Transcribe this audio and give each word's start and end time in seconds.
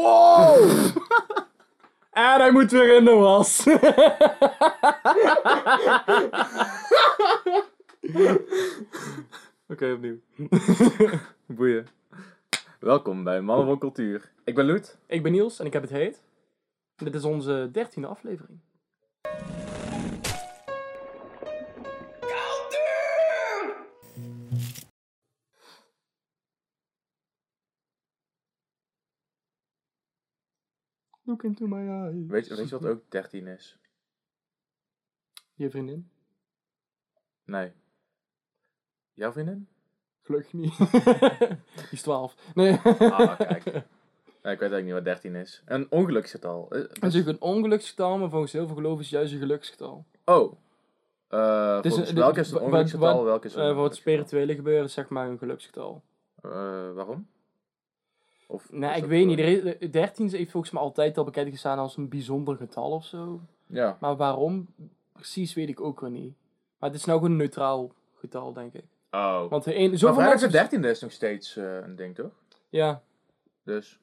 Wow! 0.00 0.56
en 2.10 2.40
hij 2.40 2.50
moet 2.50 2.70
weer 2.70 2.96
in 2.96 3.04
de 3.04 3.10
was. 3.10 3.66
Oké, 9.68 9.92
opnieuw. 9.92 10.18
Boeien. 11.46 11.86
Welkom 12.78 13.24
bij 13.24 13.40
Mannen 13.40 13.66
van 13.66 13.78
Cultuur. 13.78 14.32
Ik 14.44 14.54
ben 14.54 14.66
Loet. 14.66 14.98
ik 15.06 15.22
ben 15.22 15.32
Niels 15.32 15.58
en 15.58 15.66
ik 15.66 15.72
heb 15.72 15.82
het 15.82 15.90
heet. 15.90 16.22
Dit 16.96 17.14
is 17.14 17.24
onze 17.24 17.68
dertiende 17.72 18.08
aflevering. 18.08 18.58
Look 31.30 31.42
into 31.42 31.66
my 31.66 31.88
eyes. 31.88 32.26
Weet 32.26 32.46
je, 32.46 32.54
weet 32.56 32.68
je 32.68 32.78
wat 32.78 32.90
ook 32.90 33.02
13 33.08 33.46
is? 33.46 33.78
Je 35.54 35.70
vriendin? 35.70 36.10
Nee. 37.44 37.72
Jouw 39.14 39.32
vriendin? 39.32 39.68
Gelukkig 40.22 40.52
niet. 40.52 40.76
Die 41.76 41.90
is 41.90 42.02
12. 42.02 42.34
Nee. 42.54 42.76
Ah, 42.98 43.36
kijk. 43.38 43.64
Nee, 43.64 44.52
ik 44.52 44.60
weet 44.60 44.70
eigenlijk 44.72 44.84
niet 44.84 44.92
wat 44.92 45.04
13 45.04 45.34
is. 45.34 45.62
Een 45.64 45.86
ongeluksgetal. 45.90 46.70
Eh, 46.70 46.78
Het 46.80 46.92
is 46.92 46.98
natuurlijk 47.00 47.28
een 47.42 47.48
ongeluksgetal, 47.48 48.18
maar 48.18 48.30
volgens 48.30 48.52
heel 48.52 48.66
veel 48.66 48.76
geloven 48.76 48.98
is 49.00 49.10
het 49.10 49.14
juist 49.18 49.32
een 49.32 49.38
geluksgetal. 49.38 50.04
Oh. 50.24 50.52
Eh 51.28 51.82
Dus, 51.82 51.92
volgens 51.92 52.10
eh, 52.10 52.16
welke 52.16 52.40
is 52.40 52.50
het 52.50 52.58
wa- 52.58 52.64
ongeluksgetal? 52.64 53.24
welke 53.24 53.46
is 53.46 53.54
het 53.54 53.62
Eh, 53.64 53.74
voor 53.74 53.84
het 53.84 53.94
spirituele 53.96 54.54
gebeuren 54.54 54.90
zeg 54.90 55.08
maar 55.08 55.28
een 55.28 55.38
geluksgetal. 55.38 56.02
Eh, 56.42 56.50
waarom? 56.92 57.28
Of 58.50 58.72
Nee, 58.72 58.96
ik 58.96 59.04
weet 59.04 59.26
niet. 59.26 59.38
Is- 59.38 59.90
13 59.90 60.28
heeft 60.30 60.50
volgens 60.50 60.72
mij 60.72 60.82
altijd 60.82 61.18
al 61.18 61.24
bekend 61.24 61.50
gestaan 61.50 61.78
als 61.78 61.96
een 61.96 62.08
bijzonder 62.08 62.56
getal 62.56 62.90
of 62.90 63.04
zo. 63.04 63.40
Ja. 63.66 63.96
Maar 64.00 64.16
waarom 64.16 64.74
precies 65.12 65.54
weet 65.54 65.68
ik 65.68 65.80
ook 65.80 66.00
weer 66.00 66.10
niet. 66.10 66.34
Maar 66.78 66.90
het 66.90 66.98
is 66.98 67.04
nou 67.04 67.18
gewoon 67.18 67.32
een 67.32 67.38
neutraal 67.38 67.92
getal, 68.14 68.52
denk 68.52 68.72
ik. 68.74 68.84
Oh. 69.10 69.48
Want 69.50 69.66
er 69.66 69.76
een, 69.76 69.90
maar 69.90 69.98
vrijdag 69.98 70.40
de 70.40 70.48
mensen... 70.50 70.80
13e 70.80 70.84
is 70.90 71.00
nog 71.00 71.12
steeds 71.12 71.56
eh, 71.56 71.76
een 71.76 71.96
ding, 71.96 72.14
toch? 72.14 72.32
Ja, 72.68 73.02
Dus 73.62 73.98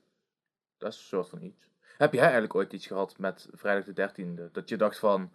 dat 0.78 0.92
is 0.94 0.98
een 1.00 1.03
soort 1.06 1.30
van 1.30 1.42
iets. 1.42 1.70
Heb 1.98 2.14
jij 2.14 2.22
eigenlijk 2.22 2.56
ooit 2.56 2.73
iets 2.73 2.88
gehad 2.88 3.18
met 3.18 3.50
vrijdag 3.53 3.94
de 3.94 4.12
13e? 4.48 4.52
Dat 4.52 4.70
je 4.70 4.78
dacht 4.78 5.00
van, 5.00 5.31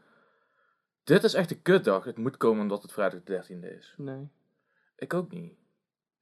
dit 1.05 1.25
is 1.25 1.35
echt 1.35 1.51
een 1.51 1.63
kutdag. 1.63 2.05
Het 2.05 2.17
moet 2.19 2.37
komen 2.37 2.63
omdat 2.63 2.83
het 2.83 2.93
vrijdag 2.93 3.23
de 3.23 3.43
13e 3.45 3.79
is. 3.79 3.95
nee. 3.97 4.29
Ik 4.97 5.15
ook 5.15 5.31
niet. 5.33 5.53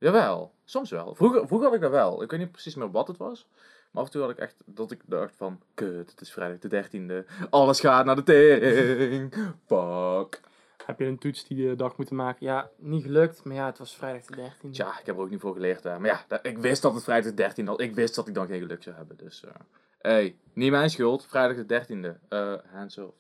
Jawel, 0.01 0.53
soms 0.65 0.91
wel. 0.91 1.15
Vroeger, 1.15 1.47
vroeger 1.47 1.67
had 1.67 1.77
ik 1.77 1.83
dat 1.83 1.91
wel. 1.91 2.23
Ik 2.23 2.31
weet 2.31 2.41
niet 2.41 2.53
precies 2.53 2.75
meer 2.75 2.91
wat 2.91 3.09
het 3.09 3.17
was. 3.17 3.49
Maar 3.91 4.03
af 4.03 4.09
en 4.09 4.13
toe 4.13 4.21
had 4.21 4.31
ik 4.31 4.39
echt 4.39 4.63
dat 4.67 4.91
ik 4.91 5.01
dacht 5.07 5.37
van, 5.37 5.61
kut, 5.75 6.11
het 6.11 6.21
is 6.21 6.33
vrijdag 6.33 6.59
de 6.59 7.25
13e. 7.25 7.49
Alles 7.51 7.81
gaat 7.81 8.05
naar 8.05 8.17
de 8.17 8.23
tering. 8.23 9.35
Fuck. 9.67 10.41
Heb 10.87 10.99
je 10.99 11.05
een 11.05 11.19
toets 11.19 11.47
die 11.47 11.69
de 11.69 11.77
dag 11.77 11.97
moeten 11.97 12.17
maken? 12.17 12.47
Ja, 12.47 12.71
niet 12.77 13.03
gelukt. 13.03 13.45
Maar 13.45 13.55
ja, 13.55 13.67
het 13.67 13.79
was 13.79 13.97
vrijdag 13.97 14.25
de 14.25 14.51
13e. 14.51 14.71
Tja, 14.71 14.99
ik 14.99 15.07
heb 15.07 15.17
er 15.17 15.23
ook 15.23 15.31
niet 15.31 15.41
voor 15.41 15.55
geleerd. 15.55 15.85
Maar 15.85 16.05
ja, 16.05 16.41
ik 16.43 16.59
wist 16.59 16.83
dat 16.83 16.95
het 16.95 17.05
vrijdag 17.05 17.35
de 17.35 17.63
13e 17.63 17.65
was. 17.65 17.77
Ik 17.77 17.95
wist 17.95 18.15
dat 18.15 18.29
ik 18.29 18.35
dan 18.35 18.47
geen 18.47 18.61
geluk 18.61 18.83
zou 18.83 18.97
hebben. 18.97 19.17
Dus, 19.17 19.45
eh 19.45 19.53
hey, 19.99 20.37
niet 20.53 20.71
mijn 20.71 20.91
schuld. 20.91 21.27
Vrijdag 21.27 21.67
de 21.67 21.85
13e. 21.85 22.29
Eh 22.29 22.55
hands 22.73 22.99
off. 22.99 23.17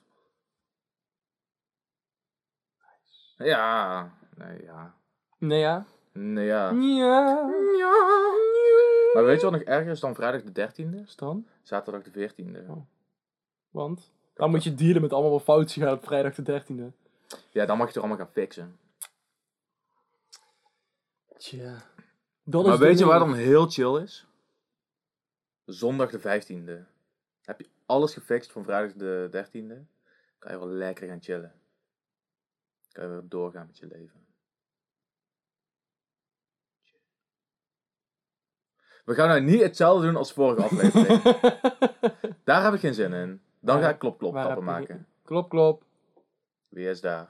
Ja, 3.36 4.12
nee, 4.36 4.62
ja. 4.62 4.94
Nee, 5.38 5.58
ja. 5.60 5.86
Nee, 6.12 6.46
ja. 6.46 6.70
Ja. 6.70 7.48
Maar 9.12 9.24
weet 9.24 9.40
je 9.40 9.50
wat 9.50 9.52
nog 9.52 9.62
erger 9.62 9.90
is 9.90 10.00
dan 10.00 10.14
vrijdag 10.14 10.42
de 10.42 10.68
13e? 10.68 11.02
Is 11.06 11.16
dan? 11.16 11.46
Zaterdag 11.62 12.02
de 12.02 12.30
14e. 12.30 12.68
Oh. 12.68 12.82
Want? 13.70 14.10
Dan 14.34 14.50
moet 14.50 14.64
je 14.64 14.74
dealen 14.74 15.02
met 15.02 15.12
allemaal 15.12 15.30
wat 15.30 15.42
foutjes 15.42 15.84
gaan 15.84 15.92
op 15.92 16.04
vrijdag 16.04 16.34
de 16.34 16.62
13e. 16.62 16.96
Ja, 17.50 17.66
dan 17.66 17.76
mag 17.76 17.86
je 17.86 17.92
het 17.92 17.94
er 17.94 18.00
allemaal 18.00 18.24
gaan 18.24 18.32
fixen. 18.32 18.78
Tja. 21.36 21.76
Dat 22.44 22.64
maar 22.64 22.72
is 22.72 22.78
weet 22.78 22.98
je 22.98 23.04
waar 23.04 23.18
dan 23.18 23.34
heel 23.34 23.66
chill 23.66 24.02
is? 24.02 24.26
Zondag 25.64 26.10
de 26.10 26.18
15e. 26.18 26.88
Heb 27.42 27.60
je 27.60 27.68
alles 27.86 28.12
gefixt 28.12 28.52
van 28.52 28.64
vrijdag 28.64 28.92
de 28.92 29.28
13e? 29.32 29.88
Kan 30.38 30.52
je 30.52 30.58
wel 30.58 30.68
lekker 30.68 31.08
gaan 31.08 31.22
chillen. 31.22 31.54
Kan 32.92 33.04
je 33.04 33.10
weer 33.10 33.28
doorgaan 33.28 33.66
met 33.66 33.78
je 33.78 33.86
leven. 33.86 34.29
We 39.10 39.16
gaan 39.16 39.28
nou 39.28 39.40
niet 39.40 39.60
hetzelfde 39.62 40.06
doen 40.06 40.16
als 40.16 40.32
vorige 40.32 40.62
aflevering. 40.62 41.22
Daar 42.44 42.64
heb 42.64 42.74
ik 42.74 42.80
geen 42.80 42.94
zin 42.94 43.12
in. 43.12 43.40
Dan 43.60 43.74
Waar- 43.76 43.84
ga 43.84 43.90
ik 43.90 43.98
klop 43.98 44.18
klop 44.18 44.32
waar 44.32 44.46
tappen 44.46 44.66
heb 44.66 44.74
je- 44.74 44.80
maken. 44.92 45.06
klop, 45.24 45.48
klop. 45.48 45.82
Wie 46.68 46.88
is 46.88 47.00
daar? 47.00 47.28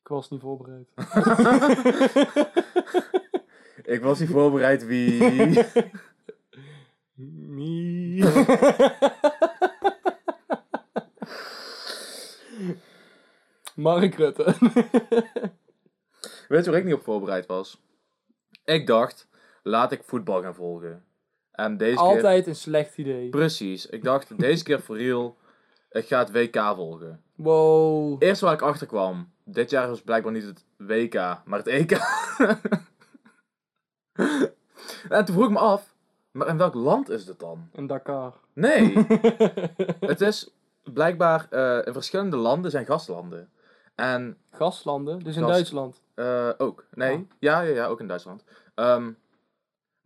Ik 0.00 0.08
was 0.08 0.30
niet 0.30 0.40
voorbereid. 0.40 0.88
Ik 3.94 4.02
was 4.02 4.18
niet 4.20 4.28
voorbereid 4.30 4.86
wie. 4.86 5.22
Me. 7.14 8.24
Mark 13.74 14.14
Rutte. 14.14 14.44
Weet 16.48 16.64
je 16.64 16.70
waar 16.70 16.78
ik 16.80 16.84
niet 16.84 16.94
op 16.94 17.02
voorbereid 17.02 17.46
was? 17.46 17.80
Ik 18.64 18.86
dacht, 18.86 19.26
laat 19.68 19.92
ik 19.92 20.02
voetbal 20.04 20.42
gaan 20.42 20.54
volgen. 20.54 21.04
En 21.52 21.76
deze 21.76 21.94
keer... 21.94 22.02
Altijd 22.04 22.46
een 22.46 22.56
slecht 22.56 22.98
idee. 22.98 23.28
Precies. 23.28 23.86
Ik 23.86 24.04
dacht, 24.04 24.38
deze 24.46 24.64
keer 24.64 24.80
voor 24.80 24.98
real, 24.98 25.36
ik 25.90 26.06
ga 26.06 26.18
het 26.18 26.32
WK 26.32 26.72
volgen. 26.74 27.22
Wow. 27.34 28.22
Eerst 28.22 28.40
waar 28.40 28.52
ik 28.52 28.62
achter 28.62 28.86
kwam, 28.86 29.32
dit 29.44 29.70
jaar 29.70 29.88
was 29.88 30.02
blijkbaar 30.02 30.32
niet 30.32 30.44
het 30.44 30.64
WK, 30.76 31.14
maar 31.44 31.58
het 31.58 31.66
EK. 31.66 31.90
en 35.08 35.24
toen 35.24 35.34
vroeg 35.34 35.44
ik 35.44 35.50
me 35.50 35.58
af, 35.58 35.94
maar 36.30 36.48
in 36.48 36.56
welk 36.56 36.74
land 36.74 37.08
is 37.08 37.24
dit 37.24 37.38
dan? 37.38 37.68
En 37.72 37.86
Dakar. 37.86 38.34
Nee, 38.52 39.06
het 40.00 40.20
is 40.20 40.50
blijkbaar 40.82 41.46
eh, 41.50 41.86
in 41.86 41.92
verschillende 41.92 42.36
landen 42.36 42.70
zijn 42.70 42.86
gastlanden. 42.86 43.50
En 43.94 44.36
Gaslanden, 44.50 45.18
dus 45.18 45.36
in 45.36 45.42
Gas- 45.42 45.50
Duitsland. 45.50 46.02
Eh, 46.14 46.50
ook. 46.58 46.84
Nee. 46.94 47.16
Oh. 47.16 47.20
Ja, 47.38 47.60
ja, 47.60 47.74
ja, 47.74 47.86
ook 47.86 48.00
in 48.00 48.06
Duitsland. 48.06 48.44
Ehm, 48.74 49.10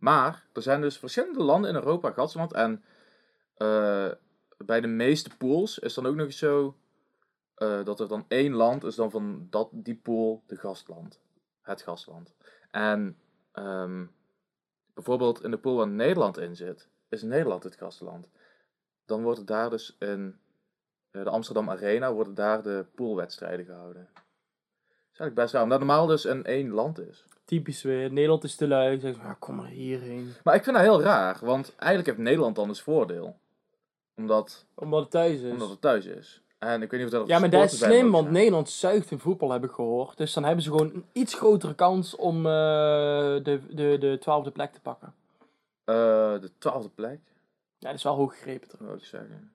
maar 0.03 0.43
er 0.53 0.61
zijn 0.61 0.81
dus 0.81 0.97
verschillende 0.97 1.43
landen 1.43 1.69
in 1.69 1.75
Europa 1.75 2.11
gastland. 2.11 2.53
En 2.53 2.83
eh, 3.57 4.09
bij 4.57 4.81
de 4.81 4.87
meeste 4.87 5.37
pools 5.37 5.79
is 5.79 5.93
dan 5.93 6.05
ook 6.05 6.15
nog 6.15 6.25
eens 6.25 6.37
zo 6.37 6.75
eh, 7.55 7.83
dat 7.83 7.99
er 7.99 8.07
dan 8.07 8.25
één 8.27 8.53
land 8.53 8.83
is 8.83 8.95
dan 8.95 9.11
van 9.11 9.47
dat, 9.49 9.69
die 9.71 9.95
pool 9.95 10.43
de 10.47 10.55
gastland. 10.55 11.19
Het 11.61 11.81
gastland. 11.81 12.33
En 12.71 13.17
ehm, 13.51 14.05
bijvoorbeeld 14.93 15.43
in 15.43 15.51
de 15.51 15.57
pool 15.57 15.75
waar 15.75 15.87
Nederland 15.87 16.37
in 16.37 16.55
zit, 16.55 16.89
is 17.09 17.21
Nederland 17.21 17.63
het 17.63 17.75
gastland. 17.75 18.29
Dan 19.05 19.23
worden 19.23 19.45
daar 19.45 19.69
dus 19.69 19.95
in 19.99 20.39
eh, 21.11 21.23
de 21.23 21.29
Amsterdam 21.29 21.69
Arena 21.69 22.13
worden 22.13 22.33
daar 22.33 22.63
de 22.63 22.85
poolwedstrijden 22.95 23.65
gehouden. 23.65 24.09
Dat 24.13 24.23
is 25.11 25.19
eigenlijk 25.19 25.35
best 25.35 25.53
raar, 25.53 25.63
omdat 25.63 25.79
het 25.79 25.87
normaal 25.87 26.07
dus 26.07 26.25
in 26.25 26.43
één 26.45 26.69
land 26.69 26.99
is. 26.99 27.25
Typisch 27.45 27.81
weer. 27.83 28.11
Nederland 28.11 28.43
is 28.43 28.55
te 28.55 28.67
lui. 28.67 28.99
Ja, 29.01 29.35
kom 29.39 29.55
maar 29.55 29.67
hierheen. 29.67 30.33
Maar 30.43 30.55
ik 30.55 30.63
vind 30.63 30.75
dat 30.75 30.85
heel 30.85 31.01
raar, 31.01 31.37
want 31.41 31.75
eigenlijk 31.75 32.05
heeft 32.09 32.27
Nederland 32.27 32.55
dan 32.55 32.67
dus 32.67 32.81
voordeel. 32.81 33.35
Omdat, 34.15 34.65
Omdat 34.75 35.01
het 35.01 35.11
thuis 35.11 35.41
is. 35.41 35.51
omdat 35.51 35.69
het 35.69 35.81
thuis 35.81 36.05
is. 36.05 36.41
En 36.59 36.81
ik 36.81 36.91
weet 36.91 36.99
niet 36.99 37.07
of 37.09 37.13
dat 37.13 37.21
op 37.21 37.27
Ja, 37.27 37.39
maar 37.39 37.49
dat 37.49 37.71
is 37.71 37.77
slim, 37.77 38.11
want. 38.11 38.29
Nederland 38.31 38.69
zuigt 38.69 39.11
in 39.11 39.19
voetbal, 39.19 39.51
heb 39.51 39.63
ik 39.63 39.71
gehoord. 39.71 40.17
Dus 40.17 40.33
dan 40.33 40.43
hebben 40.43 40.63
ze 40.63 40.69
gewoon 40.69 40.91
een 40.93 41.05
iets 41.11 41.33
grotere 41.33 41.75
kans 41.75 42.15
om 42.15 42.37
eh, 42.37 42.51
de, 43.43 43.59
de, 43.69 43.97
de 43.99 44.17
twaalfde 44.19 44.51
plek 44.51 44.73
te 44.73 44.79
pakken. 44.81 45.13
Eh, 45.83 45.95
de 46.41 46.51
twaalfde 46.57 46.89
plek, 46.89 47.19
Ja, 47.77 47.87
dat 47.89 47.97
is 47.97 48.03
wel 48.03 48.15
hoog 48.15 48.33
gegrepen. 48.33 48.69
wil 48.79 48.93
ik 48.95 49.03
zeggen. 49.05 49.51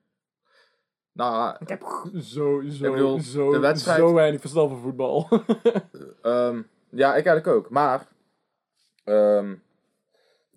Nou, 1.13 1.57
Ik 1.59 1.69
heb 1.69 1.83
zo, 2.15 2.63
zo, 2.71 2.85
Ik 2.87 2.93
bedoel, 2.93 3.21
zo, 3.21 3.53
de 3.53 3.59
wedstrijd- 3.59 3.99
zo 3.99 4.13
weinig 4.13 4.41
verstand 4.41 4.71
van 4.71 4.81
voetbal. 4.81 5.29
ehm, 6.23 6.63
ja, 6.91 7.09
ik 7.17 7.27
eigenlijk 7.27 7.47
ook. 7.47 7.71
Maar, 7.71 8.07
ehm, 9.05 9.55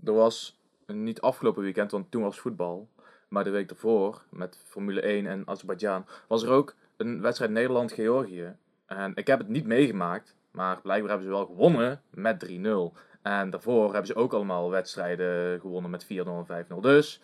er 0.04 0.14
was 0.14 0.60
niet 0.86 1.22
afgelopen 1.22 1.64
weekend, 1.64 1.92
want 1.92 2.12
toen 2.12 2.22
was 2.22 2.40
voetbal. 2.40 2.90
Maar 3.30 3.44
de 3.44 3.50
week 3.50 3.70
ervoor, 3.70 4.24
met 4.30 4.58
Formule 4.64 5.02
1 5.08 5.28
en 5.28 5.44
Azerbeidzjan, 5.48 6.06
was 6.28 6.44
er 6.44 6.50
ook 6.50 6.76
een 6.98 7.22
wedstrijd 7.22 7.52
Nederland-Georgië. 7.52 8.56
En 8.86 9.12
ik 9.16 9.28
heb 9.28 9.40
het 9.40 9.48
niet 9.48 9.66
meegemaakt, 9.66 10.36
maar 10.52 10.82
blijkbaar 10.82 11.10
hebben 11.10 11.28
ze 11.28 11.34
wel 11.34 11.46
gewonnen 11.46 12.02
met 12.10 12.40
3-0. 12.40 12.94
En 13.22 13.50
daarvoor 13.50 13.84
hebben 13.84 14.06
ze 14.06 14.16
ook 14.16 14.34
allemaal 14.34 14.70
wedstrijden 14.70 15.60
gewonnen 15.60 15.92
met 15.92 16.06
4-0 16.06 16.08
en 16.08 16.46
5-0. 16.46 16.80
Dus 16.82 17.22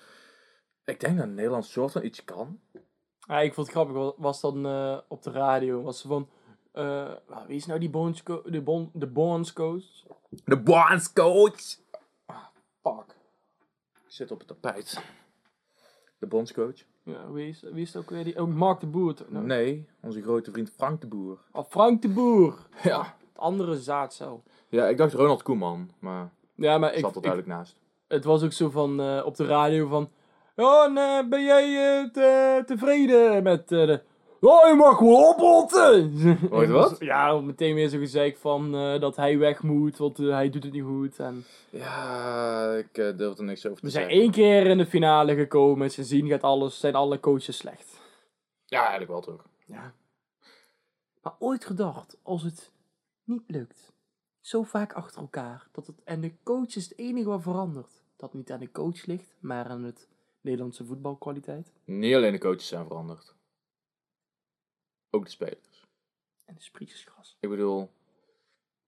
ik 0.85 0.99
denk 0.99 1.17
dat 1.17 1.27
Nederland 1.27 1.65
soort 1.65 1.91
van 1.91 2.03
iets 2.03 2.23
kan. 2.23 2.59
ja, 3.27 3.39
ik 3.39 3.53
vond 3.53 3.67
het 3.67 3.75
grappig, 3.75 3.95
wa- 3.95 4.13
was 4.17 4.41
dan 4.41 4.65
eh, 4.65 4.97
op 5.07 5.23
de 5.23 5.31
radio, 5.31 5.81
was 5.81 5.99
ze 5.99 6.07
van... 6.07 6.29
eh, 6.77 7.11
wie 7.47 7.55
is 7.55 7.65
nou 7.65 7.79
die 7.79 7.89
bondsco 7.89 8.41
de, 8.45 8.61
bon 8.61 8.89
de 8.93 9.07
bondscoach? 9.07 9.83
De 10.45 10.59
bondscoach! 10.61 11.61
Fuck. 12.81 13.15
zit 14.07 14.31
op 14.31 14.39
het 14.39 14.47
tapijt. 14.47 15.01
De 16.19 16.27
bondscoach. 16.27 16.75
Ja, 17.03 17.31
wie 17.31 17.47
is, 17.49 17.61
wie 17.61 17.81
is 17.81 17.93
het 17.93 18.03
ook 18.03 18.09
weer? 18.09 18.23
Die, 18.23 18.41
oh, 18.41 18.47
Mark 18.47 18.79
de 18.79 18.85
Boer. 18.87 19.13
Nou, 19.29 19.45
Nee, 19.45 19.87
onze 20.01 20.21
grote 20.21 20.51
vriend 20.51 20.69
Frank 20.69 21.01
de 21.01 21.07
Boer. 21.07 21.37
Oh, 21.51 21.65
Frank 21.69 22.01
de 22.01 22.09
Boer. 22.09 22.67
Ja. 22.83 22.99
Het 23.03 23.37
andere 23.43 23.77
zaadcel. 23.79 24.43
Ja, 24.69 24.85
ik 24.87 24.97
dacht 24.97 25.13
Ronald 25.13 25.43
Koeman, 25.43 25.91
maar 25.99 26.29
Ja, 26.55 26.77
maar 26.77 26.89
ik 26.89 26.95
ik, 26.95 27.01
zat 27.01 27.11
er 27.11 27.17
ik, 27.17 27.23
duidelijk 27.23 27.51
naast. 27.53 27.75
het 28.07 28.23
was 28.23 28.43
ook 28.43 28.51
zo 28.53 28.69
van 28.69 29.01
eh, 29.01 29.21
op 29.25 29.35
de 29.35 29.45
radio 29.45 29.87
van... 29.87 30.09
En, 30.55 30.97
eh, 30.97 31.27
ben 31.29 31.43
jij 31.43 31.63
eh, 31.99 32.09
te- 32.09 32.63
tevreden 32.65 33.43
met 33.43 33.67
de... 33.67 34.01
Ja, 34.41 34.67
je 34.67 34.73
mag 34.77 34.99
wel 34.99 35.29
oprotten! 35.29 36.13
Hoor 36.49 36.61
je 36.61 36.71
wat? 36.71 36.99
Ja, 37.11 37.39
meteen 37.39 37.75
weer 37.75 37.89
zo 37.89 37.97
gezegd 37.97 38.39
van 38.39 38.75
eh, 38.75 38.99
dat 38.99 39.15
hij 39.15 39.37
weg 39.37 39.63
moet, 39.63 39.97
want 39.97 40.19
eh, 40.19 40.29
hij 40.29 40.49
doet 40.49 40.63
het 40.63 40.73
niet 40.73 40.83
goed. 40.83 41.19
En 41.19 41.45
Ja, 41.69 42.73
ik 42.73 42.97
eh, 42.97 43.17
durf 43.17 43.37
er 43.37 43.43
niks 43.43 43.65
over 43.65 43.79
te 43.79 43.85
we 43.85 43.91
zijn 43.91 44.03
zeggen. 44.03 44.21
één 44.21 44.31
keer 44.31 44.65
in 44.67 44.77
de 44.77 44.85
finale 44.85 45.35
gekomen. 45.35 45.91
Sindsdien 45.91 46.27
gaat 46.27 46.43
alles, 46.43 46.79
zijn 46.79 46.95
alle 46.95 47.19
coaches 47.19 47.57
slecht. 47.57 47.99
Ja, 48.65 48.79
eigenlijk 48.79 49.11
wel 49.11 49.21
toch. 49.21 49.45
Ja. 49.65 49.93
Maar 51.21 51.35
ooit 51.39 51.65
gedacht, 51.65 52.17
als 52.23 52.43
het 52.43 52.71
niet 53.23 53.43
lukt, 53.47 53.91
zo 54.39 54.63
vaak 54.63 54.93
achter 54.93 55.21
elkaar, 55.21 55.67
dat 55.71 55.87
het, 55.87 56.03
en 56.03 56.21
de 56.21 56.31
coach 56.43 56.75
is 56.75 56.89
het 56.89 56.97
enige 56.97 57.29
wat 57.29 57.41
verandert. 57.41 58.03
Dat 58.17 58.33
niet 58.33 58.51
aan 58.51 58.59
de 58.59 58.71
coach 58.71 59.05
ligt, 59.05 59.35
maar 59.39 59.65
aan 59.65 59.83
het 59.83 60.07
Nederlandse 60.41 60.85
voetbalkwaliteit. 60.85 61.71
Niet 61.85 62.15
alleen 62.15 62.31
de 62.31 62.37
coaches 62.39 62.67
zijn 62.67 62.85
veranderd. 62.85 63.35
Ook 65.09 65.23
de 65.25 65.31
spelers. 65.31 65.85
En 66.45 66.55
de 66.55 66.61
sprietjesgras. 66.61 67.37
Ik 67.39 67.49
bedoel, 67.49 67.89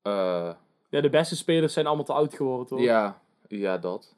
eh, 0.01 0.53
Ja, 0.89 1.01
de 1.01 1.09
beste 1.09 1.35
spelers 1.35 1.73
zijn 1.73 1.85
allemaal 1.85 2.05
te 2.05 2.13
oud 2.13 2.33
geworden, 2.33 2.67
toch? 2.67 2.79
ja, 2.79 3.21
ja, 3.47 3.77
dat. 3.77 4.15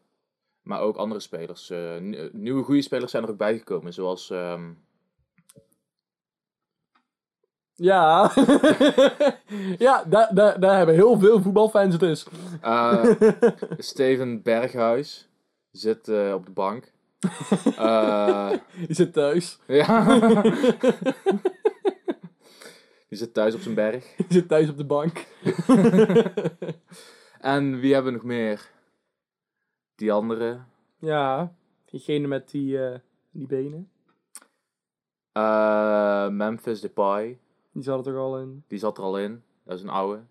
Maar 0.61 0.79
ook 0.81 0.95
andere 0.97 1.19
spelers. 1.19 1.69
eh, 1.69 1.95
n- 1.95 2.29
nieuwe 2.33 2.63
goede 2.63 2.81
spelers 2.81 3.11
zijn 3.11 3.23
er 3.23 3.29
ook 3.29 3.37
bijgekomen. 3.37 3.93
Zoals, 3.93 4.29
ehm, 4.29 4.73
Ja, 7.73 8.31
ja 9.77 10.03
daar, 10.03 10.29
daar, 10.35 10.59
daar 10.59 10.77
hebben 10.77 10.95
heel 10.95 11.19
veel 11.19 11.41
voetbalfans 11.41 11.91
het 11.91 11.99
dus. 12.01 12.25
eh, 12.61 13.09
Steven 13.77 14.41
Berghuis 14.41 15.29
zit 15.71 16.07
eh, 16.07 16.33
op 16.33 16.45
de 16.45 16.51
bank. 16.51 16.91
Eh, 17.77 18.49
Die 18.87 18.95
zit 18.95 19.13
thuis. 19.13 19.59
ja. 19.67 20.03
Die 23.11 23.19
zit 23.19 23.33
thuis 23.33 23.55
op 23.55 23.61
zijn 23.61 23.75
berg. 23.75 24.15
Die 24.17 24.25
zit 24.29 24.47
thuis 24.47 24.69
op 24.69 24.77
de 24.77 24.85
bank. 24.85 25.25
En 27.39 27.79
wie 27.79 27.93
hebben 27.93 28.11
we 28.11 28.17
nog 28.17 28.27
meer? 28.27 28.69
Die 29.95 30.11
andere. 30.11 30.59
Ja, 30.99 31.53
diegene 31.85 32.27
met 32.27 32.49
die, 32.49 32.85
eh, 32.85 32.99
die 33.31 33.47
benen. 33.47 33.91
Eh, 35.31 36.27
Memphis 36.27 36.81
Depay. 36.81 37.39
Die 37.71 37.83
zat 37.83 37.97
er 37.97 38.03
toch 38.03 38.21
al 38.21 38.39
in. 38.39 38.63
Die 38.67 38.79
zat 38.79 38.97
er 38.97 39.03
al 39.03 39.19
in. 39.19 39.43
Dat 39.63 39.77
is 39.77 39.83
een 39.83 39.89
oude. 39.89 40.23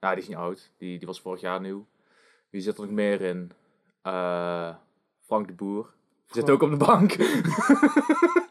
Nou, 0.00 0.14
die 0.14 0.22
is 0.22 0.28
niet 0.28 0.38
oud. 0.38 0.70
Die, 0.76 0.98
die 0.98 1.06
was 1.06 1.20
vorig 1.20 1.40
jaar 1.40 1.60
nieuw. 1.60 1.86
Wie 2.50 2.60
zit 2.60 2.76
er 2.78 2.84
nog 2.84 2.92
meer 2.92 3.20
in? 3.20 3.52
Eh, 4.02 4.74
Frank 5.20 5.46
de 5.46 5.54
Boer. 5.54 5.94
Die 6.26 6.34
zit 6.34 6.50
ook 6.50 6.62
op 6.62 6.70
de 6.70 6.76
bank. 6.76 7.12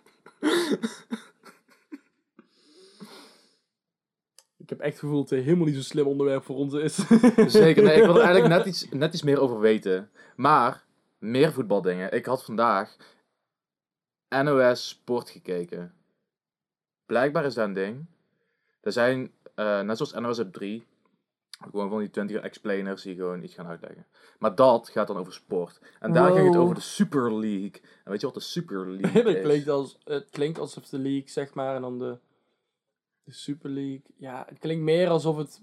Ik 4.68 4.74
heb 4.74 4.82
echt 4.82 4.92
het 4.92 5.02
gevoel 5.02 5.22
dat 5.22 5.30
het 5.30 5.44
helemaal 5.44 5.66
niet 5.66 5.76
zo'n 5.76 5.84
slim 5.84 6.08
onderwerp 6.08 6.44
voor 6.44 6.56
ons 6.56 6.74
is. 6.74 6.96
Zeker. 7.62 7.84
Nee, 7.84 7.98
ik 7.98 8.06
wil 8.06 8.16
er 8.16 8.22
eigenlijk 8.30 8.48
net 8.48 8.66
iets, 8.66 8.90
net 8.90 9.14
iets 9.14 9.24
meer 9.24 9.40
over 9.40 9.60
weten. 9.60 10.10
Maar, 10.36 10.84
meer 11.18 11.54
voetbaldingen. 11.54 12.12
Ik 12.12 12.26
had 12.26 12.44
vandaag 12.44 12.96
NOS 14.30 14.88
Sport 14.88 15.30
gekeken. 15.30 15.94
Blijkbaar 17.06 17.46
is 17.46 17.54
dat 17.54 17.68
een 17.68 17.74
ding. 17.74 18.06
Er 18.82 18.92
zijn, 18.92 19.32
eh, 19.56 19.82
net 19.82 19.98
zoals 19.98 20.14
NOS 20.14 20.40
op 20.40 20.54
3, 20.54 20.86
gewoon 21.72 21.90
van 21.90 22.00
die 22.00 22.10
20 22.10 22.42
explainers 22.42 23.02
die 23.02 23.16
gewoon 23.16 23.44
iets 23.44 23.54
gaan 23.54 23.68
uitleggen. 23.68 24.06
Maar 24.40 24.56
dat 24.56 24.90
gaat 24.90 25.08
dan 25.08 25.18
over 25.18 25.34
sport. 25.34 25.80
En 26.00 26.14
daar 26.14 26.32
ging 26.32 26.48
het 26.48 26.58
over 26.58 26.76
de 26.76 26.82
Super 26.82 27.40
League. 27.40 27.82
En 28.04 28.12
weet 28.12 28.20
je 28.20 28.26
wat 28.26 28.36
de 28.36 28.42
Super 28.42 28.90
League 29.00 29.24
is? 29.24 29.42
klinkt 29.42 29.70
als, 29.70 29.98
het 30.04 30.30
klinkt 30.30 30.60
alsof 30.60 30.90
de 30.90 31.00
league, 31.00 31.30
zeg 31.30 31.54
maar, 31.54 31.76
en 31.76 31.82
dan 31.82 32.00
de, 32.00 32.18
de 33.28 33.34
Super 33.34 33.70
League. 33.70 34.02
Ja, 34.18 34.46
het 34.50 34.60
klinkt 34.60 34.84
meer 34.84 35.10
alsof 35.10 35.38
het 35.38 35.62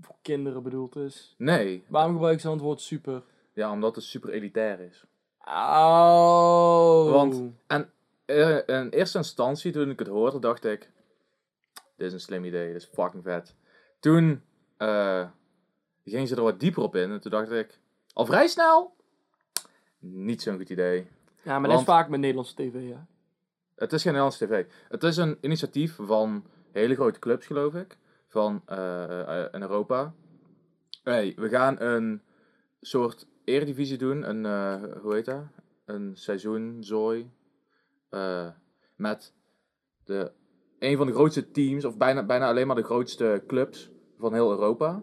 voor 0.00 0.16
kinderen 0.22 0.62
bedoeld 0.62 0.96
is. 0.96 1.34
Nee. 1.38 1.84
Waarom 1.88 2.12
gebruiken 2.12 2.40
ze 2.40 2.46
dan 2.46 2.56
het 2.56 2.66
woord 2.66 2.80
super? 2.80 3.22
Ja, 3.52 3.70
omdat 3.72 3.94
het 3.94 4.04
super 4.04 4.30
elitair 4.30 4.80
is. 4.80 5.04
Oh. 5.44 7.10
Want- 7.10 7.42
Eh, 8.26 8.56
in 8.66 8.88
eerste 8.88 9.18
instantie, 9.18 9.72
toen 9.72 9.90
ik 9.90 9.98
het 9.98 10.08
hoorde, 10.08 10.38
dacht 10.38 10.64
ik... 10.64 10.90
Dit 11.96 12.06
is 12.06 12.12
een 12.12 12.20
slim 12.20 12.44
idee, 12.44 12.72
dit 12.72 12.82
is 12.82 12.88
fucking 12.92 13.22
vet. 13.22 13.54
Toen 14.00 14.42
eh 14.76 15.26
gingen 16.04 16.26
ze 16.26 16.36
er 16.36 16.42
wat 16.42 16.60
dieper 16.60 16.82
op 16.82 16.96
in. 16.96 17.10
En 17.10 17.20
toen 17.20 17.30
dacht 17.30 17.50
ik... 17.50 17.78
Al 18.12 18.26
vrij 18.26 18.46
snel? 18.48 18.94
Niet 19.98 20.42
zo'n 20.42 20.56
goed 20.56 20.70
idee. 20.70 21.06
Ja, 21.42 21.58
maar 21.58 21.70
dat 21.70 21.80
is 21.80 21.84
Want- 21.86 21.98
vaak 21.98 22.08
met 22.08 22.20
Nederlandse 22.20 22.54
tv, 22.54 22.88
ja. 22.88 23.06
Het 23.74 23.92
is 23.92 24.02
geen 24.02 24.12
Nederlandse 24.12 24.46
tv. 24.46 24.64
Het 24.88 25.02
is 25.02 25.16
een 25.16 25.38
initiatief 25.40 25.96
van 26.00 26.44
hele 26.74 26.94
grote 26.94 27.18
clubs, 27.18 27.46
geloof 27.46 27.74
ik. 27.74 27.96
Van 28.28 28.62
eh, 28.66 29.20
eh, 29.20 29.48
in 29.52 29.60
Europa. 29.62 30.14
Hey, 31.02 31.32
we 31.36 31.48
gaan 31.48 31.80
een 31.80 32.22
soort 32.80 33.26
eredivisie 33.44 33.98
doen. 33.98 34.28
Een, 34.28 34.46
eh, 34.46 35.00
hoe 35.02 35.14
heet 35.14 35.24
dat? 35.24 35.42
Een 35.84 36.10
seizoenzooi. 36.14 37.30
met 38.96 39.32
de, 40.04 40.30
een 40.78 40.96
van 40.96 41.06
de 41.06 41.12
grootste 41.12 41.50
teams, 41.50 41.84
of 41.84 41.96
bijna, 41.96 42.24
bijna 42.26 42.48
alleen 42.48 42.66
maar 42.66 42.76
de 42.76 42.82
grootste 42.82 43.42
clubs 43.46 43.90
van 44.18 44.32
heel 44.32 44.50
Europa. 44.50 45.02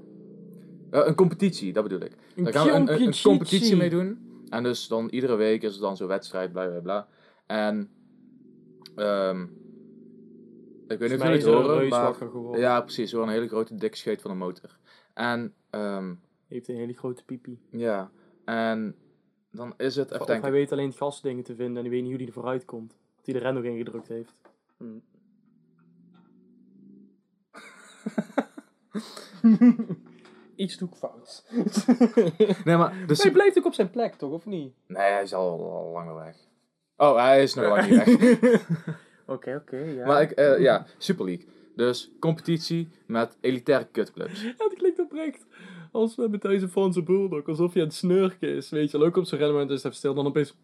Een 0.90 1.16
competitie, 1.16 1.74
dat 1.74 1.84
bedoel 1.84 2.02
ik. 2.02 2.16
Een 2.36 2.44
Daar 2.44 2.54
gaan 2.54 2.66
we 2.66 2.72
een, 2.72 2.94
een, 2.94 3.08
een 3.08 3.22
competitie. 3.22 3.76
mee 3.76 3.90
doen. 3.90 4.44
En 4.50 4.64
dus 4.64 4.88
dan 4.88 5.08
iedere 5.10 5.36
week 5.36 5.64
is 5.64 5.76
er 5.76 5.82
dan 5.82 5.98
zo'n 5.98 6.08
wedstrijd, 6.08 6.52
bla 6.52 6.68
bla 6.68 6.80
bla. 6.80 7.08
En 7.46 7.90
ehm 8.96 9.46
ik 10.92 11.00
weet 11.00 11.10
niet 11.10 11.20
of 11.20 11.26
jullie 11.26 11.40
het 11.40 11.48
er 11.48 11.54
een 11.56 11.64
horen, 11.64 11.88
maar... 11.90 12.14
geworden. 12.14 12.62
Ja, 12.62 12.82
precies. 12.82 13.10
Zo'n 13.10 13.30
hele 13.30 13.48
grote 13.48 13.76
dikke 13.76 13.98
scheet 13.98 14.22
van 14.22 14.32
een 14.32 14.38
motor. 14.38 14.78
En, 15.14 15.54
ehm, 15.70 16.14
Heeft 16.48 16.68
een 16.68 16.76
hele 16.76 16.94
grote 16.94 17.24
piepie. 17.26 17.60
ja. 17.70 18.12
En 18.46 18.96
dan 19.52 19.74
is 19.78 19.96
het, 19.96 20.20
Of 20.20 20.28
hij 20.28 20.52
weet 20.52 20.72
alleen 20.72 20.88
het 20.88 20.98
gasdingen 20.98 21.44
te 21.44 21.56
vinden 21.56 21.76
en 21.76 21.82
die 21.82 21.92
weet 21.92 22.02
niet 22.02 22.10
hoe 22.10 22.18
die 22.18 22.28
er 22.28 22.34
vooruit 22.34 22.66
komt. 22.66 22.90
Dat 23.16 23.26
hij 23.26 23.34
de 23.34 23.40
ren 23.40 23.54
nog 23.54 23.64
ingedrukt 23.64 24.08
heeft. 24.08 24.34
Hm. 24.78 24.86
Iets 30.56 30.78
doe 30.78 30.90
ik 30.90 30.96
fout. 30.96 31.46
Nee, 32.66 32.78
maar... 32.78 33.04
Dus, 33.08 33.24
hij 33.24 33.32
blijft 33.32 33.58
ook 33.58 33.66
op 33.66 33.74
zijn 33.74 33.90
plek, 33.90 34.14
toch? 34.16 34.32
Of 34.32 34.46
niet? 34.46 34.74
nee, 34.88 35.12
hij 35.12 35.24
is 35.24 35.34
al, 35.34 35.74
al 35.74 35.92
langer 35.92 36.16
weg. 36.16 36.38
Oh, 36.98 37.16
hij 37.16 37.44
is 37.44 37.54
nog 37.54 37.66
lang 37.66 37.90
niet 37.90 38.40
weg. 38.40 39.00
Oké, 39.32 39.56
oké, 39.56 39.78
ja. 39.78 40.06
Maar 40.06 40.22
ik, 40.22 40.32
eh, 40.32 40.60
ja, 40.60 40.86
Super 40.98 41.26
League. 41.26 41.46
Dus 41.76 42.12
competitie 42.20 42.88
met 43.06 43.38
elitaire 43.42 43.88
kutclubs. 43.92 44.42
Ja, 44.44 44.54
dat 44.58 44.74
klinkt 44.74 45.00
oprecht. 45.00 45.46
Als 45.92 46.16
we 46.16 46.28
met 46.28 46.42
deze 46.42 46.68
Franse 46.68 47.04
bulldog, 47.04 47.48
alsof 47.48 47.74
je 47.74 47.80
aan 47.80 47.86
het 47.86 47.96
snurken 47.96 48.56
is. 48.56 48.70
Weet 48.70 48.92
je, 48.92 48.98
ook 48.98 49.18
op 49.18 49.26
zo'n 49.26 49.40
renmoment 49.40 49.70
is 49.70 49.84
het 49.84 49.96
stil, 49.96 50.14
dan 50.14 50.26
opeens... 50.26 50.56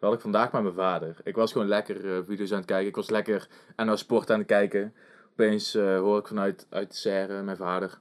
Dat 0.00 0.12
had 0.12 0.12
ik 0.12 0.20
vandaag 0.20 0.52
met 0.52 0.62
mijn 0.62 0.74
vader. 0.74 1.16
Ik 1.22 1.34
was 1.34 1.52
gewoon 1.52 1.68
lekker 1.68 2.16
eh, 2.16 2.22
video's 2.26 2.50
aan 2.50 2.56
het 2.56 2.66
kijken. 2.66 2.88
Ik 2.88 2.96
was 2.96 3.10
lekker 3.10 3.48
NO 3.76 3.96
Sport 3.96 4.30
aan 4.30 4.38
het 4.38 4.46
kijken. 4.46 4.94
Opeens 5.32 5.74
eh, 5.74 5.98
hoor 5.98 6.18
ik 6.18 6.26
vanuit 6.26 6.66
uit 6.70 6.90
de 6.90 6.96
serre 6.96 7.42
mijn 7.42 7.56
vader. 7.56 7.98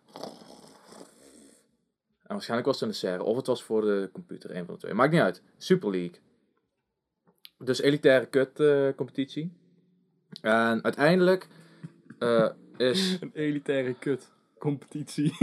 En 2.24 2.40
waarschijnlijk 2.40 2.68
was 2.68 2.80
het 2.80 2.84
in 2.84 2.90
de 2.90 3.00
serre. 3.08 3.24
Of 3.24 3.36
het 3.36 3.48
was 3.48 3.64
voor 3.64 3.82
de 3.82 4.10
computer. 4.14 4.56
Een 4.56 4.66
van 4.66 4.74
de 4.74 4.80
twee. 4.80 4.94
Maakt 4.94 5.12
niet 5.12 5.22
uit. 5.22 5.42
Super 5.58 5.90
League. 5.90 6.23
Dus 7.64 7.82
elitaire 7.82 8.26
kut 8.26 8.60
eh, 8.60 8.90
competitie. 8.96 9.52
En 10.42 10.84
uiteindelijk 10.84 11.48
eh, 12.20 12.50
is... 12.78 13.18
Een 13.22 13.32
elitaire 13.34 13.94
kut. 13.94 14.32
Competitie. 14.58 15.34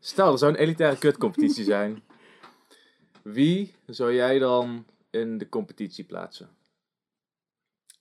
Stel, 0.00 0.32
er 0.32 0.38
zou 0.38 0.52
een 0.52 0.58
elitaire 0.58 0.98
kutcompetitie 0.98 1.64
zijn. 1.64 2.02
Wie 3.22 3.74
zou 3.86 4.14
jij 4.14 4.38
dan 4.38 4.86
in 5.10 5.38
de 5.38 5.48
competitie 5.48 6.04
plaatsen? 6.04 6.48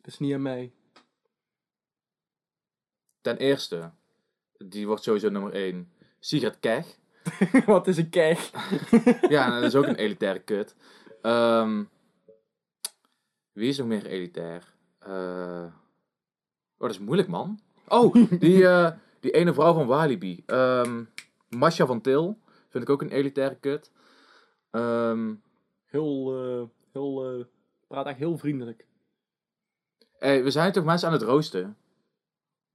dat 0.01 0.13
is 0.13 0.19
niet 0.19 0.33
aan 0.33 0.41
mij. 0.41 0.71
Ten 3.21 3.37
eerste, 3.37 3.91
die 4.57 4.87
wordt 4.87 5.03
sowieso 5.03 5.29
nummer 5.29 5.53
1. 5.53 5.91
Sigrid 6.19 6.59
Keg. 6.59 6.99
Wat 7.65 7.87
is 7.87 7.97
een 7.97 8.09
keg? 8.09 8.51
Ja, 9.29 9.59
dat 9.59 9.63
is 9.63 9.75
ook 9.75 9.85
een 9.85 9.95
elitaire 9.95 10.39
kut. 10.39 10.75
Ehm, 11.21 11.83
wie 13.51 13.69
is 13.69 13.77
nog 13.77 13.87
meer 13.87 14.05
elitair? 14.05 14.73
Eh, 14.99 15.65
oh, 16.77 16.87
dat 16.87 16.89
is 16.89 16.99
moeilijk, 16.99 17.27
man. 17.27 17.59
Oh, 17.87 18.15
die, 18.39 18.67
eh, 18.67 18.91
die 19.19 19.31
ene 19.31 19.53
vrouw 19.53 19.73
van 19.73 19.87
Walibi. 19.87 20.43
Ehm 20.45 21.03
Masha 21.49 21.85
van 21.85 22.01
Til. 22.01 22.39
Vind 22.69 22.83
ik 22.83 22.89
ook 22.89 23.01
een 23.01 23.11
elitaire 23.11 23.55
kut. 23.55 23.91
Ehm 24.71 25.33
Heel, 25.91 26.43
eh, 26.43 26.67
heel, 26.91 27.25
eh, 27.25 27.45
praat 27.87 28.05
echt 28.05 28.17
heel 28.17 28.37
vriendelijk. 28.37 28.85
hey, 30.17 30.43
we 30.43 30.51
zijn 30.51 30.71
toch 30.71 30.83
mensen 30.83 31.07
aan 31.07 31.13
het 31.13 31.23
roosten? 31.23 31.77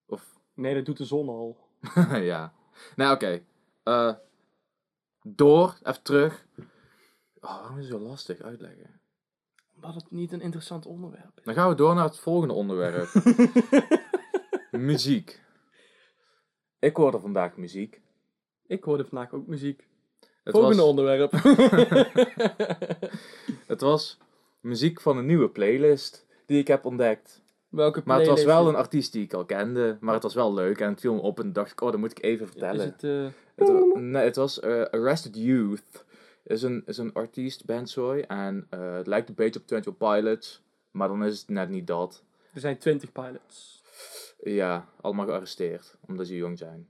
Of 0.07 0.39
Nee, 0.55 0.75
dat 0.75 0.85
doet 0.85 0.97
de 0.97 1.05
zon 1.05 1.29
al. 1.29 1.57
ja. 2.33 2.53
Nou, 2.97 3.15
oké. 3.15 3.43
Eh, 3.83 4.13
door, 5.35 5.79
even 5.83 6.03
terug. 6.03 6.47
Oh, 7.41 7.61
waarom 7.61 7.79
is 7.79 7.89
het 7.89 7.99
zo 7.99 8.07
lastig 8.07 8.41
uitleggen? 8.41 9.01
Omdat 9.75 9.95
het 9.95 10.11
niet 10.11 10.33
een 10.33 10.41
interessant 10.41 10.87
onderwerp 10.87 11.39
is. 11.39 11.45
Dan 11.45 11.55
gaan 11.55 11.69
we 11.69 11.75
door 11.75 11.95
naar 11.95 12.05
het 12.05 12.19
volgende 12.19 12.55
onderwerp. 12.55 13.09
muziek. 14.71 15.41
Ik 16.79 16.97
hoorde 16.97 17.21
vandaag 17.21 17.57
muziek. 17.57 18.01
Ik 18.67 18.85
hoorde 18.85 19.05
vandaag 19.05 19.33
ook 19.33 19.47
muziek. 19.47 19.87
Het 20.21 20.55
Volgende 20.55 20.77
was, 20.77 20.89
onderwerp. 20.89 21.33
het 23.73 23.81
was 23.81 24.19
muziek 24.61 25.01
van 25.01 25.17
een 25.17 25.27
nieuwe 25.27 25.49
playlist 25.49 26.27
die 26.47 26.59
ik 26.59 26.69
heb 26.69 26.85
ontdekt. 26.85 27.43
Welke 27.77 28.03
Maar 28.05 28.19
het 28.19 28.29
was 28.29 28.45
wel 28.45 28.63
is- 28.63 28.69
een 28.69 28.75
artiest 28.77 29.13
die 29.13 29.23
ik 29.25 29.33
al 29.33 29.45
kende. 29.45 29.97
Maar 30.01 30.15
het 30.15 30.23
was 30.23 30.35
wel 30.35 30.55
leuk 30.55 30.81
en 30.81 30.89
het 30.91 31.01
viel 31.01 31.15
me 31.15 31.21
op 31.21 31.41
en 31.41 31.53
dacht 31.53 31.71
ik, 31.73 31.81
oh, 31.81 31.91
dat 31.91 32.01
moet 32.01 32.11
ik 32.11 32.23
even 32.25 32.45
Is 32.47 32.51
vertellen. 32.51 32.81
het, 32.87 33.05
eh, 33.05 33.27
Het, 33.55 33.69
wa- 33.69 33.99
nee, 34.01 34.25
het 34.25 34.37
was 34.37 34.61
eh, 34.61 34.83
Arrested 34.83 35.37
Youth. 35.37 36.05
Is 36.45 36.63
een, 36.63 36.83
is 36.87 36.99
een 36.99 37.13
artiest, 37.13 37.65
bandzooi. 37.65 38.21
En 38.21 38.67
eh, 38.71 38.95
het 38.95 39.07
lijkt 39.07 39.29
een 39.29 39.35
beetje 39.35 39.61
op 39.61 39.71
21 39.71 39.97
Pilots. 39.97 40.63
Maar 40.91 41.09
dan 41.09 41.25
is 41.25 41.39
het 41.41 41.49
net 41.49 41.69
niet 41.69 41.87
dat. 41.87 42.23
er 42.55 42.61
zijn 42.61 42.79
20 42.79 43.13
pilots. 43.13 43.83
Ja, 44.43 44.89
allemaal 45.01 45.27
gearresteerd. 45.27 45.97
Omdat 46.07 46.27
ze 46.27 46.37
jong 46.37 46.59
zijn. 46.59 46.89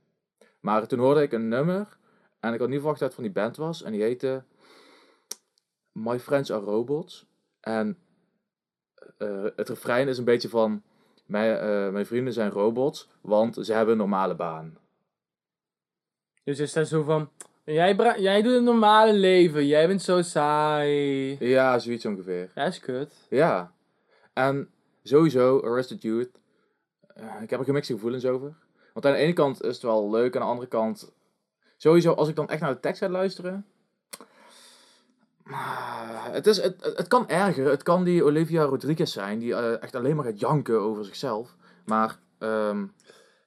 Maar 0.61 0.87
toen 0.87 0.99
hoorde 0.99 1.23
ik 1.23 1.33
een 1.33 1.49
nummer. 1.49 1.97
En 2.41 2.53
ik 2.55 2.61
had 2.61 2.69
niet 2.69 2.79
verwacht 2.79 2.99
dat 3.01 3.09
het 3.09 3.15
van 3.17 3.25
die 3.25 3.43
band 3.43 3.57
was. 3.57 3.83
En 3.83 3.93
die 3.93 4.03
heette 4.03 4.43
My 5.93 6.21
Friends 6.21 6.53
Are 6.53 6.65
Robots. 6.65 7.27
En 7.61 7.89
eh, 7.89 8.06
het 9.57 9.69
refrein 9.69 10.09
is 10.09 10.19
een 10.19 10.25
beetje 10.25 10.49
van... 10.49 10.83
Mijn, 11.27 11.59
eh, 11.59 11.93
mijn 11.93 12.07
vrienden 12.07 12.33
zijn 12.33 12.51
robots, 12.51 13.09
want 13.21 13.59
ze 13.61 13.73
hebben 13.73 13.93
een 13.93 13.99
normale 13.99 14.35
baan. 14.35 14.79
Dus 16.45 16.59
is 16.59 16.73
dat 16.73 16.89
zo 16.89 17.03
van... 17.03 17.31
Jij, 17.65 17.95
jij 18.19 18.43
doet 18.43 18.53
een 18.55 18.65
normale 18.65 19.13
leven. 19.13 19.67
Jij 19.67 19.87
bent 19.87 20.03
zo 20.03 20.23
saai. 20.23 21.37
Ja, 21.41 21.79
zoiets 21.79 22.07
ongeveer. 22.07 22.51
Dat 22.55 22.69
is 22.69 22.81
kut. 22.81 23.15
Ja. 23.31 23.73
En 24.33 24.71
sowieso, 25.03 25.61
Arrested 25.61 26.03
Youth. 26.03 26.31
eh, 27.07 27.43
ik 27.43 27.51
heb 27.51 27.59
er 27.59 27.65
gemixte 27.65 27.93
gevoelens 27.93 28.25
over. 28.25 28.55
Want 28.93 29.07
aan 29.07 29.13
de 29.13 29.19
ene 29.19 29.33
kant 29.33 29.63
is 29.63 29.75
het 29.75 29.83
wel 29.83 30.11
leuk, 30.11 30.35
aan 30.35 30.43
de 30.43 30.49
andere 30.49 30.69
kant... 30.69 31.13
Sowieso, 31.77 32.13
als 32.13 32.29
ik 32.29 32.37
dan 32.37 32.49
echt 32.49 32.61
naar 32.61 32.75
de 32.75 32.81
tekst 32.81 33.01
ga 33.01 33.09
luisteren... 33.09 33.67
Het, 36.33 36.47
is, 36.47 36.57
het, 36.63 36.85
het 36.97 37.09
kan 37.09 37.29
erger. 37.29 37.67
Het 37.71 37.83
kan 37.83 38.05
die 38.05 38.25
Olivia 38.25 38.63
Rodriguez 38.65 39.13
zijn, 39.13 39.39
die 39.39 39.55
eh, 39.55 39.83
echt 39.83 39.95
alleen 39.95 40.17
maar 40.17 40.25
gaat 40.25 40.41
janken 40.41 40.81
over 40.81 41.05
zichzelf. 41.05 41.57
Maar, 41.85 42.19
ehm 42.39 42.87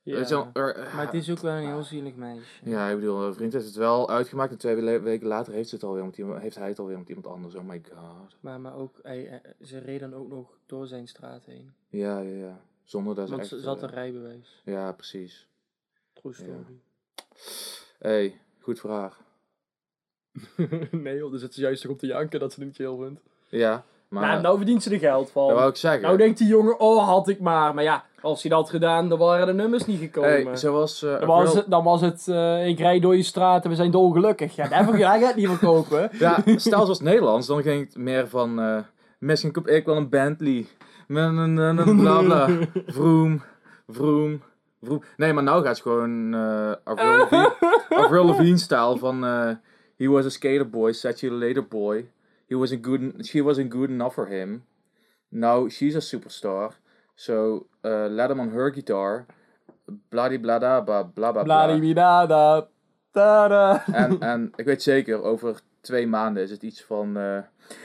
Ja. 0.04 0.28
wel, 0.28 0.50
er- 0.54 0.90
Maar 0.96 1.06
het 1.06 1.14
is 1.14 1.30
ook 1.32 1.40
wel 1.40 1.54
een 1.54 1.68
heel 1.68 1.84
zielig 1.84 2.16
meisje. 2.16 2.70
Ja, 2.70 2.88
ik 2.90 2.96
bedoel, 3.00 3.24
een 3.24 3.34
vriend 3.34 3.54
heeft 3.54 3.66
het 3.66 3.76
wel 3.76 4.10
uitgemaakt 4.10 4.52
en 4.52 4.58
twee 4.58 4.76
we- 4.76 5.00
weken 5.00 5.28
later 5.28 5.54
heeft, 5.54 5.70
ze 5.70 5.76
het 5.76 5.84
alweer 5.84 6.06
met 6.06 6.18
iemand, 6.18 6.42
heeft 6.42 6.56
hij 6.56 6.68
het 6.68 6.80
alweer 6.80 6.98
met 6.98 7.10
iemand 7.10 7.28
anders. 7.28 7.56
Oh 7.56 7.64
my 7.64 7.82
god. 7.94 8.36
Maar, 8.40 8.60
maar 8.62 8.76
ook, 8.76 9.00
hij, 9.02 9.22
hij- 9.30 9.54
ze 9.66 9.78
reed 9.78 10.00
dan 10.00 10.14
ook 10.14 10.30
nog 10.30 10.58
door 10.66 10.88
zijn 10.88 11.08
straat 11.08 11.46
heen. 11.46 11.74
Ja, 11.88 12.20
ja, 12.20 12.36
ja. 12.46 12.62
Zonder 12.84 13.16
dat 13.16 13.24
ze 13.28 13.30
Want 13.32 13.42
echt... 13.44 13.52
ze 13.52 13.60
zat 13.60 13.78
eh, 13.78 13.84
een 13.84 13.90
rijbewijs. 13.90 14.62
Ja, 14.66 14.92
precies. 14.92 15.48
True 16.14 16.34
story. 16.34 16.80
hey, 18.00 18.40
goed 18.60 18.80
vraag. 18.80 19.20
nee 20.92 21.18
joh, 21.18 21.32
daar 21.32 21.40
zit 21.40 21.54
ze 21.54 21.62
juist 21.62 21.88
op 21.88 22.00
te 22.00 22.08
janken 22.08 22.40
dat 22.40 22.54
ze 22.54 22.60
het 22.60 22.68
niet 22.68 22.76
chill 22.76 22.98
vindt. 23.00 23.22
Ja, 23.50 23.84
maar... 24.10 24.28
nou, 24.28 24.42
nou 24.42 24.58
verdient 24.58 24.84
ze 24.84 24.92
er 24.92 25.00
geld 25.00 25.32
van. 25.32 25.48
dat 25.48 25.58
wou 25.58 25.70
ik 25.70 25.76
zeggen. 25.76 26.02
Nou 26.02 26.18
denkt 26.18 26.38
die 26.38 26.48
jongen, 26.48 26.80
oh 26.80 27.08
had 27.08 27.28
ik 27.28 27.40
maar. 27.40 27.74
Maar 27.74 27.84
ja, 27.84 28.04
als 28.22 28.42
hij 28.42 28.52
dat 28.52 28.60
had 28.60 28.70
gedaan, 28.70 29.10
dan 29.10 29.20
waren 29.20 29.48
de 29.48 29.54
nummers 29.54 29.86
niet 29.86 30.00
gekomen. 30.00 30.30
hey, 30.30 30.56
zoals... 30.58 31.04
eh, 31.04 31.20
dan, 31.20 31.28
was 31.28 31.54
het, 31.54 31.66
dan 31.68 31.84
was 31.84 32.02
het, 32.02 32.28
eh, 32.28 32.68
ik 32.68 32.80
rijd 32.80 33.02
door 33.02 33.16
je 33.16 33.24
straat 33.24 33.64
en 33.64 33.70
we 33.70 33.76
zijn 33.76 33.92
dolgelukkig. 33.92 34.56
Ja, 34.56 34.68
daarvoor 34.68 34.96
ga 34.96 35.20
het 35.20 35.36
niet 35.36 35.48
verkopen. 35.48 36.10
Ja, 36.20 36.44
stel 36.46 36.84
zoals 36.84 37.00
Nederlands, 37.02 37.48
dan 37.48 37.62
ging 37.62 37.86
het 37.86 37.98
meer 37.98 38.28
van... 38.28 38.60
eh 38.60 38.78
misschien 39.20 39.52
koop 39.52 39.68
ik 39.68 39.86
wel 39.86 39.96
een 39.96 40.10
Bentley. 40.10 40.66
Bla. 41.08 42.48
Vroom, 42.86 43.42
vroom, 43.88 44.42
vroom. 44.82 45.04
Nee, 45.18 45.34
maar 45.34 45.44
nou 45.44 45.64
gaat 45.64 45.72
het 45.72 45.82
gewoon 45.82 46.34
eh 46.34 46.72
Avril 46.84 47.18
Lavigne, 47.18 47.56
Avril 47.90 48.26
Lavigne 48.26 48.58
stijl 48.58 48.98
van... 48.98 49.26
he 50.00 50.08
was 50.08 50.26
a 50.26 50.32
skater 50.32 50.66
boy, 50.66 50.94
later 51.24 51.62
boy. 51.62 52.06
He 52.48 52.56
wasn't 52.56 52.82
good, 52.82 53.28
she 53.28 53.42
wasn't 53.42 53.70
good 53.70 53.90
enough 53.90 54.14
for 54.14 54.28
him. 54.28 54.64
Now 55.30 55.70
she's 55.70 55.96
a 55.96 56.02
superstar. 56.02 56.72
So 57.16 57.68
uh, 57.84 58.08
let 58.08 58.32
him 58.32 58.40
on 58.40 58.50
her 58.50 58.72
guitar. 58.72 59.28
Blada 60.10 60.38
bla 60.42 60.60
bla 60.60 61.04
bla 61.04 61.32
bla. 61.32 61.44
Bladibidada. 61.44 62.68
Tada. 63.12 63.86
En, 63.94 64.20
en 64.20 64.52
ik 64.56 64.66
weet 64.66 64.84
zeker, 64.84 65.22
over 65.24 65.62
twee 65.82 66.08
maanden 66.08 66.44
is 66.44 66.52
het 66.52 66.64
iets 66.64 66.84
van... 66.84 67.18
eh 67.18 67.44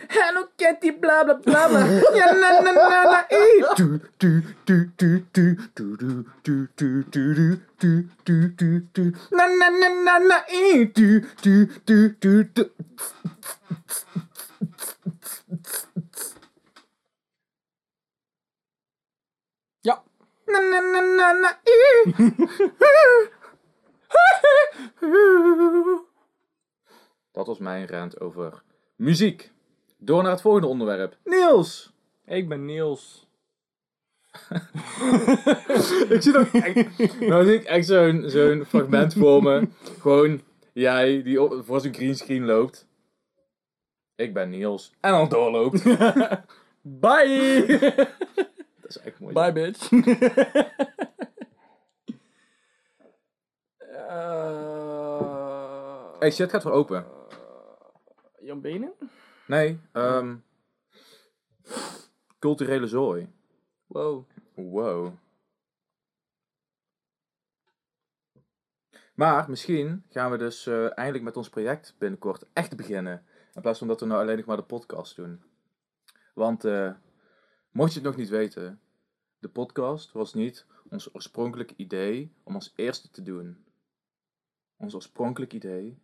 Hello 0.09 0.49
Kitty, 0.57 0.91
bla 0.93 1.25
bla 1.25 1.35
bla 1.35 1.69
bla. 1.69 1.81
Ja, 2.17 2.33
na 2.33 2.61
na 2.61 2.73
na 2.73 3.05
na. 3.05 3.21
du, 3.77 4.01
du, 4.19 4.43
du, 4.65 4.91
du, 4.97 5.21
du. 8.93 9.13
Na 9.31 9.47
na 9.47 9.69
na 9.71 9.89
na 9.89 10.19
na. 10.19 10.39
du, 10.95 11.21
du, 11.43 11.57
du, 11.87 12.45
du. 12.55 12.65
Ja. 19.83 20.03
Na 20.47 20.59
na 20.61 20.81
na 20.81 21.01
na 21.01 21.33
na. 21.33 21.51
Dat 27.33 27.47
was 27.47 27.59
mijn 27.59 27.87
rant 27.87 28.21
over 28.21 28.63
muziek. 28.97 29.54
Door 30.05 30.23
naar 30.23 30.33
het 30.33 30.41
volgende 30.41 30.67
onderwerp. 30.67 31.17
Niels! 31.25 31.93
Ik 32.27 32.49
ben 32.49 32.65
Niels. 32.65 33.27
ik 36.09 36.23
zie 36.23 36.33
nog 36.33 36.49
echt, 36.53 37.21
nou 37.21 37.45
zie 37.45 37.55
ik 37.55 37.65
echt 37.65 37.87
zo'n 37.87 38.23
zo'n 38.27 38.65
fragment 38.65 39.15
voor 39.15 39.43
me. 39.43 39.69
Gewoon 40.01 40.41
jij 40.73 41.23
die 41.23 41.43
op, 41.43 41.65
voor 41.65 41.81
zijn 41.81 41.95
greenscreen 41.95 42.45
loopt. 42.45 42.87
Ik 44.15 44.35
ben 44.35 44.51
Niels. 44.51 44.93
En 45.01 45.11
dan 45.11 45.29
doorloopt. 45.29 45.85
Bye. 46.83 47.65
Dat 48.81 48.89
is 48.89 48.99
echt 48.99 49.21
mooi. 49.21 49.35
Bye, 49.35 49.53
bitch. 49.53 49.91
Eh, 53.79 54.53
Hey, 56.19 56.31
shit 56.31 56.51
gaat 56.51 56.65
weer 56.65 56.73
open. 56.73 57.07
Jan 58.41 58.61
Benen? 58.61 58.93
Nee, 59.47 59.81
ehm 59.93 60.37
culturele 62.39 62.87
zooi. 62.87 63.33
Wow. 63.87 64.25
Wow. 64.55 65.13
Maar 69.15 69.51
misschien 69.51 70.05
gaan 70.09 70.31
we 70.31 70.37
dus 70.37 70.67
eh, 70.67 70.99
eindelijk 70.99 71.25
met 71.25 71.37
ons 71.37 71.49
project 71.49 71.95
binnenkort 71.99 72.45
echt 72.53 72.77
beginnen. 72.77 73.25
In 73.55 73.61
plaats 73.61 73.79
van 73.79 73.89
dat 73.89 74.01
we 74.01 74.07
nou 74.07 74.21
alleen 74.21 74.37
nog 74.37 74.47
maar 74.47 74.57
de 74.57 74.63
podcast 74.63 75.17
doen. 75.17 75.43
Want 76.35 76.65
eh, 76.65 76.93
mocht 77.71 77.93
je 77.93 77.99
het 77.99 78.09
nog 78.09 78.17
niet 78.17 78.29
weten, 78.29 78.81
de 79.39 79.49
podcast 79.49 80.13
was 80.13 80.35
niet 80.35 80.67
ons 80.89 81.15
oorspronkelijke 81.15 81.75
idee 81.77 82.35
om 82.43 82.55
als 82.55 82.73
eerste 82.77 83.11
te 83.11 83.23
doen. 83.23 83.65
Ons 84.77 84.95
oorspronkelijke 84.95 85.57
idee, 85.57 85.99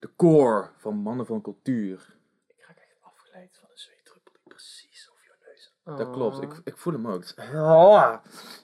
de 0.00 0.10
core 0.16 0.70
van 0.76 0.96
mannen 0.96 1.26
van 1.26 1.40
cultuur. 1.40 2.16
Ik 2.46 2.64
raak 2.66 2.76
echt 2.76 2.96
afgeleid 3.00 3.58
van 3.60 3.68
een 3.70 3.78
zweetdruppel 3.78 4.32
die 4.32 4.42
precies 4.44 5.10
over 5.10 5.24
je 5.24 5.46
neus. 5.46 5.72
Dat 5.98 6.10
klopt, 6.10 6.42
ik, 6.42 6.60
ik 6.64 6.76
voel 6.76 6.92
hem 6.92 7.06
ook. 7.06 7.36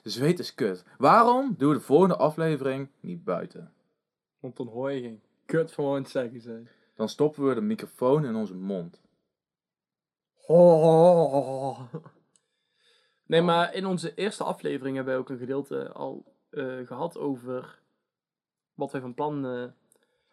De 0.03 0.09
zweet 0.09 0.39
is 0.39 0.55
kut. 0.55 0.83
Waarom 0.97 1.55
doen 1.57 1.69
we 1.69 1.75
de 1.75 1.81
volgende 1.81 2.15
aflevering 2.15 2.89
niet 2.99 3.23
buiten? 3.23 3.73
Want 4.39 4.57
dan 4.57 4.67
hoor 4.67 4.91
je 4.91 5.01
geen 5.01 5.21
kut 5.45 5.71
van 5.71 5.85
wat 5.85 6.09
zeggen 6.09 6.41
ze. 6.41 6.63
Dan 6.95 7.09
stoppen 7.09 7.47
we 7.47 7.53
de 7.53 7.61
microfoon 7.61 8.25
in 8.25 8.35
onze 8.35 8.55
mond. 8.55 9.01
Oh. 10.45 11.93
Nee, 13.25 13.41
maar 13.41 13.73
in 13.73 13.85
onze 13.85 14.13
eerste 14.13 14.43
aflevering 14.43 14.95
hebben 14.95 15.13
wij 15.13 15.21
ook 15.21 15.29
een 15.29 15.37
gedeelte 15.37 15.91
al 15.91 16.35
eh, 16.49 16.77
gehad 16.85 17.17
over 17.17 17.79
wat 18.73 18.91
wij 18.91 19.01
van 19.01 19.13
plan 19.13 19.45
eh, 19.45 19.63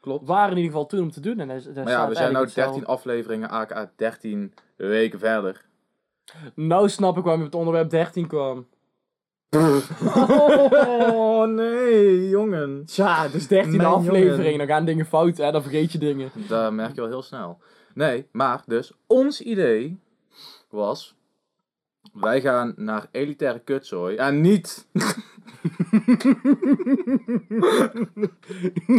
Klopt. 0.05 0.27
waren 0.29 0.51
in 0.51 0.57
ieder 0.57 0.71
geval 0.71 0.87
toen 0.87 1.01
om 1.01 1.11
te 1.11 1.21
doen. 1.21 1.41
En 1.41 1.49
daar, 1.49 1.63
daar 1.75 1.85
Maar 1.85 1.93
ja, 1.93 2.09
we 2.09 2.15
zijn 2.15 2.29
nu 2.33 2.37
eigenlijk 2.37 2.55
13 2.55 2.65
hetzelfde. 2.65 2.87
afleveringen, 2.87 3.49
aka 3.51 3.91
13 3.97 4.55
weken 4.77 5.19
verder. 5.19 5.65
Nou 6.55 6.89
snap 6.89 7.17
ik 7.17 7.23
waarom 7.25 7.41
je 7.41 7.47
op 7.47 7.53
het 7.53 7.61
onderwerp 7.61 7.91
13 7.91 8.27
kwam. 8.27 8.67
Oh 11.15 11.47
nee, 11.49 12.29
jongen. 12.29 12.85
Tja, 12.85 13.29
dus 13.29 13.47
13 13.49 13.77
Mijn 13.77 13.89
aflevering, 13.89 14.43
jongen. 14.43 14.59
dan 14.59 14.67
gaan 14.67 14.85
dingen 14.85 15.07
fout, 15.07 15.37
hè? 15.37 15.53
dan 15.53 15.63
vergeet 15.63 15.93
je 15.93 15.99
dingen. 15.99 16.31
Dat 16.49 16.73
merk 16.73 16.95
je 16.95 17.01
wel 17.01 17.11
heel 17.11 17.23
snel. 17.23 17.59
Nee, 17.95 18.27
maar 18.33 18.63
dus 18.67 18.93
ons 19.07 19.41
idee 19.41 19.99
was... 20.71 21.15
Wij 22.15 22.41
gaan 22.41 22.75
naar 22.77 23.07
elitaire 23.11 23.59
kutzooi. 23.59 24.17
En 24.17 24.41
niet... 24.41 24.87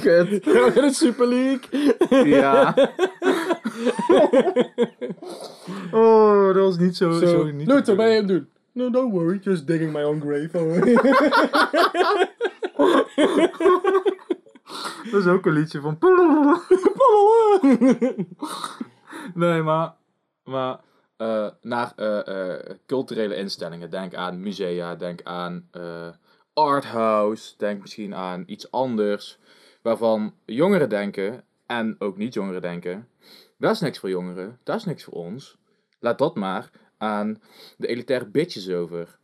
Kut. 0.02 0.44
Gaan 0.44 0.64
we 0.64 0.72
naar 0.76 0.82
de 0.82 0.94
Super 0.94 1.28
League? 1.28 1.96
Ja. 2.26 2.74
oh, 5.92 6.46
dat 6.46 6.56
was 6.56 6.78
niet 6.78 6.96
zo... 6.96 7.12
Zo, 7.12 7.26
zo 7.26 7.52
niet 7.52 7.68
Luther, 7.68 7.96
ben 7.96 8.08
je 8.10 8.16
hem 8.16 8.28
doen? 8.28 8.48
No, 8.72 8.90
don't 8.90 9.12
worry, 9.12 9.40
just 9.44 9.68
digging 9.68 9.94
my 9.94 10.04
own 10.04 10.20
grave. 10.20 10.50
Dat 15.12 15.22
is 15.22 15.28
ook 15.28 15.46
een 15.46 15.54
liedje 15.54 15.82
van... 15.82 15.98
Nee, 19.34 19.62
maar... 19.62 19.94
Maar... 20.44 20.80
eh, 21.18 21.48
naar 21.62 21.94
eh, 21.96 22.28
eh, 22.28 22.78
culturele 22.86 23.36
instellingen. 23.36 23.90
Denk 23.90 24.14
aan 24.14 24.42
musea, 24.42 24.96
denk 24.96 25.24
aan 25.24 25.70
arthouse, 26.54 27.54
denk 27.58 27.82
misschien 27.82 28.16
aan 28.16 28.44
iets 28.46 28.72
anders. 28.72 29.40
Waarvan 29.82 30.34
jongeren 30.46 30.90
denken, 30.90 31.44
en 31.66 31.96
ook 32.00 32.18
niet-jongeren 32.18 32.62
denken... 32.62 33.08
Dat 33.58 33.72
is 33.72 33.80
niks 33.80 34.00
voor 34.00 34.10
jongeren, 34.10 34.60
dat 34.64 34.76
is 34.76 34.84
niks 34.86 35.04
voor 35.04 35.14
ons. 35.14 35.58
Laat 36.00 36.18
dat 36.18 36.36
maar 36.36 36.70
aan 36.98 37.42
de 37.78 37.88
elitaire 37.88 38.26
bitches 38.26 38.70
over. 38.70 39.18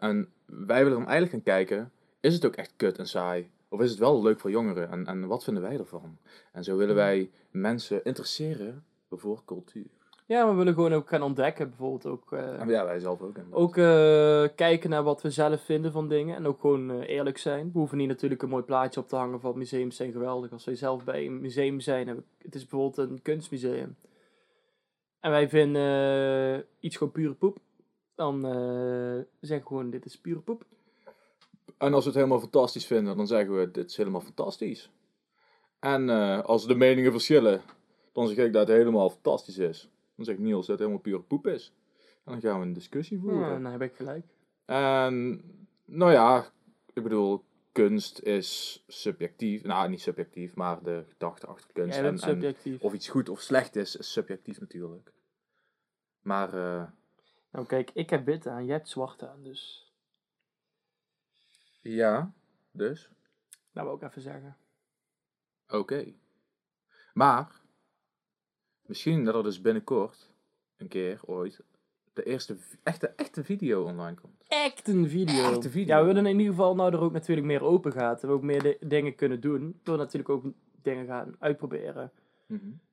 En 0.00 0.32
wij 0.46 0.84
willen 0.84 0.98
dan 0.98 1.08
eigenlijk 1.08 1.30
gaan 1.30 1.54
kijken... 1.54 1.92
Is 2.20 2.34
het 2.34 2.46
ook 2.46 2.56
echt 2.56 2.72
kut 2.76 2.98
en 2.98 3.08
saai? 3.08 3.50
Of 3.68 3.80
is 3.80 3.90
het 3.90 3.98
wel 3.98 4.22
leuk 4.22 4.40
voor 4.40 4.50
jongeren? 4.50 4.90
En, 4.90 5.06
en 5.06 5.26
wat 5.26 5.44
vinden 5.44 5.62
wij 5.62 5.78
ervan? 5.78 6.18
En 6.52 6.64
zo 6.64 6.76
willen 6.76 6.94
wij 6.94 7.30
mensen 7.50 8.04
interesseren 8.04 8.84
voor 9.10 9.42
cultuur. 9.44 9.97
Ja, 10.28 10.48
we 10.48 10.54
willen 10.54 10.74
gewoon 10.74 10.92
ook 10.92 11.08
gaan 11.08 11.22
ontdekken, 11.22 11.68
bijvoorbeeld 11.68 12.06
ook... 12.06 12.32
eh, 12.32 12.68
ja, 12.68 12.84
wij 12.84 12.98
zelf 12.98 13.20
ook. 13.20 13.36
inderdaad. 13.36 13.60
Ook 13.60 13.76
eh, 13.76 14.56
kijken 14.56 14.90
naar 14.90 15.02
wat 15.02 15.22
we 15.22 15.30
zelf 15.30 15.64
vinden 15.64 15.92
van 15.92 16.08
dingen. 16.08 16.36
En 16.36 16.46
ook 16.46 16.60
gewoon 16.60 16.90
eh, 16.90 17.08
eerlijk 17.08 17.38
zijn. 17.38 17.70
We 17.72 17.78
hoeven 17.78 17.98
niet 17.98 18.08
natuurlijk 18.08 18.42
een 18.42 18.48
mooi 18.48 18.62
plaatje 18.62 19.00
op 19.00 19.08
te 19.08 19.16
hangen 19.16 19.40
van 19.40 19.58
museums 19.58 19.96
zijn 19.96 20.12
geweldig. 20.12 20.52
Als 20.52 20.64
wij 20.64 20.74
zelf 20.74 21.04
bij 21.04 21.26
een 21.26 21.40
museum 21.40 21.80
zijn. 21.80 22.08
Het 22.38 22.54
is 22.54 22.66
bijvoorbeeld 22.66 23.10
een 23.10 23.22
kunstmuseum. 23.22 23.96
En 25.20 25.30
wij 25.30 25.48
vinden 25.48 25.82
eh, 26.54 26.64
iets 26.80 26.96
gewoon 26.96 27.12
pure 27.12 27.34
poep. 27.34 27.58
Dan 28.14 28.44
eh 28.46 29.24
zeggen 29.40 29.58
we 29.58 29.66
gewoon 29.66 29.90
dit 29.90 30.04
is 30.04 30.18
pure 30.18 30.40
poep. 30.40 30.64
En 31.78 31.94
als 31.94 32.02
we 32.04 32.10
het 32.10 32.18
helemaal 32.18 32.40
fantastisch 32.40 32.86
vinden, 32.86 33.16
dan 33.16 33.26
zeggen 33.26 33.58
we 33.58 33.70
dit 33.70 33.90
is 33.90 33.96
helemaal 33.96 34.20
fantastisch. 34.20 34.90
En 35.78 36.10
eh, 36.10 36.40
als 36.44 36.66
de 36.66 36.74
meningen 36.74 37.12
verschillen, 37.12 37.62
dan 38.12 38.28
zeg 38.28 38.46
ik 38.46 38.52
dat 38.52 38.68
het 38.68 38.76
helemaal 38.76 39.10
fantastisch 39.10 39.58
is. 39.58 39.88
Dan 40.18 40.26
zegt 40.26 40.38
Niels 40.38 40.66
dat 40.66 40.78
het 40.78 40.78
helemaal 40.78 41.00
pure 41.00 41.22
poep 41.22 41.46
is. 41.46 41.72
En 42.24 42.32
dan 42.32 42.40
gaan 42.40 42.60
we 42.60 42.66
een 42.66 42.72
discussie 42.72 43.18
voeren. 43.18 43.40
Ja, 43.40 43.58
dan 43.58 43.72
heb 43.72 43.82
ik 43.82 43.94
gelijk. 43.94 44.26
En 44.64 45.42
nou 45.84 46.12
ja, 46.12 46.50
ik 46.92 47.02
bedoel, 47.02 47.44
kunst 47.72 48.20
is 48.20 48.82
subjectief. 48.86 49.64
Nou, 49.64 49.88
niet 49.88 50.00
subjectief, 50.00 50.54
maar 50.54 50.82
de 50.82 51.04
gedachte 51.08 51.46
achter 51.46 51.72
kunst. 51.72 51.98
En, 51.98 52.54
of 52.80 52.92
iets 52.92 53.08
goed 53.08 53.28
of 53.28 53.40
slecht 53.40 53.76
is, 53.76 53.96
is 53.96 54.12
subjectief 54.12 54.60
natuurlijk. 54.60 55.12
Maar 56.22 56.48
eh, 56.54 56.90
Nou 57.50 57.66
kijk, 57.66 57.90
ik 57.94 58.10
heb 58.10 58.24
wit 58.24 58.46
aan, 58.46 58.64
jij 58.64 58.74
hebt 58.74 58.88
zwart 58.88 59.22
aan. 59.22 59.42
Dus 59.42 59.92
ja, 61.80 62.32
dus. 62.70 63.10
dat 63.72 63.84
wil 63.84 63.94
ik 63.94 64.02
even 64.02 64.22
zeggen. 64.22 64.56
Oké. 65.68 66.14
Maar, 67.12 67.60
misschien 68.88 69.24
dat 69.24 69.34
er 69.34 69.42
dus 69.42 69.60
binnenkort, 69.60 70.30
een 70.76 70.88
keer 70.88 71.20
ooit, 71.24 71.60
de 72.12 72.22
eerste 72.24 72.56
echte, 72.82 73.08
echte 73.08 73.44
video 73.44 73.84
online 73.84 74.20
komt. 74.20 74.44
Echt 74.48 74.88
een 74.88 75.08
video. 75.08 75.50
Echt 75.50 75.64
een 75.64 75.70
video. 75.70 75.94
Ja, 75.94 76.00
we 76.00 76.06
willen 76.06 76.26
in 76.26 76.38
ieder 76.38 76.54
geval 76.54 76.74
nou 76.74 76.92
er 76.92 77.00
ook 77.00 77.12
natuurlijk 77.12 77.46
meer 77.46 77.62
open 77.62 77.92
gaat. 77.92 78.22
En 78.22 78.28
we 78.28 78.34
ook 78.34 78.42
meer 78.42 78.62
di- 78.62 78.76
dingen 78.80 79.14
kunnen 79.14 79.40
doen. 79.40 79.80
Door 79.82 79.96
natuurlijk 79.96 80.28
ook 80.28 80.44
dingen 80.82 81.06
gaan 81.06 81.36
uitproberen. 81.38 82.12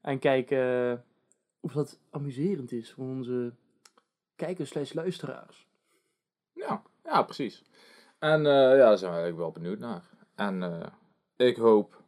En 0.01 0.19
kijken 0.19 0.91
eh, 0.91 0.97
of 1.59 1.71
dat 1.73 1.99
amuserend 2.09 2.71
is 2.71 2.91
voor 2.91 3.05
onze 3.05 3.53
kijkers 4.35 4.69
slash 4.69 4.93
luisteraars. 4.93 5.67
Ja, 6.53 6.83
ja, 7.03 7.23
precies. 7.23 7.63
En 8.19 8.39
eh, 8.45 8.51
ja, 8.51 8.75
daar 8.77 8.97
zijn 8.97 9.11
we 9.11 9.17
eigenlijk 9.17 9.37
wel 9.37 9.51
benieuwd 9.51 9.79
naar. 9.79 10.09
En 10.35 10.63
eh, 10.63 10.87
ik 11.47 11.55
hoop 11.57 12.01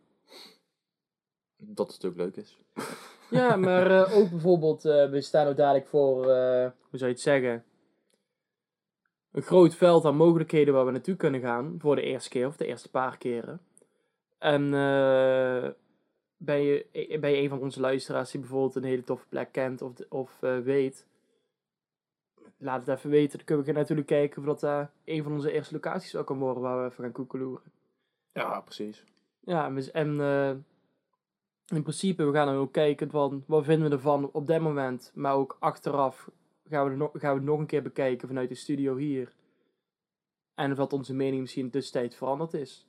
dat 1.57 1.93
het 1.93 2.05
ook 2.05 2.15
leuk 2.15 2.35
is. 2.35 2.57
Ja, 3.29 3.55
maar 3.55 3.91
eh, 3.91 4.17
ook 4.17 4.29
bijvoorbeeld, 4.29 4.85
eh, 4.85 5.09
we 5.09 5.21
staan 5.21 5.47
ook 5.47 5.57
dadelijk 5.57 5.87
voor, 5.87 6.29
eh, 6.29 6.61
hoe 6.61 6.99
zou 6.99 7.09
je 7.09 7.15
het 7.15 7.19
zeggen? 7.19 7.63
Een 9.31 9.41
groot 9.41 9.75
veld 9.75 10.05
aan 10.05 10.15
mogelijkheden 10.15 10.73
waar 10.73 10.85
we 10.85 10.91
naartoe 10.91 11.15
kunnen 11.15 11.41
gaan. 11.41 11.75
Voor 11.79 11.95
de 11.95 12.01
eerste 12.01 12.29
keer 12.29 12.47
of 12.47 12.57
de 12.57 12.65
eerste 12.65 12.89
paar 12.89 13.17
keren. 13.17 13.61
En 14.37 14.63
eh, 14.63 15.69
ben, 16.37 16.61
je, 16.61 16.85
ben 17.19 17.29
je 17.29 17.37
een 17.37 17.49
van 17.49 17.61
onze 17.61 17.79
luisteraars 17.79 18.31
die 18.31 18.39
bijvoorbeeld 18.39 18.75
een 18.75 18.83
hele 18.83 19.03
toffe 19.03 19.27
plek 19.27 19.51
kent 19.51 19.81
of, 19.81 19.91
of 20.09 20.39
weet. 20.63 21.05
Laat 22.57 22.85
het 22.85 22.97
even 22.97 23.09
weten. 23.09 23.37
Dan 23.37 23.45
kunnen 23.45 23.65
we 23.65 23.71
natuurlijk 23.71 24.07
kijken 24.07 24.39
of 24.39 24.45
dat 24.45 24.59
daar 24.59 24.91
een 25.05 25.23
van 25.23 25.31
onze 25.31 25.51
eerste 25.51 25.73
locaties 25.73 26.15
ook 26.15 26.25
kan 26.25 26.39
worden 26.39 26.63
waar 26.63 26.79
we 26.79 26.89
even 26.89 27.03
gaan 27.03 27.13
koekeloeren. 27.13 27.71
Ja, 28.33 28.61
precies. 28.61 29.03
Ja, 29.39 29.71
en 29.91 30.21
eh, 30.21 30.51
in 31.73 31.81
principe, 31.81 32.25
we 32.25 32.33
gaan 32.33 32.47
dan 32.47 32.55
ook 32.55 32.71
kijken 32.71 33.09
van 33.09 33.43
wat 33.47 33.65
vinden 33.65 33.89
we 33.89 33.95
ervan 33.95 34.29
op 34.31 34.47
dat 34.47 34.61
moment. 34.61 35.11
Maar 35.15 35.33
ook 35.33 35.57
achteraf 35.59 36.29
gaan 36.69 36.89
we, 36.89 36.95
nog, 36.95 37.09
gaan 37.13 37.31
we 37.31 37.37
het 37.39 37.47
nog 37.47 37.59
een 37.59 37.65
keer 37.65 37.81
bekijken 37.81 38.27
vanuit 38.27 38.49
de 38.49 38.55
studio 38.55 38.95
hier. 38.95 39.33
En 40.55 40.71
of 40.71 40.77
dat 40.77 40.93
onze 40.93 41.13
mening 41.13 41.41
misschien 41.41 41.63
in 41.63 41.67
de 41.67 41.77
tussentijd 41.77 42.15
veranderd 42.15 42.53
is. 42.53 42.87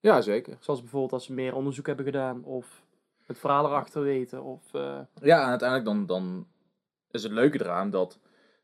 Ja, 0.00 0.20
zeker. 0.20 0.56
Zoals 0.60 0.80
bijvoorbeeld 0.80 1.12
als 1.12 1.28
we 1.28 1.34
meer 1.34 1.54
onderzoek 1.54 1.86
hebben 1.86 2.04
gedaan 2.04 2.44
of 2.44 2.82
het 3.26 3.38
verhaal 3.38 3.66
erachter 3.66 4.02
weten. 4.02 4.42
Of, 4.42 4.74
eh, 4.74 5.00
Ja, 5.22 5.42
en 5.42 5.48
uiteindelijk 5.48 5.88
dan, 5.88 6.06
dan 6.06 6.46
is 7.10 7.22
het 7.22 7.32
leuke 7.32 7.60
eraan 7.60 7.90
dat 7.90 8.18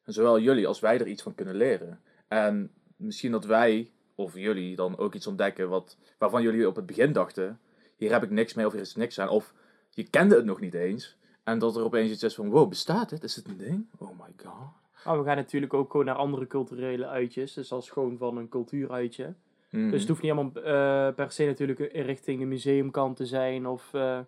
zowel 0.04 0.38
jullie 0.38 0.66
als 0.66 0.80
wij 0.80 1.00
er 1.00 1.06
iets 1.06 1.22
van 1.22 1.34
kunnen 1.34 1.54
leren. 1.54 2.00
En 2.28 2.72
misschien 2.96 3.30
dat 3.30 3.44
wij, 3.44 3.92
of 4.14 4.34
jullie, 4.34 4.76
dan 4.76 4.98
ook 4.98 5.14
iets 5.14 5.26
ontdekken 5.26 5.68
wat, 5.68 5.96
waarvan 6.18 6.42
jullie 6.42 6.68
op 6.68 6.76
het 6.76 6.86
begin 6.86 7.12
dachten, 7.12 7.60
hier 7.96 8.12
heb 8.12 8.22
ik 8.22 8.30
niks 8.30 8.54
mee 8.54 8.66
of 8.66 8.72
hier 8.72 8.80
is 8.80 8.94
niks 8.94 9.18
aan. 9.18 9.28
Of 9.28 9.54
je 9.90 10.08
kende 10.08 10.36
het 10.36 10.44
nog 10.44 10.60
niet 10.60 10.74
eens. 10.74 11.16
En 11.44 11.58
dat 11.58 11.76
er 11.76 11.84
opeens 11.84 12.10
iets 12.10 12.22
is 12.22 12.34
van, 12.34 12.50
wow, 12.50 12.68
bestaat 12.68 13.08
dit? 13.08 13.22
Is 13.22 13.34
dit 13.34 13.48
een 13.48 13.56
ding? 13.56 13.86
Oh 13.98 14.10
my 14.10 14.32
god. 14.36 15.04
maar 15.04 15.18
we 15.18 15.24
gaan 15.24 15.36
natuurlijk 15.36 15.74
ook 15.74 15.90
gewoon 15.90 16.06
naar 16.06 16.14
andere 16.14 16.46
culturele 16.46 17.06
uitjes. 17.06 17.52
Dus 17.52 17.72
als 17.72 17.90
gewoon 17.90 18.18
van 18.18 18.36
een 18.36 18.48
cultuuruitje. 18.48 19.34
Mhm. 19.70 19.90
Dus 19.90 20.00
het 20.00 20.08
hoeft 20.08 20.22
niet 20.22 20.32
allemaal 20.32 20.62
eh, 20.62 21.14
per 21.14 21.32
se 21.32 21.44
natuurlijk 21.44 21.78
richting 21.92 22.40
de 22.40 22.46
museumkant 22.46 23.16
te 23.16 23.26
zijn 23.26 23.66
of 23.66 23.94
eh, 23.94 24.18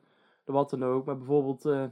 de 0.45 0.53
wat 0.53 0.71
dan 0.71 0.85
ook. 0.85 1.05
Maar 1.05 1.17
bijvoorbeeld, 1.17 1.65
eh, 1.65 1.85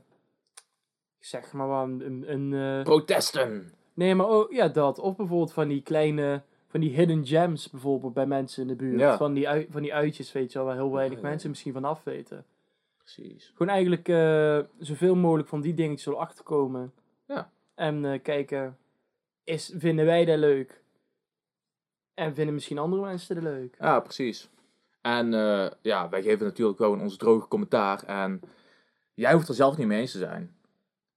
zeg 1.19 1.53
maar 1.53 1.69
wat, 1.69 1.85
een... 1.85 2.25
een, 2.27 2.53
een, 2.53 2.83
Protesten! 2.83 3.73
nee, 3.95 4.15
maar 4.15 4.29
ook, 4.29 4.53
ja, 4.53 4.69
dat. 4.69 4.99
Of 4.99 5.17
bijvoorbeeld 5.17 5.53
van 5.53 5.69
die 5.69 5.83
kleine, 5.83 6.43
van 6.75 6.83
die 6.83 6.95
hidden 6.95 7.27
gems 7.27 7.71
bijvoorbeeld 7.71 8.15
bij 8.15 8.27
mensen 8.27 8.63
in 8.63 8.69
de 8.69 8.75
buurt. 8.75 9.01
Ja. 9.01 9.17
Van, 9.17 9.35
die 9.35 9.67
van 9.71 9.83
die 9.83 9.95
uitjes, 9.95 10.33
weet 10.33 10.53
je 10.53 10.59
wel, 10.59 10.67
waar 10.67 10.77
heel 10.77 10.93
weinig 10.93 11.19
Ja, 11.19 11.25
ja, 11.25 11.29
mensen 11.29 11.51
misschien 11.51 11.73
van 11.73 11.85
af 11.85 12.05
weten. 12.05 12.45
Precies. 12.99 13.53
Gewoon 13.57 13.73
eigenlijk 13.73 14.09
eh, 14.09 14.59
zoveel 14.79 15.15
mogelijk 15.15 15.49
van 15.49 15.61
die 15.61 15.75
dingetjes 15.75 16.03
zullen 16.03 16.19
achterkomen. 16.19 16.93
Ja. 17.27 17.51
En 17.75 18.05
eh, 18.05 18.23
kijken, 18.23 18.79
is, 19.45 19.73
vinden 19.77 20.05
wij 20.05 20.25
dat 20.25 20.39
leuk? 20.39 20.83
En 22.15 22.35
vinden 22.35 22.55
misschien 22.55 22.79
andere 22.79 23.03
mensen 23.03 23.35
dat 23.35 23.45
leuk? 23.45 23.77
Ja, 23.79 24.01
precies. 24.01 24.51
En 25.01 25.35
eh, 25.35 25.71
ja, 25.83 26.09
wij 26.09 26.23
geven 26.23 26.47
natuurlijk 26.47 26.79
gewoon 26.79 27.01
ons 27.01 27.17
droge 27.17 27.49
commentaar. 27.49 28.03
En 28.03 28.41
jij 29.15 29.33
hoeft 29.33 29.49
er 29.49 29.55
zelf 29.55 29.77
niet 29.77 29.87
mee 29.87 30.01
eens 30.01 30.13
te 30.13 30.19
zijn. 30.19 30.54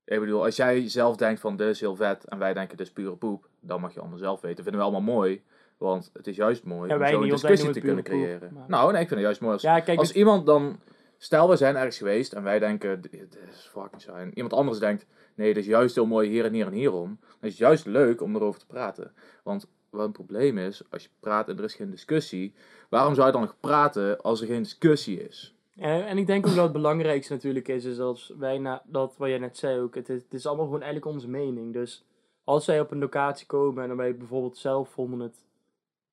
Ik 0.08 0.20
bedoel, 0.20 0.43
als 0.43 0.56
jij 0.56 0.89
zelf 0.89 1.15
denkt 1.15 1.39
van 1.39 1.56
dit 1.58 1.67
is 1.67 1.80
heel 1.80 1.96
vet 1.96 2.26
en 2.26 2.38
wij 2.38 2.54
denken 2.54 2.78
dit 2.78 2.88
is 2.88 2.93
pure 2.93 3.15
poep, 3.15 3.48
dan 3.60 3.82
mag 3.82 3.93
je 3.93 4.00
allemaal 4.00 4.17
zelf 4.17 4.41
weten. 4.41 4.63
Vinden 4.63 4.82
we 4.82 4.88
allemaal 4.88 5.13
mooi, 5.15 5.43
want 5.78 6.10
het 6.13 6.28
is 6.28 6.36
juist 6.36 6.63
mooi 6.63 6.89
Ja, 6.89 6.98
om 6.98 7.08
zo 7.08 7.22
een 7.22 7.30
discussie 7.30 7.70
te 7.72 7.80
kunnen 7.80 8.04
creëren. 8.04 8.39
poep, 8.39 8.52
maar- 8.52 8.70
Nou, 8.70 8.91
nee, 8.91 9.02
ik 9.02 9.08
vind 9.08 9.20
het 9.20 9.20
juist 9.20 9.41
mooi 9.41 9.54
als, 9.54 9.62
Ja, 9.62 9.80
kijk, 9.80 10.00
als 10.00 10.12
iemand 10.12 10.46
dan, 10.46 10.80
stel 11.17 11.50
we 11.50 11.56
zijn 11.56 11.76
ergens 11.76 11.98
geweest 11.98 12.34
en 12.34 12.43
wij 12.43 12.60
denken 12.60 13.02
dit 13.02 13.38
is 13.50 13.70
fucking. 13.72 14.04
En 14.17 14.32
iemand 14.34 14.54
anders 14.54 14.80
denkt, 14.80 15.06
nee, 15.36 15.54
dit 15.54 15.63
is 15.63 15.70
juist 15.70 15.96
heel 15.96 16.06
mooi 16.06 16.30
hier 16.30 16.46
en 16.46 16.54
hier 16.54 16.65
en 16.67 16.74
hierom. 16.74 17.17
Dan 17.22 17.38
is 17.41 17.50
het 17.50 17.58
juist 17.58 17.86
leuk 17.86 18.22
om 18.22 18.36
erover 18.36 18.60
te 18.60 18.65
praten. 18.65 19.12
Want 19.43 19.67
wat 19.89 20.06
een 20.06 20.12
probleem 20.12 20.58
is, 20.58 20.82
als 20.89 21.04
je 21.04 21.10
praat 21.20 21.50
en 21.50 21.58
er 21.58 21.63
is 21.63 21.76
geen 21.76 21.89
discussie, 21.91 22.54
waarom 22.89 23.13
zou 23.15 23.26
je 23.28 23.34
dan 23.34 23.41
nog 23.41 23.56
praten 23.60 24.22
als 24.22 24.41
er 24.41 24.48
geen 24.48 24.63
discussie 24.63 25.28
is? 25.28 25.56
En, 25.78 26.06
en 26.08 26.18
ik 26.18 26.28
denk 26.28 26.48
ook 26.48 26.56
dat 26.56 26.63
het 26.63 26.74
belangrijkste 26.74 27.34
natuurlijk 27.34 27.68
is, 27.68 27.86
is 27.86 28.00
als 28.00 28.34
wij 28.38 28.58
na, 28.58 28.82
dat 28.86 29.16
wat 29.18 29.30
jij 29.30 29.38
net 29.38 29.58
zei 29.58 29.80
ook, 29.80 29.96
het 29.96 30.10
is, 30.10 30.22
het 30.24 30.34
is 30.34 30.46
allemaal 30.46 30.66
gewoon 30.66 30.82
eigenlijk 30.82 31.13
onze 31.13 31.30
mening. 31.30 31.74
Dus 31.74 32.06
als 32.44 32.66
zij 32.66 32.80
op 32.80 32.92
een 32.92 33.00
locatie 33.00 33.48
komen 33.48 33.82
en 33.82 33.88
dan 33.88 33.98
wij 33.98 34.18
bijvoorbeeld 34.18 34.58
zelf 34.58 34.90
vonden 34.90 35.20
het 35.20 35.36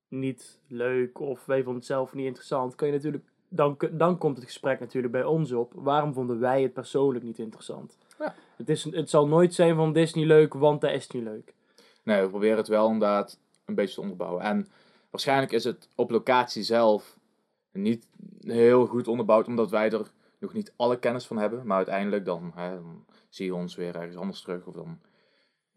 niet 0.08 0.58
leuk 0.66 1.20
of 1.20 1.44
wij 1.44 1.56
vonden 1.56 1.74
het 1.74 1.86
zelf 1.86 2.14
niet 2.14 2.26
interessant, 2.26 2.74
kan 2.74 2.88
je 2.88 2.94
natuurlijk, 2.94 3.24
dan, 3.48 3.76
dan 3.90 4.18
komt 4.18 4.36
het 4.36 4.44
gesprek 4.44 4.80
natuurlijk 4.80 5.12
bij 5.12 5.24
ons 5.24 5.52
op. 5.52 5.72
Waarom 5.74 6.12
vonden 6.12 6.40
wij 6.40 6.62
het 6.62 6.72
persoonlijk 6.72 7.24
niet 7.24 7.38
interessant? 7.38 7.98
Ja. 8.18 8.34
Het, 8.56 8.68
is, 8.68 8.84
het 8.84 9.10
zal 9.10 9.26
nooit 9.26 9.54
zijn 9.54 9.76
van 9.76 9.92
dit 9.92 10.02
is 10.02 10.14
niet 10.14 10.26
leuk, 10.26 10.54
want 10.54 10.80
dat 10.80 10.90
is 10.90 11.08
niet 11.08 11.22
leuk. 11.22 11.54
Nee, 12.02 12.22
we 12.22 12.28
proberen 12.28 12.56
het 12.56 12.68
wel 12.68 12.86
inderdaad 12.86 13.38
een 13.64 13.74
beetje 13.74 13.94
te 13.94 14.00
onderbouwen. 14.00 14.42
En 14.42 14.68
waarschijnlijk 15.10 15.52
is 15.52 15.64
het 15.64 15.88
op 15.94 16.10
locatie 16.10 16.62
zelf 16.62 17.18
niet 17.72 18.06
heel 18.44 18.86
goed 18.86 19.08
onderbouwd, 19.08 19.46
omdat 19.46 19.70
wij 19.70 19.90
er 19.90 20.10
nog 20.38 20.52
niet 20.52 20.72
alle 20.76 20.98
kennis 20.98 21.26
van 21.26 21.38
hebben. 21.38 21.66
Maar 21.66 21.76
uiteindelijk 21.76 22.24
dan, 22.24 22.52
hè, 22.54 22.74
dan 22.74 23.04
zie 23.28 23.46
je 23.46 23.54
ons 23.54 23.74
weer 23.74 23.96
ergens 23.96 24.16
anders 24.16 24.40
terug. 24.40 24.66
Of 24.66 24.74
dan 24.74 24.98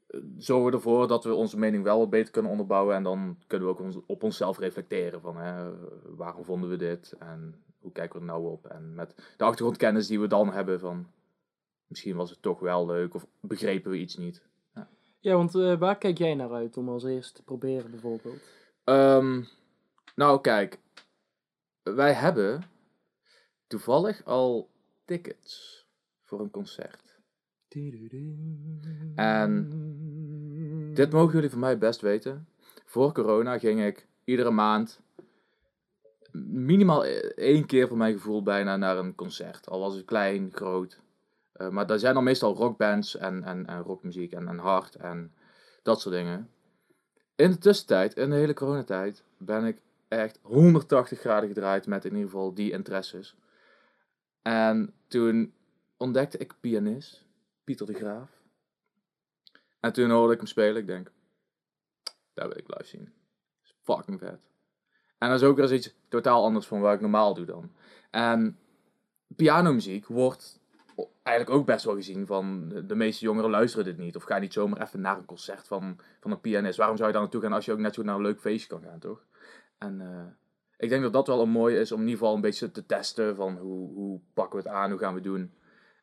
eh, 0.07 0.19
zorgen 0.37 0.65
we 0.65 0.71
ervoor 0.71 1.07
dat 1.07 1.23
we 1.23 1.33
onze 1.33 1.59
mening 1.59 1.83
wel 1.83 1.99
wat 1.99 2.09
beter 2.09 2.31
kunnen 2.31 2.51
onderbouwen. 2.51 2.95
En 2.95 3.03
dan 3.03 3.37
kunnen 3.47 3.67
we 3.67 3.73
ook 3.73 3.81
ons, 3.81 3.97
op 4.05 4.23
onszelf 4.23 4.59
reflecteren 4.59 5.21
van 5.21 5.37
hè, 5.37 5.71
waarom 6.15 6.43
vonden 6.43 6.69
we 6.69 6.75
dit 6.75 7.15
en 7.19 7.61
hoe 7.79 7.91
kijken 7.91 8.19
we 8.19 8.25
er 8.25 8.31
nou 8.31 8.51
op. 8.51 8.65
En 8.65 8.95
met 8.95 9.33
de 9.37 9.43
achtergrondkennis 9.43 10.07
die 10.07 10.19
we 10.19 10.27
dan 10.27 10.53
hebben 10.53 10.79
van 10.79 11.07
misschien 11.87 12.15
was 12.15 12.29
het 12.29 12.41
toch 12.41 12.59
wel 12.59 12.85
leuk 12.85 13.13
of 13.13 13.25
begrepen 13.39 13.91
we 13.91 13.97
iets 13.97 14.17
niet. 14.17 14.45
Ja, 15.19 15.35
want 15.35 15.55
eh, 15.55 15.77
waar 15.77 15.97
kijk 15.97 16.17
jij 16.17 16.35
naar 16.35 16.51
uit 16.51 16.77
om 16.77 16.89
als 16.89 17.03
eerste 17.03 17.33
te 17.33 17.43
proberen 17.43 17.91
bijvoorbeeld? 17.91 18.41
Ehm, 18.83 19.43
nou, 20.15 20.41
kijk. 20.41 20.79
Wij 21.95 22.13
hebben 22.13 22.63
toevallig 23.67 24.25
al 24.25 24.69
tickets 25.05 25.85
voor 26.21 26.39
een 26.39 26.51
concert. 26.51 27.19
En 29.15 29.69
Dit 30.93 31.11
mogen 31.11 31.33
jullie 31.33 31.49
van 31.49 31.59
mij 31.59 31.77
best 31.77 32.01
weten. 32.01 32.47
Voor 32.85 33.13
corona 33.13 33.57
ging 33.57 33.85
ik 33.85 34.07
iedere 34.23 34.51
maand 34.51 34.99
minimaal 36.45 37.05
e- 37.05 37.31
één 37.35 37.65
keer 37.65 37.87
voor 37.87 37.97
mijn 37.97 38.13
gevoel 38.13 38.43
bijna 38.43 38.77
naar 38.77 38.97
een 38.97 39.15
concert. 39.15 39.69
Al 39.69 39.79
was 39.79 39.95
het 39.95 40.05
klein, 40.05 40.49
groot. 40.53 40.99
Eh, 41.51 41.69
maar 41.69 41.87
daar 41.87 41.99
zijn 41.99 42.13
dan 42.13 42.23
meestal 42.23 42.55
rockbands 42.55 43.17
en, 43.17 43.43
en, 43.43 43.65
en 43.65 43.81
rockmuziek 43.81 44.31
en, 44.31 44.47
en 44.47 44.57
hard 44.57 44.95
en 44.95 45.33
dat 45.83 46.01
soort 46.01 46.15
dingen. 46.15 46.49
In 47.35 47.51
de 47.51 47.57
tussentijd, 47.57 48.15
in 48.15 48.29
de 48.29 48.35
hele 48.35 48.53
coronatijd, 48.53 49.23
ben 49.37 49.65
ik 49.65 49.81
echt 50.07 50.39
180 50.41 51.19
graden 51.19 51.47
gedraaid 51.47 51.87
met 51.87 52.05
in 52.05 52.11
ieder 52.11 52.29
geval 52.29 52.53
die 52.53 52.71
interesses. 52.71 53.35
En 54.41 54.93
toen 55.07 55.53
ontdekte 55.97 56.37
ik 56.37 56.55
pianist, 56.59 57.25
Pieter 57.63 57.85
de 57.85 57.93
Graaf. 57.93 58.29
En 59.79 59.93
toen 59.93 60.09
hoorde 60.09 60.33
ik 60.33 60.39
hem 60.39 60.47
spelen, 60.47 60.81
ik 60.81 60.87
denk, 60.87 61.11
daar 62.33 62.47
wil 62.47 62.57
ik 62.57 62.67
live 62.67 62.85
zien. 62.85 63.13
Is 63.63 63.75
fucking 63.83 64.19
vet. 64.19 64.39
En 65.17 65.29
dat 65.29 65.41
is 65.41 65.47
ook 65.47 65.55
weer 65.55 65.71
eens 65.71 65.85
iets 65.85 65.95
totaal 66.09 66.43
anders 66.43 66.67
van 66.67 66.81
wat 66.81 66.93
ik 66.93 67.01
normaal 67.01 67.33
doe 67.33 67.45
dan. 67.45 67.71
En 68.11 68.59
pianomuziek 69.35 70.07
wordt 70.07 70.59
eigenlijk 71.23 71.59
ook 71.59 71.65
best 71.65 71.85
wel 71.85 71.95
gezien 71.95 72.25
van 72.25 72.69
de, 72.69 72.85
de 72.85 72.95
meeste 72.95 73.25
jongeren 73.25 73.49
luisteren 73.49 73.85
dit 73.85 73.97
niet. 73.97 74.15
Of 74.15 74.23
ga 74.23 74.37
niet 74.37 74.53
zomaar 74.53 74.81
even 74.81 75.01
naar 75.01 75.17
een 75.17 75.25
concert 75.25 75.67
van, 75.67 75.99
van 76.19 76.31
een 76.31 76.41
pianist. 76.41 76.77
Waarom 76.77 76.95
zou 76.95 77.07
je 77.07 77.13
daar 77.13 77.23
naartoe 77.23 77.41
gaan 77.41 77.53
als 77.53 77.65
je 77.65 77.71
ook 77.71 77.79
net 77.79 77.93
zo 77.93 78.03
naar 78.03 78.15
een 78.15 78.21
leuk 78.21 78.39
feestje 78.39 78.67
kan 78.67 78.81
gaan, 78.81 78.99
toch? 78.99 79.25
En 79.77 80.01
eh, 80.01 80.25
ik 80.77 80.89
denk 80.89 81.01
dat 81.03 81.13
dat 81.13 81.27
wel 81.27 81.41
een 81.41 81.49
mooie 81.49 81.79
is 81.79 81.91
om 81.91 81.97
in 82.01 82.05
ieder 82.05 82.19
geval 82.19 82.35
een 82.35 82.41
beetje 82.41 82.71
te 82.71 82.85
testen 82.85 83.35
van 83.35 83.57
hoe, 83.57 83.93
hoe 83.93 84.19
pakken 84.33 84.59
we 84.59 84.65
het 84.69 84.73
aan, 84.77 84.89
hoe 84.89 84.99
gaan 84.99 85.09
we 85.13 85.19
het 85.19 85.27
doen. 85.27 85.51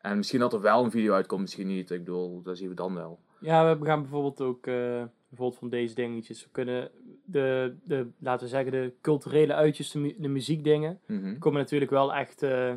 En 0.01 0.17
misschien 0.17 0.41
dat 0.41 0.53
er 0.53 0.61
wel 0.61 0.85
een 0.85 0.91
video 0.91 1.13
uitkomt, 1.15 1.41
misschien 1.41 1.67
niet. 1.67 1.91
Ik 1.91 1.99
bedoel, 2.05 2.43
dat 2.43 2.57
zien 2.59 2.69
we 2.69 2.75
dan 2.75 2.95
wel. 2.95 3.19
Ja, 3.41 3.79
we 3.79 3.85
gaan 3.85 4.01
bijvoorbeeld 4.01 4.41
ook 4.41 4.67
eh, 4.67 5.03
bijvoorbeeld 5.29 5.59
van 5.59 5.69
deze 5.69 5.95
dingetjes. 5.95 6.45
We 6.45 6.51
kunnen 6.51 6.91
de, 7.25 7.75
de, 7.85 8.09
laten 8.19 8.45
we 8.45 8.51
zeggen, 8.53 8.73
de 8.73 8.93
culturele 9.01 9.55
uitjes, 9.55 9.91
de, 9.91 9.99
mu- 9.99 10.15
de 10.19 10.29
muziekdingen, 10.29 11.01
Mhm. 11.07 11.39
komen 11.39 11.61
natuurlijk 11.61 11.91
wel 11.91 12.15
echt, 12.15 12.43
eh 12.43 12.73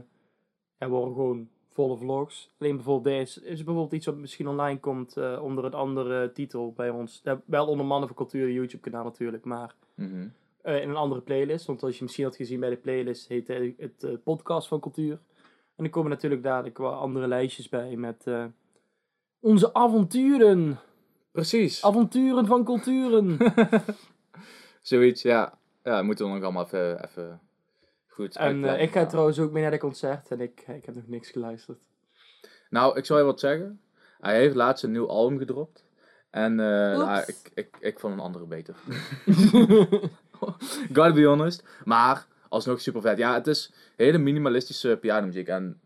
ja, 0.79 0.87
worden 0.89 1.13
gewoon 1.13 1.49
volle 1.69 1.97
vlogs. 1.97 2.51
Alleen 2.59 2.75
bijvoorbeeld 2.75 3.15
deze 3.15 3.45
is 3.45 3.63
bijvoorbeeld 3.63 3.93
iets 3.93 4.05
wat 4.05 4.15
misschien 4.17 4.47
online 4.47 4.79
komt 4.79 5.17
eh, 5.17 5.39
onder 5.43 5.65
een 5.65 5.73
andere 5.73 6.31
titel 6.31 6.73
bij 6.75 6.89
ons. 6.89 7.23
Wel 7.45 7.67
onder 7.67 7.85
Mannen 7.85 8.07
voor 8.07 8.17
Cultuur 8.17 8.51
YouTube 8.51 8.83
kanaal 8.89 9.03
natuurlijk, 9.03 9.45
maar 9.45 9.75
Mhm. 9.95 10.27
Eh, 10.67 10.81
in 10.81 10.89
een 10.89 10.95
andere 10.95 11.21
playlist. 11.21 11.65
Want 11.65 11.83
als 11.83 11.97
je 11.97 12.03
misschien 12.03 12.25
had 12.25 12.35
gezien 12.35 12.59
bij 12.59 12.69
de 12.69 12.75
playlist, 12.75 13.27
heet 13.27 13.47
het, 13.47 13.73
het 13.77 14.03
eh, 14.03 14.11
podcast 14.23 14.67
van 14.67 14.79
cultuur. 14.79 15.19
En 15.75 15.83
er 15.83 15.89
komen 15.89 16.09
natuurlijk 16.09 16.43
dadelijk 16.43 16.77
wel 16.77 16.93
andere 16.93 17.27
lijstjes 17.27 17.69
bij 17.69 17.95
met 17.95 18.27
eh, 18.27 18.45
onze 19.39 19.73
avonturen. 19.73 20.79
Precies. 21.31 21.83
Avonturen 21.83 22.45
van 22.45 22.63
culturen. 22.63 23.37
Zoiets, 24.81 25.21
ja. 25.21 25.57
Ja, 25.83 26.01
moeten 26.01 26.25
we 26.25 26.31
nog 26.31 26.43
allemaal 26.43 26.65
even, 26.65 27.03
even 27.05 27.41
goed 28.07 28.35
en 28.35 28.63
ik 28.63 28.91
ga 28.91 29.05
trouwens 29.05 29.39
ook 29.39 29.51
mee 29.51 29.61
naar 29.61 29.71
de 29.71 29.77
concert 29.77 30.31
en 30.31 30.41
ik, 30.41 30.67
ik 30.67 30.85
heb 30.85 30.95
nog 30.95 31.07
niks 31.07 31.29
geluisterd. 31.29 31.79
Nou, 32.69 32.97
ik 32.97 33.05
zal 33.05 33.17
je 33.17 33.23
wat 33.23 33.39
zeggen. 33.39 33.81
Hij 34.19 34.37
heeft 34.37 34.55
laatst 34.55 34.83
een 34.83 34.91
nieuw 34.91 35.07
album 35.07 35.37
gedropt. 35.37 35.87
En 36.29 36.59
eh, 36.59 36.97
nou, 36.97 37.23
ik, 37.25 37.51
ik, 37.53 37.77
ik 37.79 37.99
vond 37.99 38.13
een 38.13 38.19
andere 38.19 38.45
beter. 38.45 38.75
Gotta 40.95 41.13
be 41.13 41.25
honest. 41.25 41.63
Maar 41.83 42.27
alsnog 42.49 42.81
super 42.81 43.01
vet. 43.01 43.17
Ja, 43.17 43.33
het 43.33 43.47
is 43.47 43.71
hele 43.95 44.17
minimalistische 44.17 44.97
pianomuziek. 45.01 45.47
En 45.47 45.81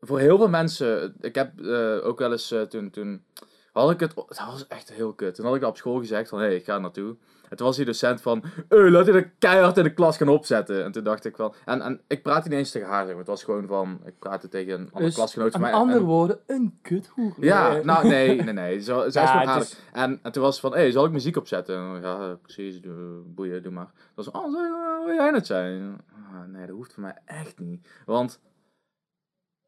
voor 0.00 0.18
heel 0.18 0.36
veel 0.36 0.48
mensen, 0.48 1.14
ik 1.20 1.34
heb 1.34 1.60
eh, 1.60 2.06
ook 2.06 2.18
wel 2.18 2.32
eens 2.32 2.50
eh, 2.50 2.62
toen, 2.62 2.90
toen 2.90 3.24
had 3.72 3.90
ik 3.90 4.00
het, 4.00 4.14
dat 4.14 4.46
was 4.46 4.66
echt 4.66 4.92
heel 4.92 5.12
kut. 5.12 5.34
Toen 5.34 5.46
had 5.46 5.56
ik 5.56 5.62
op 5.62 5.76
school 5.76 5.98
gezegd 5.98 6.28
van, 6.28 6.38
hé, 6.38 6.44
hey, 6.44 6.56
ik 6.56 6.64
ga 6.64 6.78
naartoe. 6.78 7.16
En 7.48 7.56
toen 7.56 7.66
was 7.66 7.76
die 7.76 7.84
docent 7.84 8.20
van, 8.22 8.42
hey, 8.68 8.90
laat 8.90 9.06
je 9.06 9.12
dat 9.12 9.24
keihard 9.38 9.76
in 9.76 9.82
de 9.84 9.94
klas 9.94 10.16
gaan 10.16 10.28
opzetten. 10.28 10.84
En 10.84 10.92
toen 10.92 11.04
dacht 11.04 11.24
ik 11.24 11.36
wel, 11.36 11.54
en, 11.64 11.80
en 11.80 12.00
ik 12.06 12.22
praatte 12.22 12.48
niet 12.48 12.58
eens 12.58 12.70
tegen 12.70 12.88
haar, 12.88 12.98
zeg 13.02 13.08
maar. 13.08 13.18
het 13.18 13.26
was 13.26 13.44
gewoon 13.44 13.66
van, 13.66 14.00
ik 14.04 14.18
praatte 14.18 14.48
tegen 14.48 14.72
een 14.74 14.84
andere 14.86 15.04
Dus, 15.04 15.14
klasgenoot 15.14 15.52
van 15.52 15.60
Met 15.60 15.70
mij. 15.70 15.80
en- 15.80 15.86
andere 15.86 16.04
woorden, 16.04 16.38
een 16.46 16.78
kuthoer. 16.82 17.34
ja, 17.40 17.72
Nee. 17.72 17.84
nou 17.84 18.08
nee, 18.08 18.42
nee, 18.42 18.54
nee. 18.54 18.80
Zo, 18.80 18.98
zij 19.10 19.22
is 19.24 19.30
Ja, 19.30 19.38
het 19.40 19.48
aardig. 19.48 19.68
is- 19.68 19.80
En, 19.92 20.18
en 20.22 20.32
toen 20.32 20.42
was 20.42 20.52
het 20.52 20.60
van, 20.60 20.72
hé, 20.72 20.78
hey, 20.78 20.90
zal 20.90 21.04
ik 21.04 21.10
muziek 21.12 21.36
opzetten? 21.36 21.76
En, 21.76 22.00
ja, 22.02 22.34
precies, 22.42 22.80
doe, 22.80 23.22
boeien, 23.26 23.62
doe 23.62 23.72
maar. 23.72 23.90
Dat 24.14 24.24
was, 24.24 24.30
oh, 24.30 24.52
zou- 24.52 25.04
wil 25.06 25.14
jij 25.14 25.30
het 25.32 25.46
zijn? 25.46 26.00
Ah, 26.32 26.44
nee, 26.52 26.66
dat 26.66 26.76
hoeft 26.76 26.92
voor 26.92 27.02
mij 27.02 27.16
echt 27.24 27.58
niet. 27.58 27.88
Want, 28.06 28.40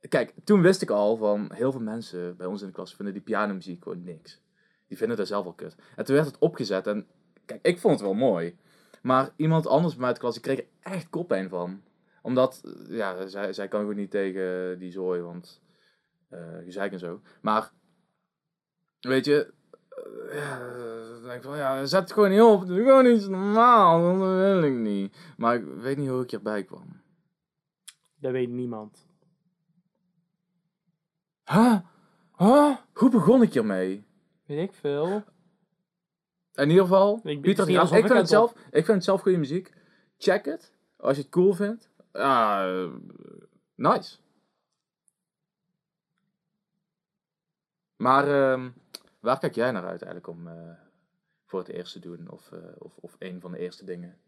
kijk, 0.08 0.34
toen 0.44 0.62
wist 0.62 0.82
ik 0.82 0.90
al 0.90 1.16
van, 1.16 1.50
heel 1.54 1.72
veel 1.72 1.80
mensen 1.80 2.36
bij 2.36 2.46
ons 2.46 2.60
in 2.60 2.66
de 2.66 2.72
klas 2.72 2.94
vinden 2.94 3.14
die 3.14 3.22
pianomuziek 3.22 3.82
gewoon 3.82 4.02
niks. 4.04 4.40
Die 4.88 4.96
vinden 4.98 5.16
dat 5.16 5.26
zelf 5.26 5.46
al 5.46 5.52
kut. 5.52 5.76
En 5.96 6.04
toen 6.04 6.14
werd 6.14 6.26
het 6.26 6.38
opgezet 6.38 6.86
en, 6.86 7.06
kijk, 7.48 7.66
ik 7.66 7.78
vond 7.78 7.94
het 7.94 8.02
wel 8.02 8.14
mooi. 8.14 8.56
Maar 9.02 9.30
iemand 9.36 9.66
anders 9.66 9.92
bij 9.92 9.98
mij 9.98 10.06
uit 10.06 10.16
de 10.16 10.22
klas, 10.22 10.34
die 10.34 10.42
kreeg 10.42 10.58
er 10.58 10.92
echt 10.92 11.08
koppijn 11.08 11.48
van. 11.48 11.82
Omdat, 12.22 12.62
eh, 12.64 12.96
ja, 12.96 13.26
zij, 13.26 13.52
zij 13.52 13.68
kan 13.68 13.80
gewoon 13.80 13.96
niet 13.96 14.10
tegen 14.10 14.78
die 14.78 14.90
zooi, 14.90 15.20
want 15.20 15.60
eh 16.28 16.58
gezeik 16.64 16.92
en 16.92 16.98
zo. 16.98 17.20
Maar, 17.40 17.72
weet 19.00 19.24
je, 19.24 19.52
eh, 19.88 20.34
ja, 20.34 20.58
dan 21.10 21.22
denk 21.22 21.34
ik 21.34 21.42
van, 21.42 21.56
ja, 21.56 21.86
zet 21.86 22.00
het 22.00 22.12
gewoon 22.12 22.30
niet 22.30 22.40
op. 22.40 22.66
Doe 22.66 22.76
gewoon 22.76 23.06
iets 23.06 23.28
normaal, 23.28 24.18
dat 24.18 24.36
wil 24.36 24.62
ik 24.62 24.72
niet. 24.72 25.16
Maar 25.36 25.54
ik 25.54 25.64
weet 25.64 25.96
niet 25.96 26.08
hoe 26.08 26.22
ik 26.22 26.30
hierbij 26.30 26.64
kwam. 26.64 27.00
Dat 28.20 28.32
weet 28.32 28.48
niemand. 28.48 29.06
Huh? 31.44 31.78
Huh? 32.36 32.76
Hoe 32.92 33.10
begon 33.10 33.42
ik 33.42 33.52
hiermee? 33.52 34.06
Weet 34.46 34.68
ik 34.68 34.72
veel. 34.72 35.24
In 36.58 36.68
ieder 36.68 36.84
geval, 36.84 37.20
Ik- 37.22 37.40
Pieter 37.40 37.68
Ik 37.68 37.80
ik 37.82 37.88
vind, 37.88 38.08
het 38.08 38.28
zelf, 38.28 38.52
ik 38.52 38.84
vind 38.84 38.86
het 38.86 39.04
zelf 39.04 39.20
goede 39.20 39.38
muziek. 39.38 39.72
Check 40.18 40.44
het. 40.44 40.72
Als 40.96 41.16
je 41.16 41.22
het 41.22 41.30
cool 41.30 41.52
vindt. 41.52 41.90
Eh, 42.12 42.86
nice. 43.74 44.16
Maar 47.96 48.28
ehm, 48.52 48.70
waar 49.20 49.38
kijk 49.38 49.54
jij 49.54 49.70
naar 49.70 49.82
uit 49.86 50.02
eigenlijk 50.02 50.26
om 50.26 50.46
eh, 50.48 50.70
voor 51.44 51.58
het 51.58 51.68
eerst 51.68 51.92
te 51.92 51.98
doen? 51.98 52.30
Of, 52.30 52.52
eh, 52.52 52.58
of, 52.78 52.96
of 52.96 53.16
een 53.18 53.40
van 53.40 53.52
de 53.52 53.58
eerste 53.58 53.84
dingen? 53.84 54.18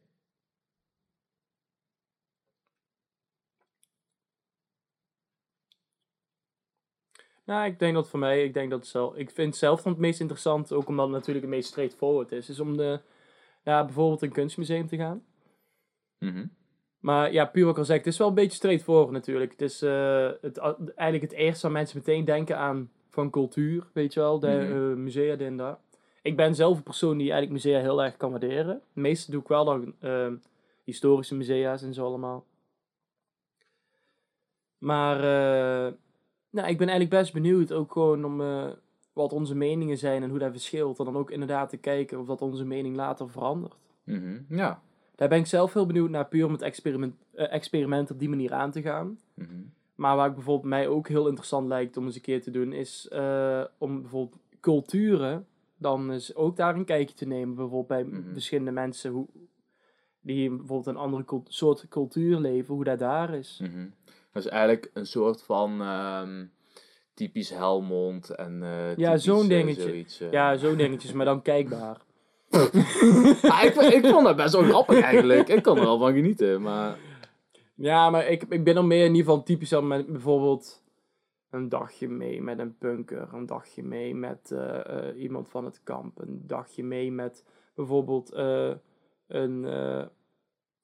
Nou, 7.51 7.67
ik 7.67 7.79
denk 7.79 7.95
dat 7.95 8.09
voor 8.09 8.19
mij, 8.19 8.45
ik 8.45 8.55
denk 8.55 8.71
dat 8.71 8.87
zelf, 8.87 9.17
ik 9.17 9.31
vind 9.31 9.57
zelf 9.57 9.83
dan 9.83 9.93
het 9.93 10.01
meest 10.01 10.21
interessant, 10.21 10.73
ook 10.73 10.89
omdat 10.89 11.07
het 11.07 11.15
natuurlijk 11.15 11.45
het 11.47 11.55
meest 11.55 11.69
straightforward 11.69 12.33
is, 12.33 12.49
is 12.49 12.61
om 12.61 12.77
de, 12.77 13.01
ja, 13.65 13.85
bijvoorbeeld 13.85 14.23
een 14.23 14.33
kunstmuseum 14.33 14.87
te 14.87 14.97
gaan. 14.97 15.25
Mhm. 16.19 16.47
Maar 16.99 17.33
ja, 17.33 17.45
puur 17.45 17.63
wat 17.65 17.73
ik 17.73 17.79
al 17.79 17.85
zeg, 17.85 17.97
het 17.97 18.07
is 18.07 18.19
wel 18.19 18.29
een 18.29 18.35
beetje 18.35 18.57
straightforward 18.57 19.11
natuurlijk. 19.11 19.51
Het 19.51 19.61
is 19.61 19.83
eh, 19.83 20.31
het, 20.41 20.59
eigenlijk 20.95 21.23
het 21.23 21.41
eerste 21.41 21.63
waar 21.63 21.77
mensen 21.77 21.99
meteen 21.99 22.25
denken 22.25 22.59
aan 22.59 22.91
van 23.09 23.31
cultuur, 23.31 23.87
weet 23.93 24.13
je 24.15 24.21
wel, 24.21 24.39
de 24.39 24.47
Mhm. 24.47 24.91
eh, 24.91 24.97
musea, 24.97 25.37
dit 25.37 25.47
en 25.47 25.57
dat. 25.57 25.79
Ik 26.23 26.37
ben 26.37 26.55
zelf 26.55 26.77
een 26.77 26.83
persoon 26.83 27.19
die 27.19 27.31
eigenlijk 27.33 27.65
musea 27.65 27.81
heel 27.81 28.03
erg 28.03 28.17
kan 28.17 28.31
waarderen. 28.31 28.75
Het 28.75 28.83
meeste 28.93 29.31
doe 29.31 29.41
ik 29.41 29.49
wel 29.49 29.65
dan 29.65 29.95
eh, 30.01 30.33
historische 30.85 31.35
musea's 31.35 31.83
en 31.83 31.95
zo 31.95 32.05
allemaal. 32.05 32.45
Maar 34.79 35.25
eh, 35.25 35.93
nou, 36.51 36.69
ik 36.69 36.79
ben 36.79 36.89
eigenlijk 36.89 37.21
best 37.23 37.33
benieuwd 37.33 37.73
ook 37.73 37.93
gewoon 37.93 38.25
om, 38.25 38.41
eh, 38.41 38.67
wat 39.13 39.33
onze 39.33 39.55
meningen 39.55 39.99
zijn 39.99 40.23
en 40.23 40.31
hoe 40.31 40.39
dat 40.39 40.51
verschilt. 40.51 40.99
En 40.99 41.05
dan 41.05 41.17
ook 41.17 41.31
inderdaad 41.31 41.69
te 41.69 41.77
kijken 41.77 42.19
of 42.21 42.27
dat 42.27 42.43
onze 42.43 42.65
mening 42.65 42.97
later 42.97 43.31
verandert. 43.31 43.77
Mhm. 44.05 44.39
Ja. 44.49 44.83
Daar 45.15 45.29
ben 45.29 45.39
ik 45.39 45.47
zelf 45.47 45.73
heel 45.73 45.87
benieuwd 45.87 46.11
naar, 46.11 46.27
puur 46.29 46.47
om 46.47 46.53
het 46.53 46.63
experiment, 46.63 47.15
eh, 47.33 47.53
experiment 47.53 48.11
op 48.11 48.19
die 48.19 48.29
manier 48.29 48.53
aan 48.53 48.71
te 48.71 48.83
gaan. 48.83 49.19
Mhm. 49.35 49.49
Maar 49.95 50.17
waar 50.17 50.29
ik 50.29 50.35
bijvoorbeeld 50.35 50.69
mij 50.69 50.89
ook 50.89 51.09
heel 51.09 51.27
interessant 51.27 51.69
lijkt 51.69 51.97
om 51.97 52.05
eens 52.05 52.15
een 52.15 52.21
keer 52.21 52.43
te 52.43 52.51
doen, 52.51 52.73
is 52.73 53.09
eh, 53.09 53.65
om 53.79 54.01
bijvoorbeeld 54.01 54.39
culturen 54.61 55.47
dan 55.77 56.11
eens 56.11 56.35
ook 56.35 56.57
daar 56.57 56.75
een 56.75 56.85
kijkje 56.85 57.15
te 57.15 57.27
nemen. 57.27 57.55
Bijvoorbeeld 57.55 57.87
bij 57.87 58.05
Mhm. 58.05 58.33
verschillende 58.33 58.71
mensen 58.71 59.11
hoe, 59.13 59.27
die 60.21 60.49
bijvoorbeeld 60.49 60.87
een 60.87 60.97
andere 61.03 61.25
cult- 61.25 61.53
soort 61.55 61.89
cultuur 61.89 62.39
leven, 62.39 62.75
hoe 62.75 62.85
dat 62.85 62.99
daar 62.99 63.35
is. 63.35 63.61
Mhm. 63.63 63.87
Dat 64.33 64.45
is 64.45 64.49
eigenlijk 64.51 64.91
een 64.95 65.07
soort 65.07 65.43
van 65.43 65.81
ehm, 65.81 66.45
typisch 67.15 67.51
Helmond 67.51 68.31
en 68.31 68.63
eh 68.63 68.97
Ja, 68.97 69.17
zo'n 69.17 69.43
eh, 69.43 69.49
dingetje. 69.49 69.83
zoiets, 69.83 70.21
eh. 70.21 70.31
Ja, 70.31 70.57
zo'n 70.57 70.77
dingetjes, 70.77 71.13
maar 71.13 71.25
dan 71.25 71.43
kijkbaar. 71.43 71.97
Ah, 73.43 73.65
ik, 73.65 73.75
ik 73.75 74.07
vond 74.07 74.25
dat 74.25 74.37
best 74.37 74.53
wel 74.55 74.63
grappig 74.63 75.01
eigenlijk. 75.01 75.49
Ik 75.49 75.63
kan 75.63 75.77
er 75.77 75.85
wel 75.85 75.99
van 75.99 76.15
genieten, 76.15 76.63
maar... 76.63 76.99
Ja, 77.75 78.11
maar 78.11 78.27
ik, 78.27 78.43
ik 78.49 78.65
ben 78.65 78.77
er 78.77 78.85
meer 78.85 79.05
in 79.05 79.15
ieder 79.15 79.25
geval 79.25 79.43
typisch 79.43 79.73
aan 79.73 79.87
met 79.87 80.07
bijvoorbeeld 80.07 80.83
een 81.51 81.69
dagje 81.69 82.09
mee 82.09 82.43
met 82.43 82.59
een 82.59 82.77
punker, 82.79 83.29
een 83.33 83.47
dagje 83.47 83.83
mee 83.83 84.15
met 84.15 84.55
iemand 85.17 85.49
van 85.49 85.65
het 85.65 85.81
kamp, 85.83 86.21
een 86.21 86.43
dagje 86.47 86.85
mee 86.85 87.13
met 87.13 87.45
bijvoorbeeld 87.75 88.33
een, 89.27 89.65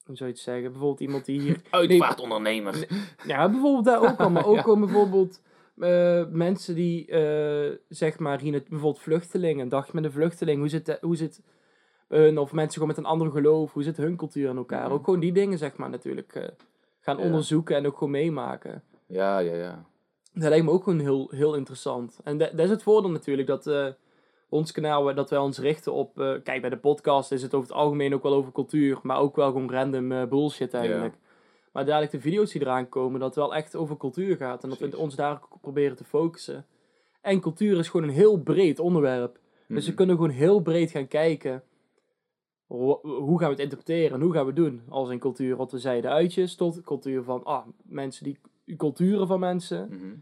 hoe 0.07 0.16
zou 0.16 0.29
je 0.29 0.35
het 0.35 0.45
zeggen, 0.45 0.71
bijvoorbeeld 0.71 1.01
iemand 1.01 1.25
die 1.25 1.40
hier, 1.40 1.61
Uitvaartondernemer. 1.71 2.87
ja, 3.27 3.49
bijvoorbeeld 3.51 3.85
daar 3.85 4.11
ook 4.11 4.19
al, 4.25 4.31
maar 4.31 4.47
ook 4.47 4.55
Ja. 4.57 4.62
gewoon 4.62 4.81
bijvoorbeeld 4.81 5.42
eh, 5.79 6.25
mensen 6.31 6.75
die, 6.75 7.07
eh, 7.07 7.77
zeg 7.88 8.19
maar, 8.19 8.40
hier, 8.40 8.53
bijvoorbeeld 8.53 9.01
vluchtelingen, 9.03 9.62
een 9.62 9.69
dagje 9.69 9.90
met 9.95 10.05
een 10.05 10.12
vluchteling, 10.12 10.59
hoe 10.59 10.69
zit, 10.69 10.99
hoe 11.01 11.16
zit 11.16 11.40
hun, 12.09 12.38
of 12.38 12.53
mensen 12.53 12.73
gewoon 12.73 12.88
met 12.88 12.97
een 12.97 13.05
ander 13.11 13.31
geloof, 13.31 13.73
hoe 13.73 13.83
zit 13.83 13.97
hun 13.97 14.16
cultuur 14.16 14.49
in 14.51 14.57
elkaar, 14.57 14.85
Mhm. 14.85 14.92
ook 14.92 15.05
gewoon 15.05 15.21
die 15.21 15.33
dingen, 15.33 15.59
zeg 15.59 15.77
maar, 15.77 15.90
natuurlijk 15.90 16.35
eh, 16.35 16.49
gaan 17.01 17.19
Ja. 17.19 17.25
onderzoeken 17.25 17.77
en 17.77 17.87
ook 17.87 17.97
gewoon 17.97 18.12
meemaken. 18.12 18.83
Ja, 19.07 19.38
ja, 19.38 19.55
ja. 19.55 19.85
Dat 20.33 20.49
lijkt 20.49 20.64
me 20.64 20.71
ook 20.71 20.85
gewoon 20.85 20.99
heel, 21.01 21.29
heel 21.31 21.55
interessant. 21.55 22.19
En 22.25 22.38
da- 22.38 22.51
dat 22.51 22.64
is 22.64 22.71
het 22.71 22.83
voordeel 22.83 23.11
natuurlijk, 23.11 23.49
dat 23.49 23.66
ons 24.49 24.73
kanaal, 24.73 25.15
dat 25.15 25.31
wij 25.31 25.39
ons 25.39 25.59
richten 25.59 25.93
op... 25.93 26.21
eh, 26.21 26.35
kijk, 26.43 26.61
bij 26.61 26.71
de 26.71 26.77
podcast 26.79 27.33
is 27.33 27.43
het 27.43 27.55
over 27.55 27.69
het 27.69 27.77
algemeen 27.79 28.15
ook 28.15 28.23
wel 28.23 28.35
over 28.35 28.53
cultuur, 28.53 28.99
maar 29.03 29.19
ook 29.19 29.37
wel 29.37 29.47
gewoon 29.47 29.71
random 29.71 30.13
eh, 30.13 30.25
bullshit 30.29 30.75
eigenlijk. 30.75 31.15
Maar 31.73 31.85
dadelijk 31.85 32.13
de 32.13 32.21
video's 32.21 32.53
die 32.53 32.61
eraan 32.61 32.89
komen, 32.89 33.21
dat 33.21 33.29
het 33.29 33.39
wel 33.39 33.55
echt 33.55 33.77
over 33.77 33.97
cultuur 33.97 34.37
gaat. 34.37 34.63
En 34.63 34.69
dat 34.69 34.79
we 34.79 34.97
ons 34.99 35.15
daar 35.15 35.33
ook 35.33 35.61
proberen 35.61 35.97
te 35.97 36.05
focussen. 36.05 36.67
En 37.21 37.41
cultuur 37.41 37.79
is 37.79 37.89
gewoon 37.89 38.09
een 38.09 38.15
heel 38.15 38.39
breed 38.43 38.79
onderwerp. 38.79 39.39
Dus 39.69 39.83
we 39.85 39.87
Mhm. 39.89 39.97
kunnen 39.97 40.17
gewoon 40.17 40.31
heel 40.31 40.61
breed 40.61 40.91
gaan 40.91 41.09
kijken. 41.09 41.63
Ho- 42.67 43.01
Hoe 43.03 43.39
gaan 43.39 43.49
we 43.49 43.55
het 43.55 43.63
interpreteren 43.63 44.17
en 44.17 44.21
hoe 44.25 44.33
gaan 44.33 44.41
we 44.43 44.47
het 44.47 44.57
doen? 44.57 44.83
Als 44.89 45.11
in 45.11 45.19
cultuur, 45.19 45.57
wat 45.57 45.73
we 45.73 45.79
zeiden, 45.79 46.11
uitjes, 46.11 46.55
tot 46.55 46.81
cultuur 46.83 47.23
van 47.23 47.45
ah, 47.45 47.67
mensen 47.83 48.25
die 48.25 48.39
culturen 48.77 49.27
van 49.27 49.41
mensen. 49.41 49.89
Mhm. 49.91 50.15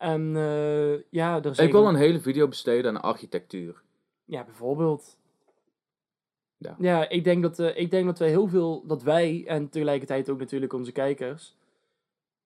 En 0.00 0.36
eh, 0.36 0.92
ja, 1.10 1.42
er 1.42 1.54
zijn 1.54 1.66
Ik 1.66 1.72
wil 1.72 1.88
een 1.88 1.94
hele 1.94 2.20
video 2.20 2.48
besteden 2.48 2.96
aan 2.96 3.02
architectuur. 3.02 3.82
Ja, 4.24 4.44
bijvoorbeeld. 4.44 5.18
Ja. 6.56 6.76
Ja, 6.78 7.08
ik 7.08 7.24
denk 7.24 7.42
dat, 7.42 7.58
eh, 7.58 7.76
ik 7.76 7.90
denk 7.90 8.06
dat 8.06 8.18
wij 8.18 8.28
heel 8.28 8.48
veel, 8.48 8.86
dat 8.86 9.02
wij 9.02 9.44
en 9.46 9.68
tegelijkertijd 9.68 10.30
ook 10.30 10.38
natuurlijk 10.38 10.72
onze 10.72 10.92
kijkers, 10.92 11.56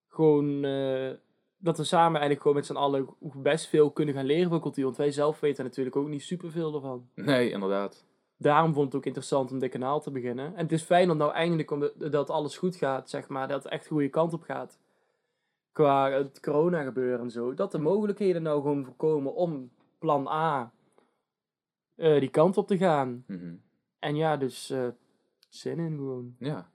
gewoon, 0.07 0.63
eh, 0.63 1.09
dat 1.57 1.77
we 1.77 1.83
samen 1.83 2.11
eigenlijk 2.11 2.41
gewoon 2.41 2.57
met 2.57 2.65
z'n 2.65 2.75
allen 2.75 3.07
best 3.19 3.67
veel 3.67 3.91
kunnen 3.91 4.13
gaan 4.15 4.25
leren 4.25 4.49
van 4.49 4.61
cultuur. 4.61 4.83
Want 4.83 4.97
wij 4.97 5.11
zelf 5.11 5.39
weten 5.39 5.63
natuurlijk 5.63 5.95
ook 5.95 6.07
niet 6.07 6.23
superveel 6.23 6.75
ervan. 6.75 7.07
Nee, 7.13 7.51
inderdaad. 7.51 8.05
Daarom 8.37 8.73
vond 8.73 8.85
ik 8.85 8.91
het 8.91 8.95
ook 8.95 9.05
interessant 9.05 9.51
om 9.51 9.59
dit 9.59 9.71
kanaal 9.71 10.01
te 10.01 10.11
beginnen. 10.11 10.45
En 10.45 10.63
het 10.63 10.71
is 10.71 10.83
fijn 10.83 11.07
dat 11.07 11.17
nou 11.17 11.31
eindelijk 11.31 11.91
dat 12.11 12.29
alles 12.29 12.57
goed 12.57 12.75
gaat, 12.75 13.09
zeg 13.09 13.27
maar, 13.27 13.47
dat 13.47 13.63
het 13.63 13.71
echt 13.71 13.83
de 13.83 13.89
goede 13.89 14.09
kant 14.09 14.33
op 14.33 14.41
gaat. 14.41 14.79
Qua 15.75 16.11
het 16.11 16.39
corona 16.39 16.83
gebeuren 16.83 17.19
en 17.19 17.31
zo. 17.31 17.53
Dat 17.53 17.71
de 17.71 17.77
mogelijkheden 17.77 18.41
nou 18.41 18.61
gewoon 18.61 18.85
voorkomen 18.85 19.35
om 19.35 19.71
plan 19.99 20.27
A 20.27 20.71
eh, 21.95 22.19
die 22.19 22.29
kant 22.29 22.57
op 22.57 22.67
te 22.67 22.77
gaan. 22.77 23.23
Mhm. 23.27 23.55
En 23.99 24.15
ja, 24.15 24.37
dus 24.37 24.69
eh, 24.69 24.87
zin 25.49 25.79
in 25.79 25.95
gewoon. 25.95 26.35
Ja. 26.39 26.69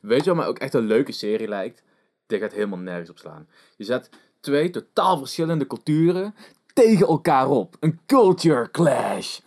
Weet 0.00 0.24
je 0.24 0.30
wat 0.30 0.38
mij 0.38 0.46
ook 0.46 0.58
echt 0.58 0.74
een 0.74 0.86
leuke 0.86 1.12
serie 1.12 1.48
lijkt? 1.48 1.82
Dit 2.26 2.40
gaat 2.40 2.52
helemaal 2.52 2.78
nergens 2.78 3.10
op 3.10 3.18
slaan. 3.18 3.48
Je 3.76 3.84
zet 3.84 4.10
twee 4.40 4.70
totaal 4.70 5.18
verschillende 5.18 5.66
culturen 5.66 6.34
tegen 6.74 7.06
elkaar 7.06 7.48
op. 7.48 7.76
Een 7.80 8.00
culture 8.06 8.70
clash. 8.70 9.40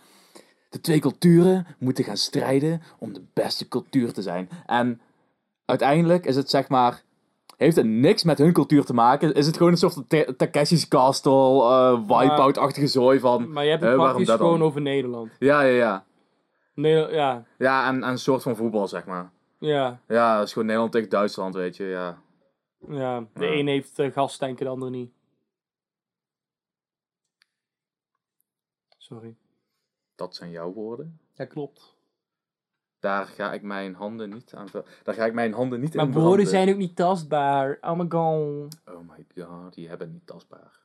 De 0.68 0.80
twee 0.80 1.00
culturen 1.00 1.66
moeten 1.78 2.04
gaan 2.04 2.16
strijden 2.16 2.82
om 2.98 3.12
de 3.12 3.24
beste 3.32 3.68
cultuur 3.68 4.12
te 4.12 4.22
zijn. 4.22 4.48
En 4.66 5.00
uiteindelijk 5.64 6.26
is 6.26 6.36
het 6.36 6.50
zeg 6.50 6.68
maar... 6.68 7.02
Heeft 7.62 7.76
het 7.76 7.86
niks 7.86 8.22
met 8.22 8.38
hun 8.38 8.52
cultuur 8.52 8.84
te 8.84 8.94
maken? 8.94 9.34
Is 9.34 9.46
het 9.46 9.56
gewoon 9.56 9.72
een 9.72 9.78
soort 9.78 9.92
van 9.92 10.06
Takeshi's 10.36 10.88
Castle, 10.88 11.62
eh 11.62 12.00
Wipeout-achtige 12.00 12.86
zooi 12.86 13.18
van... 13.20 13.52
Maar 13.52 13.64
je 13.64 13.70
hebt 13.70 13.82
het 13.82 13.94
praktisch 13.94 14.26
dan? 14.26 14.36
gewoon 14.36 14.62
over 14.62 14.80
Nederland. 14.80 15.30
Ja, 15.38 15.60
ja, 15.62 15.76
ja. 15.76 16.04
Nederland 16.74 17.12
ja, 17.12 17.44
Ja, 17.58 17.88
en, 17.88 18.02
en 18.02 18.10
een 18.10 18.18
soort 18.18 18.42
van 18.42 18.56
voetbal, 18.56 18.88
zeg 18.88 19.06
maar. 19.06 19.30
ja, 19.58 20.00
Ja, 20.08 20.36
dat 20.36 20.46
is 20.46 20.52
gewoon 20.52 20.66
Nederland 20.66 20.92
tegen 20.92 21.08
Duitsland, 21.08 21.54
weet 21.54 21.76
je, 21.76 21.84
ja. 21.84 22.18
ja. 22.88 23.20
De 23.34 23.44
Ja. 23.44 23.52
een 23.52 23.66
heeft 23.66 23.98
uh, 23.98 24.12
gastanken, 24.12 24.64
de 24.64 24.70
ander 24.70 24.90
niet. 24.90 25.12
Sorry. 28.98 29.36
Dat 30.14 30.34
zijn 30.34 30.50
jouw 30.50 30.72
woorden. 30.72 31.20
Ja, 31.34 31.44
klopt. 31.44 31.96
Daar 33.02 33.26
ga 33.26 33.52
ik 33.52 33.62
mijn 33.62 33.94
handen 33.94 34.28
niet 34.30 34.54
aan 34.54 34.68
ver- 34.68 34.84
Daar 35.02 35.14
ga 35.14 35.24
ik 35.24 35.32
mijn 35.34 35.52
handen 35.52 35.80
niet 35.80 35.94
Maar 35.94 36.04
in 36.04 36.12
woorden 36.12 36.30
branden. 36.30 36.46
zijn 36.52 36.68
ook 36.70 36.76
niet 36.76 36.96
tastbaar. 36.96 37.78
Oh 37.80 37.98
my 37.98 38.06
god. 38.08 38.76
Oh 38.86 39.08
my 39.08 39.26
god, 39.44 39.74
die 39.74 39.88
hebben 39.88 40.12
niet 40.12 40.26
tastbaar. 40.26 40.80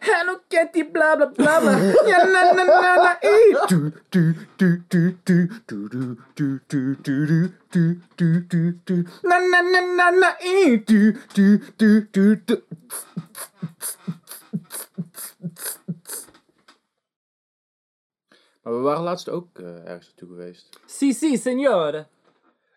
Hello 0.00 0.38
Kitty, 0.48 0.84
bla 0.90 1.16
bla 1.16 1.26
bla 1.26 1.60
bla. 1.60 1.70
Ja, 2.06 2.24
na 2.24 2.52
na 2.52 2.64
na 2.64 2.94
na. 2.96 3.18
du, 3.66 3.92
du, 4.10 4.34
du. 8.84 9.04
Na 9.22 9.38
na 9.38 9.60
na 9.60 9.80
na 9.96 10.10
na. 10.10 10.36
ee. 10.40 10.82
Du, 10.84 11.16
du, 11.34 11.58
du, 11.76 12.08
du, 12.12 12.42
du. 12.44 12.62
Maar 18.62 18.72
we 18.72 18.80
waren 18.80 19.02
laatst 19.02 19.28
ook 19.28 19.58
eh, 19.58 19.66
ergens 19.66 20.06
naartoe 20.06 20.28
geweest. 20.28 20.80
Si, 20.86 21.12
si, 21.12 21.36
signore. 21.36 22.06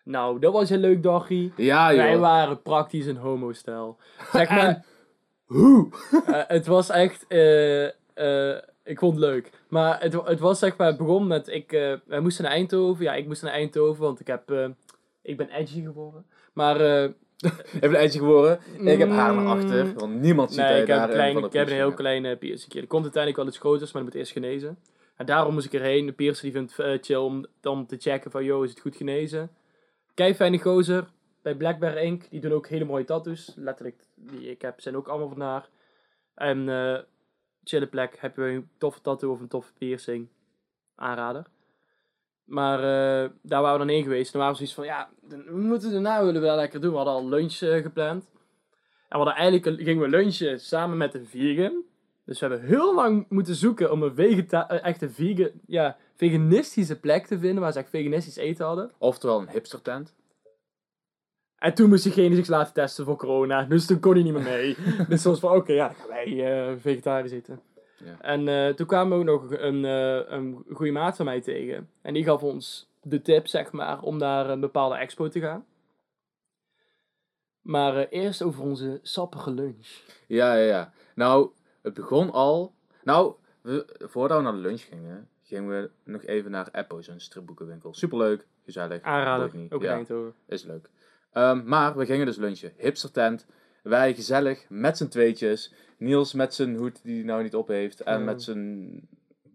Nou, 0.04 0.38
dat 0.38 0.52
was 0.52 0.70
een 0.70 0.78
leuk 0.80 1.02
dagje. 1.02 1.50
Ja, 1.56 1.94
joh. 1.94 2.02
Wij 2.02 2.18
waren 2.18 2.62
praktisch 2.62 3.06
een 3.06 3.16
homostijl. 3.16 3.96
Zeg 4.32 4.50
maar, 4.56 4.84
hoe? 5.44 5.88
Eh, 6.26 6.42
het 6.46 6.66
was 6.66 6.88
echt. 6.90 7.26
eh, 7.26 7.84
ik 8.84 8.98
vond 8.98 9.14
het 9.14 9.24
leuk. 9.24 9.50
Maar 9.68 10.00
het, 10.00 10.12
het 10.24 10.40
was 10.40 10.58
zeg 10.58 10.76
maar. 10.76 10.86
Het 10.86 10.96
begon 10.96 11.26
met. 11.26 11.48
Ik, 11.48 11.70
wij 12.06 12.20
moesten 12.20 12.44
naar 12.44 12.52
Eindhoven. 12.52 13.04
Ja, 13.04 13.14
ik 13.14 13.26
moest 13.26 13.42
naar 13.42 13.52
Eindhoven, 13.52 14.02
want 14.02 14.20
ik 14.20 14.26
heb. 14.26 14.52
ik 15.22 15.36
ben 15.36 15.48
edgy 15.50 15.82
geworden. 15.82 16.24
Maar. 16.52 16.80
Even 17.40 17.54
een 17.80 17.94
eindje 17.94 18.18
geworden. 18.18 18.58
Ik 18.78 18.98
heb 18.98 19.10
haar 19.10 19.34
naar 19.34 19.42
Mm. 19.42 19.50
achter, 19.50 19.92
want 19.94 20.20
niemand 20.20 20.50
ziet 20.52 20.58
nee, 20.62 20.80
ik 20.80 20.86
heb, 20.86 21.10
klein, 21.10 21.36
ik 21.44 21.52
heb 21.52 21.66
een 21.68 21.74
heel 21.74 21.92
kleine 21.92 22.36
piercing. 22.36 22.74
Er 22.74 22.86
komt 22.86 23.02
uiteindelijk 23.02 23.42
wel 23.42 23.46
iets 23.52 23.58
groters, 23.58 23.92
maar 23.92 24.02
dat 24.02 24.12
moet 24.12 24.20
eerst 24.20 24.32
genezen. 24.32 24.78
En 25.16 25.26
daarom 25.26 25.52
moest 25.54 25.66
ik 25.66 25.72
erheen. 25.72 26.06
De 26.06 26.12
piercer 26.12 26.42
die 26.42 26.52
vindt 26.52 26.76
het 26.76 26.86
eh, 26.86 26.98
chill 27.02 27.16
om, 27.16 27.46
om 27.62 27.86
te 27.86 27.96
checken 27.96 28.30
van, 28.30 28.44
yo, 28.44 28.62
is 28.62 28.70
het 28.70 28.80
goed 28.80 28.96
genezen? 28.96 29.50
Kei 30.14 30.34
fijne 30.34 30.58
gozer. 30.58 31.06
Bij 31.42 31.54
Black 31.54 31.78
Bear 31.78 31.96
Ink. 31.96 32.30
Die 32.30 32.40
doen 32.40 32.52
ook 32.52 32.66
hele 32.68 32.84
mooie 32.84 33.04
tattoos. 33.04 33.52
Letterlijk, 33.56 34.04
die 34.14 34.50
ik 34.50 34.62
heb, 34.62 34.80
zijn 34.80 34.96
ook 34.96 35.08
allemaal 35.08 35.28
van 35.28 35.40
haar. 35.40 35.68
En 36.34 36.68
eh 36.68 36.98
chille 37.64 37.86
plek. 37.86 38.16
Heb 38.18 38.36
je 38.36 38.42
een 38.42 38.68
toffe 38.78 39.00
tattoo 39.00 39.30
of 39.32 39.40
een 39.40 39.48
toffe 39.48 39.72
piercing? 39.78 40.28
Aanrader. 40.94 41.46
Maar 42.44 42.78
eh, 42.78 43.30
daar 43.42 43.62
waren 43.62 43.72
we 43.80 43.86
dan 43.86 43.94
heen 43.94 44.02
geweest. 44.02 44.32
En 44.32 44.38
waren 44.38 44.52
we 44.58 44.58
zoiets 44.66 44.76
van, 44.76 44.84
ja, 44.84 45.10
dan- 45.22 45.44
we 45.44 45.56
moeten 45.60 45.92
daarna 45.92 46.18
willen 46.24 46.40
we 46.40 46.46
wel 46.46 46.56
lekker 46.56 46.80
doen. 46.80 46.90
We 46.90 46.96
hadden 46.96 47.14
al 47.14 47.28
lunch 47.28 47.58
gepland. 47.58 48.24
En 49.08 49.18
we 49.18 49.24
hadden 49.24 49.34
eigenlijk, 49.34 49.80
gingen 49.82 50.02
we 50.02 50.08
lunchen 50.08 50.60
samen 50.60 50.96
met 50.96 51.14
een 51.14 51.26
vegan. 51.26 51.82
Dus 52.26 52.40
we 52.40 52.46
hebben 52.46 52.66
heel 52.66 52.94
lang 52.94 53.26
moeten 53.28 53.54
zoeken 53.54 53.92
om 53.92 54.02
een 54.02 54.14
vegeta 54.14 54.68
echte 54.68 55.10
vegan, 55.10 55.50
ja, 55.66 55.96
veganistische 56.14 57.00
plek 57.00 57.26
te 57.26 57.38
vinden 57.38 57.62
waar 57.62 57.72
ze 57.72 57.78
echt 57.78 57.90
veganistisch 57.90 58.36
eten 58.36 58.66
hadden. 58.66 58.90
Oftewel 58.98 59.40
een 59.40 59.48
hipster 59.48 59.82
tent. 59.82 60.14
En 61.58 61.74
toen 61.74 61.88
moest 61.88 62.02
diegene 62.02 62.34
zich 62.34 62.46
laten 62.46 62.72
testen 62.72 63.04
voor 63.04 63.16
corona. 63.16 63.62
Dus 63.62 63.86
toen 63.86 64.00
kon 64.00 64.12
hij 64.12 64.22
niet 64.22 64.32
meer 64.32 64.42
mee. 64.42 64.76
dus 65.08 65.24
was 65.24 65.40
van, 65.40 65.56
oké, 65.56 65.72
ja, 65.72 65.86
dan 65.86 65.96
gaan 65.96 66.08
wij 66.08 66.66
eh, 66.68 66.74
vegetarisch 66.80 67.32
eten. 67.32 67.60
Ja. 68.04 68.20
En 68.20 68.48
eh, 68.48 68.74
toen 68.74 68.86
kwamen 68.86 69.12
we 69.12 69.30
ook 69.30 69.40
nog 69.40 69.58
een, 69.60 69.84
eh, 69.84 70.32
een 70.32 70.64
goede 70.72 70.92
maat 70.92 71.16
van 71.16 71.24
mij 71.24 71.40
tegen. 71.40 71.90
En 72.02 72.14
die 72.14 72.24
gaf 72.24 72.42
ons 72.42 72.88
de 73.02 73.22
tip, 73.22 73.46
zeg 73.46 73.72
maar, 73.72 74.00
om 74.00 74.16
naar 74.16 74.50
een 74.50 74.60
bepaalde 74.60 74.96
expo 74.96 75.28
te 75.28 75.40
gaan. 75.40 75.64
Maar 77.60 78.08
eerst 78.08 78.42
over 78.42 78.62
onze 78.62 78.98
sappige 79.02 79.50
lunch. 79.50 79.86
Ja, 80.26 80.54
ja, 80.54 80.64
ja. 80.64 80.92
Nou, 81.14 81.50
het 81.86 81.94
begon 81.94 82.30
al... 82.30 82.74
Nou, 83.02 83.34
we, 83.62 83.86
voordat 83.98 84.36
we 84.36 84.42
naar 84.42 84.52
de 84.52 84.58
lunch 84.58 84.80
gingen, 84.80 85.28
gingen 85.42 85.68
we 85.68 85.90
nog 86.04 86.22
even 86.24 86.50
naar 86.50 86.68
Eppo's, 86.72 87.08
een 87.08 87.20
stripboekenwinkel. 87.20 87.94
Superleuk, 87.94 88.46
gezellig. 88.64 89.02
Aanrader, 89.02 89.48
boeit 89.48 89.62
niet. 89.62 89.72
ook 89.72 89.82
Ja. 89.82 90.04
Is 90.46 90.62
leuk. 90.64 90.90
Ehm, 91.32 91.62
maar 91.64 91.96
we 91.96 92.06
gingen 92.06 92.26
dus 92.26 92.36
lunchen. 92.36 92.72
Hipster 92.76 93.10
tent. 93.10 93.46
Wij 93.82 94.14
gezellig 94.14 94.66
met 94.68 94.96
z'n 94.96 95.08
tweetjes. 95.08 95.72
Niels 95.98 96.32
met 96.32 96.54
zijn 96.54 96.76
hoed 96.76 97.02
die 97.02 97.14
hij 97.14 97.24
nou 97.24 97.42
niet 97.42 97.54
op 97.54 97.68
heeft. 97.68 98.00
En 98.00 98.24
met 98.24 98.42
zijn 98.42 99.00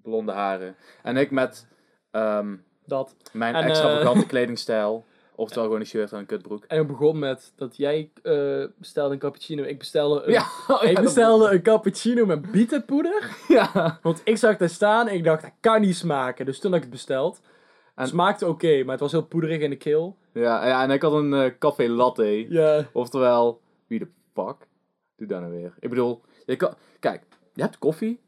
blonde 0.02 0.32
haren. 0.32 0.76
En 1.04 1.18
ik 1.18 1.32
met 1.32 1.68
ehm, 2.12 2.56
Dat. 2.86 3.16
mijn 3.34 3.56
En, 3.56 3.64
eh, 3.64 3.70
extravagante 3.70 4.26
kledingstijl. 4.34 5.06
Oftewel 5.42 5.64
gewoon 5.66 5.80
een 5.80 5.86
shirt 5.86 6.12
en 6.12 6.20
een 6.20 6.26
kutbroek. 6.26 6.64
En 6.68 6.78
het 6.78 6.88
begon 6.88 7.20
met 7.20 7.54
dat 7.56 7.78
jij 7.78 8.12
eh, 8.24 8.66
bestelde 8.78 9.14
een 9.14 9.20
cappuccino. 9.20 9.64
Ik 9.64 9.78
bestelde 9.80 10.24
een, 10.24 10.32
Ja, 10.40 10.46
oh 10.68 10.84
ik 10.84 11.00
bestelde 11.02 11.50
een 11.52 11.62
cappuccino 11.62 12.26
met 12.26 12.52
bietenpoeder. 12.52 13.38
Ja. 13.48 14.00
Want 14.02 14.22
ik 14.24 14.38
zag 14.38 14.58
daar 14.58 14.70
staan 14.70 15.08
en 15.08 15.16
ik 15.16 15.24
dacht, 15.24 15.42
dat 15.42 15.52
kan 15.60 15.82
niet 15.82 15.96
smaken. 15.96 16.46
Dus 16.46 16.60
toen 16.60 16.70
had 16.72 16.80
ik 16.80 16.86
het 16.86 16.96
besteld. 16.96 17.42
En- 17.44 18.02
Het 18.02 18.10
smaakte 18.10 18.48
oké, 18.48 18.82
maar 18.84 18.92
het 18.92 19.00
was 19.00 19.12
heel 19.12 19.26
poederig 19.26 19.60
in 19.62 19.70
de 19.70 19.76
keel. 19.76 20.18
Ja, 20.34 20.68
ja, 20.68 20.84
en 20.84 20.92
ik 20.92 21.02
had 21.02 21.14
een 21.14 21.34
eh 21.34 21.52
café 21.60 21.88
latte. 21.88 22.46
Ja. 22.50 22.88
Oftewel, 22.94 23.62
wie 23.88 24.00
de 24.00 24.08
fuck 24.34 24.68
doet 25.16 25.30
dat 25.30 25.40
nou 25.40 25.52
weer? 25.52 25.74
Ik 25.80 25.90
bedoel, 25.90 26.22
je 26.46 26.56
kan, 26.56 26.74
kijk, 27.00 27.24
je 27.54 27.62
hebt 27.62 27.78
koffie. 27.78 28.20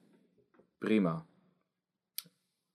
Prima. 0.77 1.25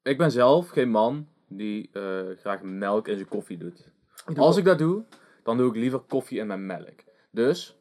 Ik 0.03 0.19
ben 0.19 0.31
zelf 0.31 0.69
geen 0.69 0.91
man 0.91 1.29
die 1.49 1.91
eh, 1.93 2.21
graag 2.41 2.63
melk 2.63 3.09
in 3.09 3.17
zijn 3.17 3.29
koffie 3.29 3.57
doet. 3.59 3.89
Als 4.37 4.57
ik 4.57 4.65
dat 4.65 4.79
doe, 4.79 5.05
dan 5.43 5.57
doe 5.57 5.69
ik 5.69 5.75
liever 5.77 5.99
koffie 5.99 6.39
in 6.39 6.47
mijn 6.47 6.67
melk. 6.67 7.05
Dus, 7.31 7.77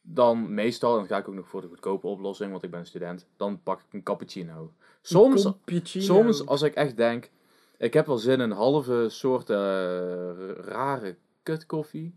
dan 0.00 0.54
meestal, 0.54 0.92
en 0.92 0.98
dan 0.98 1.06
ga 1.06 1.16
ik 1.16 1.28
ook 1.28 1.34
nog 1.34 1.48
voor 1.48 1.60
de 1.60 1.68
goedkope 1.68 2.06
oplossing, 2.06 2.50
want 2.50 2.62
ik 2.62 2.70
ben 2.70 2.80
een 2.80 2.86
student, 2.86 3.26
dan 3.36 3.62
pak 3.62 3.80
ik 3.80 3.92
een 3.92 4.02
cappuccino. 4.02 4.72
Soms, 5.02 5.42
Cappuccino. 5.42 6.04
soms 6.04 6.46
als 6.46 6.62
ik 6.62 6.74
echt 6.74 6.96
denk, 6.96 7.30
ik 7.78 7.94
heb 7.94 8.06
wel 8.06 8.18
zin 8.18 8.32
in 8.32 8.40
een 8.40 8.50
halve 8.50 9.06
soort 9.08 9.50
eh, 9.50 9.56
rare 10.54 11.16
kutkoffie, 11.42 12.14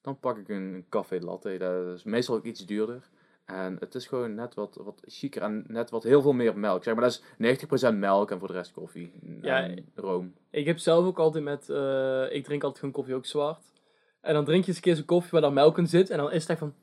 dan 0.00 0.18
pak 0.18 0.38
ik 0.38 0.48
een, 0.48 0.74
een 0.74 0.86
café 0.88 1.18
latte. 1.20 1.56
Dat 1.56 1.96
is 1.96 2.04
meestal 2.04 2.36
ook 2.36 2.44
iets 2.44 2.66
duurder. 2.66 3.10
En 3.52 3.76
het 3.80 3.94
is 3.94 4.06
gewoon 4.06 4.34
net 4.34 4.54
wat, 4.54 4.78
wat 4.84 5.02
chiquer 5.06 5.42
en 5.42 5.64
net 5.68 5.90
wat 5.90 6.02
heel 6.02 6.22
veel 6.22 6.32
meer 6.32 6.58
melk. 6.58 6.84
Zeg 6.84 6.94
maar, 6.94 7.02
dat 7.02 7.22
is 7.38 7.92
90% 7.92 7.94
melk 7.94 8.30
en 8.30 8.38
voor 8.38 8.48
de 8.48 8.54
rest 8.54 8.72
koffie. 8.72 9.12
Ja, 9.40 9.62
en 9.62 9.86
room. 9.94 10.34
Ik 10.50 10.66
heb 10.66 10.78
zelf 10.78 11.04
ook 11.04 11.18
altijd 11.18 11.44
met... 11.44 11.68
eh, 11.70 12.26
ik 12.34 12.44
drink 12.44 12.62
altijd 12.62 12.78
gewoon 12.78 12.94
koffie 12.94 13.14
ook 13.14 13.26
zwart. 13.26 13.72
En 14.20 14.34
dan 14.34 14.44
drink 14.44 14.62
je 14.62 14.68
eens 14.68 14.76
een 14.76 14.82
keer 14.82 14.96
zo'n 14.96 15.04
koffie 15.04 15.30
waar 15.30 15.40
dan 15.40 15.52
melk 15.54 15.78
in 15.78 15.86
zit. 15.86 16.10
En 16.10 16.16
dan 16.18 16.32
is 16.32 16.40
het 16.40 16.50
echt 16.50 16.58
van... 16.58 16.74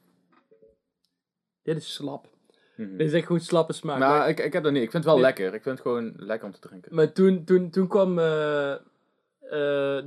Dit 1.61 1.77
is 1.77 1.93
slap. 1.93 2.27
Mhm. 2.75 2.97
Dit 2.97 3.07
is 3.07 3.13
echt 3.13 3.25
gewoon 3.25 3.41
slappe 3.41 3.73
smaak. 3.73 3.99
Maar 3.99 4.09
Maar, 4.17 4.29
ik, 4.29 4.39
ik 4.39 4.53
heb 4.53 4.63
dat 4.63 4.71
niet. 4.71 4.83
Ik 4.83 4.91
vind 4.91 5.03
het 5.03 5.13
wel 5.13 5.21
Nee. 5.21 5.23
lekker. 5.23 5.53
Ik 5.53 5.63
vind 5.63 5.77
het 5.77 5.87
gewoon 5.87 6.13
lekker 6.15 6.47
om 6.47 6.53
te 6.53 6.59
drinken. 6.59 6.95
maar 6.95 7.13
toen, 7.13 7.43
toen, 7.43 7.69
toen 7.69 7.87
kwam 7.87 8.19
eh, 8.19 8.71
eh, 8.73 8.79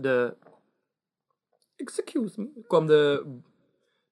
de... 0.02 0.34
Excuse 1.76 2.40
me. 2.40 2.48
kwam 2.66 2.86
de... 2.86 3.26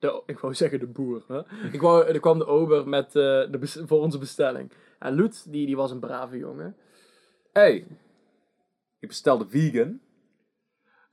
de 0.00 0.22
ik 0.26 0.38
wou 0.38 0.54
zeggen 0.54 0.78
de 0.78 0.86
boer. 0.86 1.24
Hè? 1.28 1.40
Ik 1.72 1.80
wou, 1.80 2.06
er 2.06 2.20
kwam 2.20 2.38
de 2.38 2.46
ober 2.46 2.88
met, 2.88 3.06
eh, 3.06 3.12
de 3.50 3.58
voor 3.86 4.00
onze 4.00 4.18
bestelling. 4.18 4.72
En 4.98 5.14
Loet, 5.14 5.52
die, 5.52 5.66
die 5.66 5.76
was 5.76 5.90
een 5.90 6.00
brave 6.00 6.36
jongen. 6.36 6.76
hey, 7.52 7.86
ik 8.98 9.08
bestelde 9.08 9.48
vegan. 9.48 10.00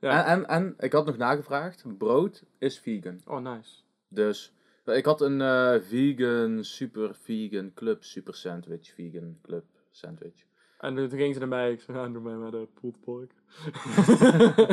Ja. 0.00 0.24
En, 0.24 0.26
en, 0.26 0.48
en 0.48 0.74
ik 0.78 0.92
had 0.92 1.06
nog 1.06 1.16
nagevraagd. 1.16 1.98
Brood 1.98 2.44
is 2.58 2.78
vegan. 2.78 3.20
Oh, 3.24 3.38
nice. 3.38 3.80
Dus 4.08 4.52
ik 4.84 5.04
had 5.04 5.20
een 5.20 5.40
eh, 5.40 5.74
vegan, 5.80 6.64
super 6.64 7.14
vegan 7.14 7.74
club, 7.74 8.04
super 8.04 8.34
sandwich, 8.34 8.94
vegan 8.94 9.38
club 9.42 9.64
sandwich. 9.90 10.46
En 10.78 10.94
toen 10.94 11.10
ging 11.10 11.34
ze 11.34 11.40
naar 11.40 11.48
mij. 11.48 11.72
Ik 11.72 11.80
zei, 11.80 11.98
ja, 11.98 12.08
doe 12.08 12.22
mij 12.22 12.34
maar 12.34 12.50
de 12.50 12.68
pulled 12.80 13.00
pork. 13.00 13.32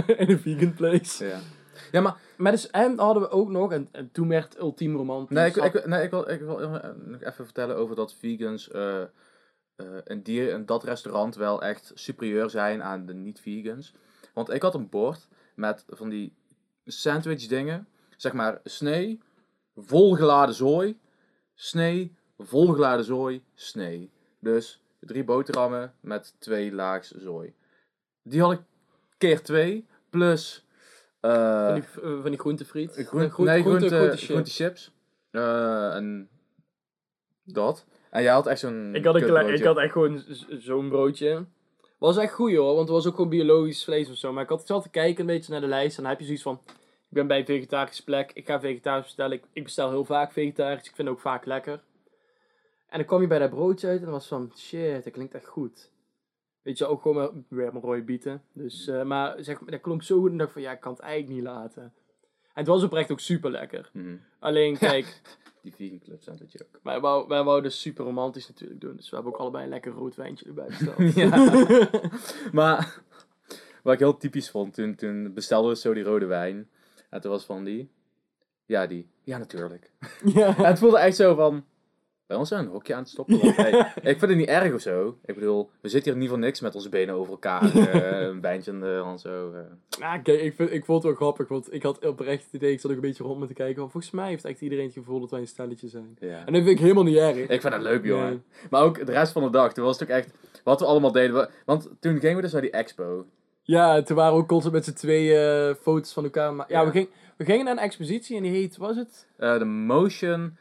In 0.19 0.29
een 0.29 0.39
vegan 0.39 0.73
place. 0.73 1.25
Ja. 1.25 1.39
Ja, 1.91 2.01
maar 2.01 2.17
Maar 2.37 2.51
dus, 2.51 2.69
en 2.69 2.99
hadden 2.99 3.23
we 3.23 3.29
ook 3.29 3.49
nog, 3.49 3.71
en, 3.71 3.87
en 3.91 4.11
toen 4.11 4.27
werd 4.27 4.57
ultiem 4.57 4.95
romantisch. 4.95 5.37
nee, 5.37 5.47
ik, 5.47 5.55
ik, 5.55 6.09
wil, 6.09 6.29
ik 6.29 6.39
wil 6.39 6.59
eh, 6.59 6.89
nog 7.05 7.21
even 7.21 7.45
vertellen 7.45 7.75
over 7.75 7.95
dat 7.95 8.13
vegans 8.13 8.69
in, 10.05 10.21
die, 10.21 10.49
in 10.49 10.65
dat 10.65 10.83
restaurant 10.83 11.35
wel 11.35 11.61
echt 11.61 11.91
superieur 11.93 12.49
zijn 12.49 12.83
aan 12.83 13.05
de 13.05 13.13
niet-vegans. 13.13 13.93
Want 14.33 14.49
ik 14.49 14.61
had 14.61 14.75
een 14.75 14.89
bord 14.89 15.27
met 15.55 15.85
van 15.87 16.09
die 16.09 16.35
sandwich 16.85 17.47
dingen. 17.47 17.87
Zeg 18.17 18.33
maar 18.33 18.59
snee, 18.63 19.19
volgeladen 19.75 20.55
zooi, 20.55 20.99
snee, 21.53 22.15
volgeladen 22.37 23.05
zooi, 23.05 23.43
snee. 23.53 24.11
Dus 24.39 24.81
drie 24.99 25.23
boterhammen 25.23 25.93
met 25.99 26.35
twee 26.39 26.73
laags 26.73 27.11
zooi. 27.11 27.53
Die 28.23 28.41
had 28.41 28.51
ik 28.51 28.61
keer 29.17 29.43
twee, 29.43 29.85
plus... 30.09 30.64
eh, 31.33 31.65
van, 31.65 31.73
die, 31.75 31.83
eh, 32.03 32.21
van 32.21 32.29
die 32.31 32.39
groentefriet. 32.39 32.91
Groen, 33.07 33.21
Eh, 33.21 33.31
groen- 33.31 33.45
nee, 33.45 33.61
groente- 33.61 33.87
groente, 33.87 34.05
groente 34.07 34.25
groente, 34.25 34.51
chips. 34.51 34.91
Eh, 35.31 35.95
en 35.95 36.29
dat. 37.43 37.85
En 38.11 38.23
jij 38.23 38.31
had 38.33 38.47
echt 38.47 38.59
zo'n 38.59 38.95
Ik 38.95 39.05
had, 39.05 39.15
een 39.15 39.21
klein, 39.23 39.45
ik 39.47 39.51
kutbroodje. 39.51 39.65
had 39.65 39.77
echt 39.77 39.91
gewoon 39.91 40.23
zo'n 40.61 40.89
broodje. 40.89 41.45
Was 41.97 42.17
echt 42.17 42.33
goed 42.33 42.55
hoor, 42.55 42.65
want 42.75 42.79
het 42.79 42.89
was 42.89 43.07
ook 43.07 43.15
gewoon 43.15 43.29
biologisch 43.29 43.83
vlees 43.83 44.09
of 44.09 44.15
zo. 44.17 44.33
Maar 44.33 44.43
ik 44.43 44.49
had 44.49 44.67
zat 44.67 44.83
te 44.83 44.89
kijken 44.89 45.19
een 45.19 45.25
beetje 45.35 45.51
naar 45.51 45.61
de 45.61 45.67
lijst 45.67 45.95
en 45.97 46.01
dan 46.03 46.11
heb 46.11 46.19
je 46.19 46.25
zoiets 46.25 46.43
van... 46.43 46.61
Ik 47.09 47.21
ben 47.21 47.27
bij 47.27 47.39
een 47.39 47.45
vegetarische 47.45 48.03
plek, 48.03 48.31
ik 48.33 48.45
ga 48.47 48.59
vegetarisch 48.59 49.03
bestellen. 49.03 49.37
Ik, 49.37 49.43
ik 49.53 49.63
bestel 49.63 49.89
heel 49.89 50.05
vaak 50.05 50.31
vegetarisch, 50.31 50.87
ik 50.87 50.95
vind 50.95 51.07
het 51.07 51.17
ook 51.17 51.19
vaak 51.23 51.45
lekker. 51.45 51.73
En 52.89 52.97
dan 52.97 53.05
kwam 53.05 53.21
je 53.21 53.27
bij 53.27 53.39
dat 53.39 53.49
broodje 53.49 53.87
uit 53.87 53.97
en 53.97 54.03
dan 54.03 54.13
was 54.13 54.27
van... 54.27 54.51
Shit, 54.57 55.03
dat 55.03 55.13
klinkt 55.13 55.33
echt 55.33 55.45
goed. 55.47 55.91
Weet 56.65 56.77
je, 56.77 56.85
ook 56.85 57.01
gewoon 57.01 57.45
weer 57.47 57.71
mijn 57.71 57.85
rode 57.85 58.03
bieten. 58.03 58.41
Dus, 58.53 58.87
eh, 58.87 59.03
maar 59.03 59.35
zeg, 59.43 59.59
dat 59.59 59.81
klonk 59.81 60.03
zo 60.03 60.19
goed 60.19 60.31
en 60.31 60.37
dacht 60.37 60.49
ik 60.49 60.53
van... 60.53 60.63
Ja, 60.63 60.71
ik 60.71 60.79
kan 60.79 60.91
het 60.91 61.01
eigenlijk 61.01 61.33
niet 61.33 61.43
laten. 61.43 61.83
En 61.83 61.91
het 62.53 62.67
was 62.67 62.83
oprecht 62.83 63.11
ook 63.11 63.19
super 63.19 63.51
lekker. 63.51 63.89
Mhm. 63.93 64.15
Alleen, 64.39 64.77
kijk... 64.77 65.21
Die 65.61 65.73
vegan 65.75 65.99
club 65.99 66.21
sandwich 66.21 66.61
ook. 66.61 66.79
Wij 66.83 66.99
wou, 66.99 67.27
wij 67.27 67.43
wouden 67.43 67.71
super 67.71 68.05
romantisch 68.05 68.47
natuurlijk 68.47 68.81
doen. 68.81 68.95
Dus 68.95 69.09
we 69.09 69.15
hebben 69.15 69.33
ook 69.33 69.39
allebei 69.39 69.63
een 69.63 69.69
lekker 69.69 69.91
rood 69.91 70.15
wijntje 70.15 70.45
erbij 70.45 70.65
besteld. 70.67 71.15
Maar 72.59 73.01
wat 73.83 73.93
ik 73.93 73.99
heel 73.99 74.17
typisch 74.17 74.49
vond, 74.49 74.73
toen, 74.73 74.95
toen 74.95 75.33
bestelden 75.33 75.71
we 75.71 75.77
zo 75.77 75.93
die 75.93 76.03
rode 76.03 76.25
wijn. 76.25 76.69
En 77.09 77.21
toen 77.21 77.31
was 77.31 77.45
van 77.45 77.63
die... 77.63 77.89
Ja, 78.65 78.87
die. 78.87 79.09
Ja, 79.23 79.37
natuurlijk. 79.37 79.91
ja. 80.23 80.53
Het 80.69 80.79
voelde 80.79 80.99
echt 80.99 81.15
zo 81.15 81.35
van... 81.35 81.65
Bij 82.27 82.37
ons 82.37 82.49
zijn 82.49 82.65
een 82.65 82.71
hokje 82.71 82.93
aan 82.93 82.99
het 82.99 83.09
stoppen. 83.09 83.39
Want, 83.41 83.55
hey, 83.55 83.79
ik 83.95 84.19
vind 84.19 84.21
het 84.21 84.35
niet 84.35 84.47
erg 84.47 84.73
of 84.73 84.81
zo. 84.81 85.17
Ik 85.25 85.35
bedoel, 85.35 85.69
we 85.81 85.89
zitten 85.89 86.11
hier 86.11 86.19
niet 86.21 86.29
voor 86.29 86.39
niks 86.39 86.59
met 86.61 86.75
onze 86.75 86.89
benen 86.89 87.15
over 87.15 87.31
elkaar. 87.31 87.63
eh, 87.75 88.21
een 88.27 88.41
wijntje 88.41 88.71
in 88.71 88.79
de 88.79 88.99
hand 89.03 89.21
zo. 89.21 89.51
eh. 89.53 89.59
Ja, 89.99 90.17
kijk, 90.17 90.41
ik, 90.41 90.55
vind, 90.55 90.71
ik 90.71 90.85
vond 90.85 91.03
het 91.03 91.11
wel 91.11 91.21
grappig. 91.21 91.47
Want 91.47 91.73
ik 91.73 91.83
had 91.83 92.05
oprecht 92.05 92.43
het 92.43 92.53
idee, 92.53 92.71
ik 92.71 92.79
zat 92.79 92.91
ook 92.91 92.97
een 92.97 93.03
beetje 93.03 93.23
rond 93.23 93.39
me 93.39 93.47
te 93.47 93.53
kijken. 93.53 93.79
Want 93.79 93.91
volgens 93.91 94.13
mij 94.13 94.27
heeft 94.29 94.45
echt 94.45 94.61
iedereen 94.61 94.85
het 94.85 94.93
gevoel 94.93 95.19
dat 95.19 95.31
wij 95.31 95.39
een 95.39 95.47
stelletje 95.47 95.87
zijn. 95.87 96.17
Ja. 96.19 96.45
En 96.45 96.53
dat 96.53 96.63
vind 96.63 96.67
ik 96.67 96.79
helemaal 96.79 97.03
niet 97.03 97.17
erg. 97.17 97.37
Ik 97.37 97.61
vind 97.61 97.73
het 97.73 97.81
leuk, 97.81 98.05
jongen. 98.05 98.29
Nee. 98.29 98.41
Maar 98.69 98.83
ook 98.83 99.05
de 99.05 99.11
rest 99.11 99.31
van 99.31 99.43
de 99.43 99.49
dag, 99.49 99.73
toen 99.73 99.85
was 99.85 99.99
het 99.99 100.09
ook 100.09 100.15
echt... 100.15 100.31
Wat 100.63 100.79
we 100.79 100.85
allemaal 100.85 101.11
deden. 101.11 101.49
Want 101.65 101.89
toen 101.99 102.19
gingen 102.19 102.35
we 102.35 102.41
dus 102.41 102.51
naar 102.51 102.61
die 102.61 102.71
expo. 102.71 103.25
Ja, 103.61 104.01
toen 104.01 104.15
waren 104.15 104.33
we 104.33 104.39
ook 104.41 104.47
constant 104.47 104.73
met 104.73 104.85
z'n 104.85 104.93
twee 104.93 105.35
eh, 105.37 105.75
foto's 105.81 106.13
van 106.13 106.23
elkaar. 106.23 106.53
Maar, 106.53 106.65
ja, 106.69 106.79
Ja. 106.79 106.85
We, 106.85 106.91
ging, 106.91 107.09
we 107.37 107.45
gingen 107.45 107.65
naar 107.65 107.73
een 107.73 107.79
expositie 107.83 108.37
en 108.37 108.43
die 108.43 108.51
heet, 108.51 108.77
was 108.77 108.95
het? 108.95 109.27
Eh, 109.37 109.57
De 109.57 109.65
Motion 109.65 110.57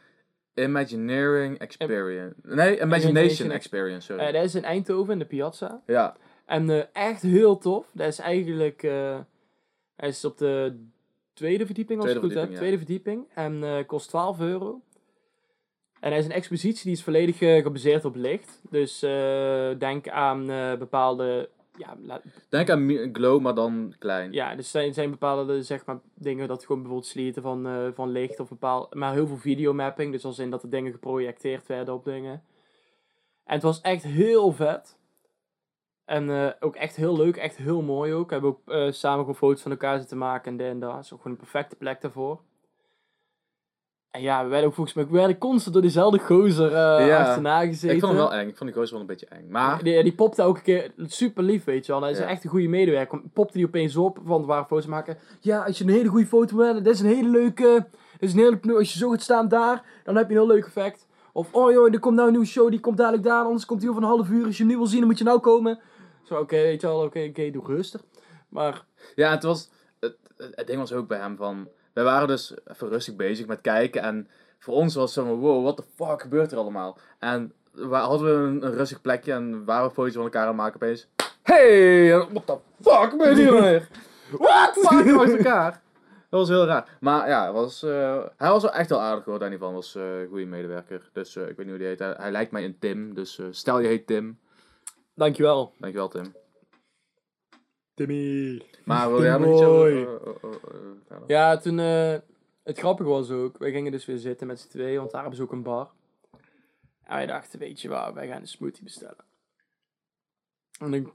Imagineering 0.55 1.59
Experience. 1.59 2.35
Nee, 2.43 2.81
Imagination 2.81 3.51
Experience, 3.51 4.07
sorry. 4.07 4.27
Eh, 4.27 4.33
dat 4.33 4.45
is 4.45 4.55
in 4.55 4.65
Eindhoven, 4.65 5.13
in 5.13 5.19
de 5.19 5.25
Piazza. 5.25 5.83
ja. 5.87 6.17
En 6.47 6.71
eh, 6.71 6.83
echt 6.93 7.23
heel 7.23 7.59
tof. 7.59 7.91
Dat 7.93 8.07
is 8.07 8.19
eigenlijk, 8.19 8.83
eh 8.83 9.19
hij 9.97 10.09
is 10.09 10.25
op 10.25 10.39
de 10.39 10.81
tweede 11.33 11.67
verdieping 11.67 12.01
als 12.01 12.11
Tweede 12.11 12.27
ik 12.27 12.33
het 12.33 12.41
goed 12.41 12.49
heb. 12.51 12.59
Tweede 12.59 12.77
verdieping. 12.77 13.27
En 13.35 13.85
kost 13.87 14.09
12 14.09 14.41
euro. 14.41 14.81
En 16.01 16.11
hij 16.11 16.19
is 16.19 16.25
een 16.25 16.33
expositie 16.33 16.85
die 16.85 16.93
is 16.93 17.03
volledig 17.03 17.39
gebaseerd 17.39 18.05
op 18.05 18.15
licht. 18.15 18.61
Dus 18.71 18.99
denk 19.79 20.09
aan 20.09 20.47
bepaalde, 20.79 21.49
ja, 21.77 22.21
Denk 22.49 22.71
aan 22.71 23.09
Glow, 23.13 23.41
maar 23.41 23.55
dan 23.55 23.95
klein. 23.99 24.33
ja, 24.33 24.55
dus 24.55 24.71
zijn, 24.71 24.95
zijn 24.95 25.11
bepaalde 25.11 25.63
zeg 25.63 25.85
maar, 25.85 26.01
dingen 26.15 26.49
dat 26.49 26.65
gewoon 26.65 26.83
bijvoorbeeld 26.83 27.11
sleten 27.11 27.43
van, 27.43 27.67
eh, 27.67 27.89
van 27.95 28.11
licht 28.11 28.41
of 28.41 28.49
bepaald, 28.49 28.95
maar 28.95 29.13
heel 29.13 29.27
veel 29.27 29.37
videomapping. 29.37 30.13
Dus 30.13 30.25
als 30.25 30.39
in 30.39 30.51
dat 30.51 30.61
de 30.61 30.69
dingen 30.69 30.93
geprojecteerd 30.93 31.67
werden 31.67 31.95
op 31.95 32.05
dingen. 32.05 32.43
En 33.45 33.55
het 33.55 33.63
was 33.63 33.81
echt 33.81 34.03
heel 34.03 34.53
vet. 34.53 34.97
En 36.05 36.31
eh, 36.31 36.51
ook 36.61 36.77
echt 36.77 36.97
heel 36.97 37.17
leuk, 37.17 37.37
echt 37.37 37.57
heel 37.57 37.83
mooi 37.83 38.13
ook. 38.13 38.27
We 38.27 38.33
hebben 38.33 38.51
ook 38.51 38.69
eh, 38.69 38.91
samen 38.91 39.19
gewoon 39.19 39.35
foto's 39.35 39.63
van 39.63 39.71
elkaar 39.71 39.99
zitten 39.99 40.19
maken 40.19 40.51
en 40.51 40.57
dit 40.57 40.67
en 40.67 40.81
dat. 40.81 40.99
is 40.99 41.13
ook 41.13 41.23
gewoon 41.23 41.33
een 41.33 41.49
perfecte 41.49 41.77
plek 41.77 42.01
daarvoor. 42.01 42.41
En 44.15 44.23
ja, 44.23 44.43
we 44.45 44.49
werden 44.49 44.69
ook 44.69 44.75
volgens 44.75 44.97
mij 44.97 45.07
we 45.07 45.13
werden 45.13 45.39
constant 45.39 45.73
door 45.75 45.83
diezelfde 45.83 46.19
gozer 46.19 46.71
Ja. 47.07 47.21
achterna 47.21 47.61
gezeten. 47.65 47.95
Ik 47.97 48.01
vond 48.03 48.13
hem 48.13 48.23
wel 48.23 48.35
eng. 48.35 48.49
Ik 48.49 48.57
vond 48.57 48.71
die 48.71 48.79
gozer 48.79 48.93
wel 48.93 49.01
een 49.01 49.07
beetje 49.07 49.27
eng. 49.27 49.47
Maar, 49.49 49.83
Die, 49.83 50.03
die 50.03 50.15
popte 50.15 50.43
elke 50.43 50.63
keer 50.63 50.93
super 51.07 51.43
lief, 51.43 51.65
weet 51.65 51.87
je 51.87 51.93
wel. 51.93 52.03
Hij 52.03 52.11
is 52.11 52.19
Ja. 52.19 52.25
echt 52.27 52.45
een 52.45 52.51
goede 52.51 52.69
medewerker. 52.69 53.21
Popte 53.33 53.57
die 53.57 53.67
opeens 53.67 53.97
op, 53.97 54.19
want 54.23 54.41
we 54.41 54.47
waren 54.47 54.67
foto's 54.67 54.87
maken. 54.87 55.17
Ja, 55.41 55.63
als 55.65 55.79
je 55.79 55.85
een 55.85 55.91
hele 55.91 56.09
goede 56.09 56.27
foto 56.27 56.57
wil 56.57 56.75
dit 56.75 56.87
is 56.87 57.01
een 57.01 57.07
hele 57.07 57.29
leuke... 57.29 57.87
Dit 58.19 58.29
is 58.29 58.35
een 58.35 58.41
hele, 58.63 58.77
als 58.79 58.93
je 58.93 58.99
zo 58.99 59.11
gaat 59.11 59.23
staan 59.23 59.49
daar, 59.49 59.83
dan 60.05 60.17
heb 60.17 60.29
je 60.31 60.35
een 60.35 60.41
heel 60.41 60.55
leuk 60.55 60.65
effect. 60.67 61.07
Of, 61.33 61.49
oh 61.55 61.73
joh, 61.73 61.93
er 61.93 61.99
komt 62.01 62.15
nou 62.15 62.27
een 62.27 62.33
nieuwe 62.33 62.49
show, 62.49 62.71
die 62.71 62.81
komt 62.81 62.97
dadelijk 62.97 63.23
daar, 63.23 63.45
anders 63.45 63.65
komt 63.67 63.81
die 63.81 63.91
over 63.91 64.03
een 64.03 64.09
half 64.09 64.29
uur. 64.29 64.45
Als 64.47 64.57
je 64.57 64.63
hem 64.63 64.73
nu 64.73 64.79
wil 64.79 64.87
zien, 64.87 64.99
dan 64.99 65.09
moet 65.09 65.19
je 65.19 65.25
nou 65.25 65.39
komen. 65.41 65.79
Zo, 66.25 66.39
oké, 66.39 66.57
weet 66.57 66.81
je 66.81 66.87
wel, 66.87 67.03
oké, 67.03 67.27
oké, 67.29 67.51
doe 67.51 67.63
rustig. 67.67 68.03
Maar, 68.49 68.85
ja, 69.15 69.31
het 69.31 69.43
was... 69.43 69.71
Het, 70.01 70.17
het 70.37 70.67
ding 70.67 70.79
was 70.79 70.93
ook 70.93 71.09
bij 71.09 71.19
hem 71.19 71.37
van... 71.37 71.69
Wij 71.95 72.05
waren 72.05 72.29
dus 72.29 72.55
even 72.65 72.89
rustig 72.89 73.17
bezig 73.17 73.47
met 73.47 73.61
kijken. 73.61 74.03
En 74.03 74.29
voor 74.59 74.75
ons 74.75 74.95
was 74.95 75.15
het 75.15 75.25
zo 75.25 75.31
van... 75.31 75.41
Wow, 75.41 75.63
what 75.63 75.77
the 75.77 75.85
fuck 75.95 76.23
gebeurt 76.23 76.53
er 76.53 76.59
allemaal? 76.59 76.99
En 77.19 77.53
we 77.73 77.95
hadden 77.95 78.27
we 78.27 78.49
een, 78.49 78.67
een 78.67 78.75
rustig 78.75 79.01
plekje. 79.01 79.33
En 79.33 79.65
waren 79.65 79.89
we 79.89 79.95
foto's 79.95 80.15
van 80.15 80.23
elkaar 80.23 80.43
aan 80.43 80.49
het 80.49 80.57
maken 80.57 80.75
opeens. 80.75 81.09
Hey, 81.43 82.19
what 82.19 82.47
the 82.47 82.59
fuck 82.83 83.11
gebeurt 83.11 83.37
hier 83.37 83.51
nou 83.51 83.63
weer? 83.63 83.89
What? 84.39 84.73
Fuck, 84.73 85.37
elkaar. 85.37 85.83
Dat 86.31 86.41
was 86.41 86.49
heel 86.49 86.67
raar. 86.67 86.97
Maar 87.01 87.29
ja, 87.29 87.53
was, 87.53 87.83
eh, 87.83 88.25
hij 88.37 88.51
was 88.51 88.63
wel 88.63 88.73
echt 88.73 88.89
wel 88.89 89.01
aardig 89.01 89.25
hoor, 89.25 89.39
Danny 89.39 89.59
van. 89.59 89.75
was 89.75 89.95
een 89.95 90.27
goede 90.29 90.45
medewerker. 90.45 91.11
Dus 91.13 91.37
eh, 91.37 91.43
ik 91.43 91.57
weet 91.57 91.67
niet 91.67 91.69
hoe 91.69 91.79
die 91.79 91.87
heet. 91.87 91.99
Hij, 91.99 92.15
hij 92.17 92.31
lijkt 92.31 92.53
mij 92.53 92.65
een 92.65 92.79
Tim. 92.79 93.15
Dus 93.15 93.41
stel 93.51 93.79
je 93.79 93.89
heet 93.89 94.07
Tim. 94.07 94.39
dankjewel. 95.15 95.73
Dankjewel 95.79 96.09
Tim. 96.09 96.35
Timmy. 97.95 98.63
Maar 98.85 99.11
wil 99.11 99.23
jij 99.23 99.39
nog 99.39 99.53
iets 99.53 99.63
over... 99.63 99.91
Mooi. 99.93 100.03
eh, 100.05 100.05
eh, 100.05 100.35
eh, 100.43 100.51
eh, 100.53 100.71
verder? 101.07 101.25
Ja, 101.27 101.57
toen, 101.57 101.79
eh, 101.79 102.15
het 102.63 102.79
grappige 102.79 103.09
was 103.09 103.31
ook, 103.31 103.59
wij 103.59 103.71
gingen 103.71 103.93
dus 103.93 104.05
weer 104.07 104.19
zitten 104.19 104.47
met 104.47 104.61
z'n 104.61 104.69
tweeën, 104.69 104.99
want 104.99 105.11
daar 105.11 105.21
hebben 105.21 105.39
ze 105.39 105.45
ook 105.45 105.53
een 105.53 105.63
bar. 105.63 105.91
En 107.05 107.17
wij 107.17 107.27
dachten, 107.27 107.59
weet 107.59 107.81
je 107.81 107.89
waar, 107.89 108.15
wij 108.15 108.27
gaan 108.27 108.41
een 108.41 108.49
smoothie 108.49 108.85
bestellen. 108.85 109.25
En 110.79 110.91
dan 110.91 111.13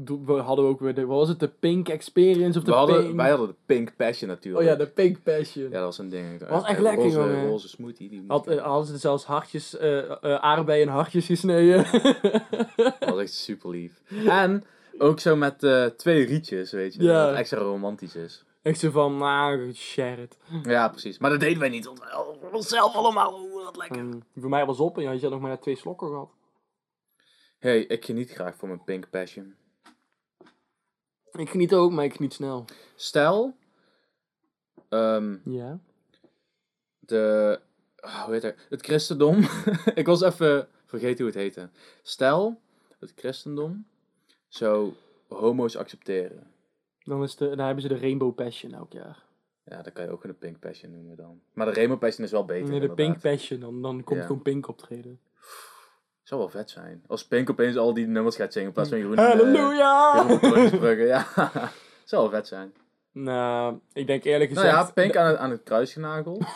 do- 0.00 0.24
we 0.24 0.32
hadden 0.32 0.64
we 0.64 0.70
ook 0.70 0.80
weer 0.80 0.94
de, 0.94 1.06
wat 1.06 1.18
was 1.18 1.28
het, 1.28 1.40
de 1.40 1.48
Pink 1.48 1.88
Experience 1.88 2.58
of 2.58 2.64
de 2.64 2.70
We 2.70 2.76
hadden, 2.76 3.02
Pink... 3.04 3.16
wij 3.16 3.28
hadden 3.28 3.48
de 3.48 3.54
Pink 3.66 3.96
Passion 3.96 4.28
natuurlijk. 4.30 4.64
Oh 4.64 4.70
ja, 4.70 4.76
de 4.76 4.86
Pink 4.90 5.22
Passion. 5.22 5.64
Ja, 5.64 5.70
dat 5.70 5.82
was 5.82 5.98
een 5.98 6.08
ding. 6.08 6.48
Was 6.48 6.64
echt 6.64 6.80
lekker, 6.80 7.02
roze, 7.04 7.18
jongen. 7.18 7.46
roze 7.48 7.68
smoothie. 7.68 8.08
Die 8.08 8.24
Had, 8.28 8.46
eh, 8.46 8.62
hadden 8.62 8.86
ze 8.86 8.96
zelfs 8.98 9.24
hartjes, 9.24 9.76
eh 9.76 10.10
eh, 10.10 10.34
aardbeien 10.34 10.86
en 10.86 10.92
hartjes 10.92 11.26
gesneden. 11.26 11.84
dat 12.76 12.98
was 13.08 13.20
echt 13.20 13.32
super 13.34 13.70
lief. 13.70 14.02
En 14.26 14.64
ook 14.98 15.20
zo 15.20 15.36
met 15.36 15.62
eh, 15.62 15.86
twee 15.86 16.24
rietjes, 16.24 16.72
weet 16.72 16.94
je. 16.94 17.02
Ja. 17.02 17.26
Dat 17.26 17.36
extra 17.36 17.58
romantisch 17.58 18.16
is. 18.16 18.44
Echt 18.62 18.78
zo 18.78 18.90
van, 18.90 19.16
nou, 19.16 19.72
share 19.74 20.22
it. 20.22 20.36
Ja, 20.62 20.88
precies. 20.88 21.18
Maar 21.18 21.30
dat 21.30 21.40
deden 21.40 21.58
wij 21.58 21.68
niet. 21.68 21.84
Want 21.84 22.00
onszelf 22.52 22.94
allemaal. 22.94 23.40
Oeh, 23.40 23.64
wat 23.64 23.76
lekker. 23.76 23.98
En 23.98 24.24
voor 24.36 24.48
mij 24.50 24.66
was 24.66 24.78
op 24.78 24.96
en 24.98 25.02
je 25.02 25.20
had 25.20 25.30
nog 25.30 25.40
maar 25.40 25.50
net 25.50 25.62
twee 25.62 25.76
slokken 25.76 26.08
gehad. 26.08 26.30
hey, 27.58 27.80
ik 27.80 28.04
geniet 28.04 28.30
graag 28.30 28.56
van 28.56 28.68
mijn 28.68 28.84
Pink 28.84 29.10
Passion. 29.10 29.54
Ik 31.32 31.50
geniet 31.50 31.74
ook, 31.74 31.90
maar 31.92 32.04
ik 32.04 32.14
geniet 32.14 32.32
snel. 32.34 32.64
Stel... 32.94 33.56
ehm, 34.88 35.36
Ja. 35.44 35.78
de... 36.98 37.60
ah, 38.00 38.22
hoe 38.24 38.32
heet 38.34 38.42
het? 38.42 38.66
Het 38.68 38.82
christendom. 38.82 39.38
ik 39.94 40.06
was 40.06 40.20
even 40.22 40.68
vergeten 40.86 41.16
hoe 41.16 41.26
het 41.26 41.42
heette. 41.42 41.70
Stel, 42.02 42.60
het 42.98 43.12
christendom 43.16 43.86
zou 44.50 44.92
homo's 45.28 45.76
accepteren. 45.76 46.50
Dan, 47.04 47.22
is 47.22 47.36
de, 47.36 47.48
dan 47.48 47.66
hebben 47.66 47.82
ze 47.82 47.88
de 47.88 47.98
Rainbow 47.98 48.34
Passion 48.34 48.72
elk 48.72 48.92
jaar. 48.92 49.22
Ja, 49.64 49.82
dat 49.82 49.92
kan 49.92 50.04
je 50.04 50.10
ook 50.10 50.24
een 50.24 50.38
Pink 50.38 50.58
Passion 50.58 50.92
noemen 50.92 51.16
dan. 51.16 51.40
Maar 51.52 51.66
de 51.66 51.72
Rainbow 51.72 51.98
Passion 51.98 52.24
is 52.24 52.32
wel 52.32 52.44
beter. 52.44 52.68
Nee, 52.68 52.80
de 52.80 52.86
inderdaad. 52.86 53.06
Pink 53.06 53.20
Passion, 53.20 53.60
dan, 53.60 53.82
dan 53.82 54.04
komt 54.04 54.20
Ja. 54.20 54.26
gewoon 54.26 54.42
Pink 54.42 54.68
optreden. 54.68 55.20
Zou 56.22 56.40
wel 56.40 56.50
vet 56.50 56.70
zijn. 56.70 57.04
Als 57.06 57.26
Pink 57.26 57.50
opeens 57.50 57.76
al 57.76 57.94
die 57.94 58.06
nummers 58.06 58.36
gaat 58.36 58.52
zingen 58.52 58.68
in 58.68 58.74
plaats 58.74 58.88
van 58.88 58.98
Jeroen. 58.98 59.18
Halleluja! 59.18 60.26
Uh, 60.42 61.06
ja. 61.06 61.26
Zou 62.04 62.22
wel 62.22 62.30
vet 62.30 62.48
zijn. 62.48 62.72
nou, 63.12 63.78
ik 63.92 64.06
denk 64.06 64.24
eerlijk 64.24 64.50
Nou 64.50 64.66
gezegd... 64.66 64.86
ja, 64.86 64.92
Pink 64.92 65.16
aan 65.16 65.26
het, 65.26 65.36
aan 65.36 65.50
het 65.50 65.62
kruis 65.62 65.92
genageld. 65.92 66.44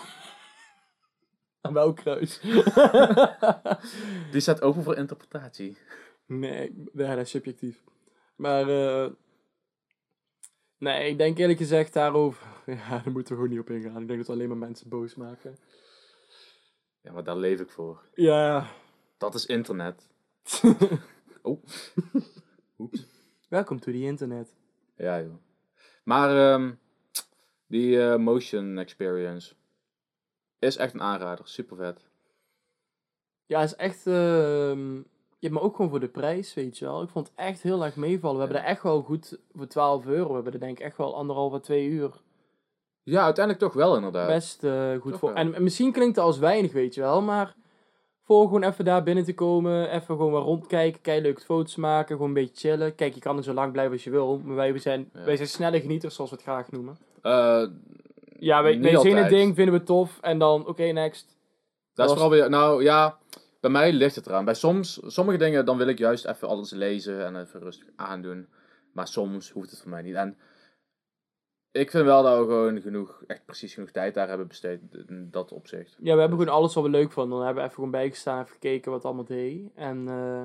Aan 1.60 1.72
welk 1.72 1.96
kruis? 1.96 2.40
Die 4.32 4.40
staat 4.40 4.62
open 4.62 4.82
voor 4.82 4.96
interpretatie. 4.96 5.78
Nee, 6.26 6.84
ja, 6.94 7.14
dat 7.14 7.24
is 7.24 7.30
subjectief. 7.30 7.84
Maar, 8.36 8.68
eh 8.68 9.10
nee, 10.78 11.10
ik 11.10 11.18
denk 11.18 11.38
eerlijk 11.38 11.58
gezegd 11.58 11.92
daarover... 11.92 12.46
Ja, 12.66 12.88
daar 12.88 13.12
moeten 13.12 13.32
we 13.36 13.42
gewoon 13.42 13.48
niet 13.48 13.58
op 13.58 13.70
ingaan. 13.70 14.02
Ik 14.02 14.06
denk 14.06 14.18
dat 14.18 14.26
we 14.26 14.32
alleen 14.32 14.48
maar 14.48 14.56
mensen 14.56 14.88
boos 14.88 15.14
maken. 15.14 15.56
Ja, 17.00 17.12
maar 17.12 17.24
daar 17.24 17.36
leef 17.36 17.60
ik 17.60 17.70
voor. 17.70 18.02
Ja. 18.14 18.66
Dat 19.18 19.34
is 19.34 19.46
internet. 19.46 20.06
Oh. 21.42 21.62
Oeps. 22.78 23.06
Welkom 23.48 23.80
to 23.80 23.92
the 23.92 24.00
internet. 24.00 24.56
Ja, 24.96 25.20
joh. 25.20 25.34
Maar 26.04 26.52
ehm, 26.52 26.72
die 27.66 28.02
eh, 28.02 28.16
motion 28.16 28.78
experience 28.78 29.54
is 30.58 30.76
echt 30.76 30.94
een 30.94 31.00
aanrader. 31.00 31.48
Super 31.48 31.76
vet. 31.76 32.08
Ja, 33.46 33.62
is 33.62 33.74
echt... 33.74 34.06
ehm 34.06 35.00
ja, 35.44 35.50
maar 35.50 35.62
ook 35.62 35.76
gewoon 35.76 35.90
voor 35.90 36.00
de 36.00 36.08
prijs, 36.08 36.54
weet 36.54 36.78
je 36.78 36.84
wel. 36.84 37.02
Ik 37.02 37.08
vond 37.08 37.26
het 37.28 37.36
echt 37.36 37.62
heel 37.62 37.84
erg 37.84 37.96
meevallen. 37.96 38.36
We 38.36 38.42
hebben 38.44 38.62
er 38.62 38.68
echt 38.68 38.82
wel 38.82 39.02
goed 39.02 39.38
voor 39.54 39.66
12 39.66 40.06
euro. 40.06 40.28
We 40.28 40.34
hebben 40.34 40.52
er 40.52 40.58
denk 40.60 40.78
ik 40.78 40.84
echt 40.84 40.96
wel 40.96 41.14
anderhalve, 41.16 41.60
twee 41.60 41.86
uur 41.86 42.10
Ja, 43.02 43.24
uiteindelijk 43.24 43.64
toch 43.64 43.74
wel 43.74 43.96
inderdaad. 43.96 44.26
best 44.28 44.64
eh, 44.64 44.92
goed 45.00 45.10
Toch 45.10 45.20
voor. 45.20 45.32
En, 45.32 45.54
en 45.54 45.62
misschien 45.62 45.92
klinkt 45.92 46.16
het 46.16 46.24
als 46.24 46.38
weinig, 46.38 46.72
weet 46.72 46.94
je 46.94 47.00
wel, 47.00 47.22
maar 47.22 47.54
voor 48.22 48.42
gewoon 48.44 48.62
even 48.62 48.84
daar 48.84 49.02
binnen 49.02 49.24
te 49.24 49.34
komen, 49.34 49.90
even 49.90 50.06
gewoon 50.16 50.32
wat 50.32 50.42
rondkijken, 50.44 51.00
kei 51.00 51.20
leuke 51.20 51.40
foto's 51.40 51.76
maken, 51.76 52.12
gewoon 52.16 52.28
een 52.28 52.34
beetje 52.34 52.68
chillen. 52.68 52.94
Kijk, 52.94 53.14
je 53.14 53.20
kan 53.20 53.36
er 53.36 53.42
zo 53.42 53.52
lang 53.52 53.72
blijven 53.72 53.92
als 53.92 54.04
je 54.04 54.10
wil, 54.10 54.40
maar 54.44 54.56
wij, 54.56 54.72
we 54.72 54.78
zijn, 54.78 55.10
Ja. 55.14 55.24
wij 55.24 55.36
zijn 55.36 55.48
snelle 55.48 55.80
genieters, 55.80 56.14
zoals 56.14 56.30
we 56.30 56.36
het 56.36 56.44
graag 56.44 56.70
noemen. 56.70 56.96
Eh, 57.22 57.62
Ja, 58.38 58.62
wij, 58.62 58.80
wij 58.80 58.96
zien 58.98 59.16
het 59.16 59.28
ding, 59.28 59.54
vinden 59.54 59.74
we 59.74 59.82
tof, 59.82 60.18
en 60.20 60.38
dan, 60.38 60.66
oké, 60.66 60.82
next. 60.84 61.36
Dat 61.94 62.06
is 62.06 62.12
Was- 62.12 62.20
vooral 62.22 62.30
weer, 62.40 62.50
nou 62.50 62.82
ja, 62.82 63.18
bij 63.64 63.72
mij 63.72 63.92
ligt 63.92 64.14
het 64.16 64.26
eraan. 64.26 64.44
Bij 64.44 64.54
soms, 64.54 65.00
sommige 65.06 65.38
dingen, 65.38 65.64
dan 65.64 65.76
wil 65.76 65.86
ik 65.88 65.98
juist 65.98 66.24
even 66.24 66.48
alles 66.48 66.70
lezen 66.70 67.24
en 67.24 67.40
even 67.40 67.60
rustig 67.60 67.88
aandoen. 67.96 68.48
Maar 68.92 69.08
soms 69.08 69.50
hoeft 69.50 69.70
het 69.70 69.80
voor 69.80 69.90
mij 69.90 70.02
niet. 70.02 70.14
En 70.14 70.36
ik 71.70 71.90
vind 71.90 72.04
wel 72.04 72.22
dat 72.22 72.38
we 72.38 72.44
gewoon 72.44 72.80
genoeg, 72.80 73.22
echt 73.26 73.44
precies 73.44 73.74
genoeg 73.74 73.90
tijd 73.90 74.14
daar 74.14 74.28
hebben 74.28 74.46
besteed 74.46 74.80
in 75.06 75.28
dat 75.30 75.52
opzicht. 75.52 75.96
Ja, 76.00 76.14
we 76.14 76.20
hebben 76.20 76.38
gewoon 76.38 76.54
alles 76.54 76.74
wat 76.74 76.84
we 76.84 76.90
leuk 76.90 77.12
vonden. 77.12 77.36
Dan 77.36 77.44
hebben 77.46 77.56
we 77.62 77.68
even 77.68 77.74
gewoon 77.74 77.90
bijgestaan, 78.00 78.40
even 78.40 78.52
gekeken 78.52 78.90
wat 78.90 79.02
het 79.02 79.06
allemaal 79.06 79.36
deed. 79.38 79.70
En 79.74 80.08
eh, 80.08 80.42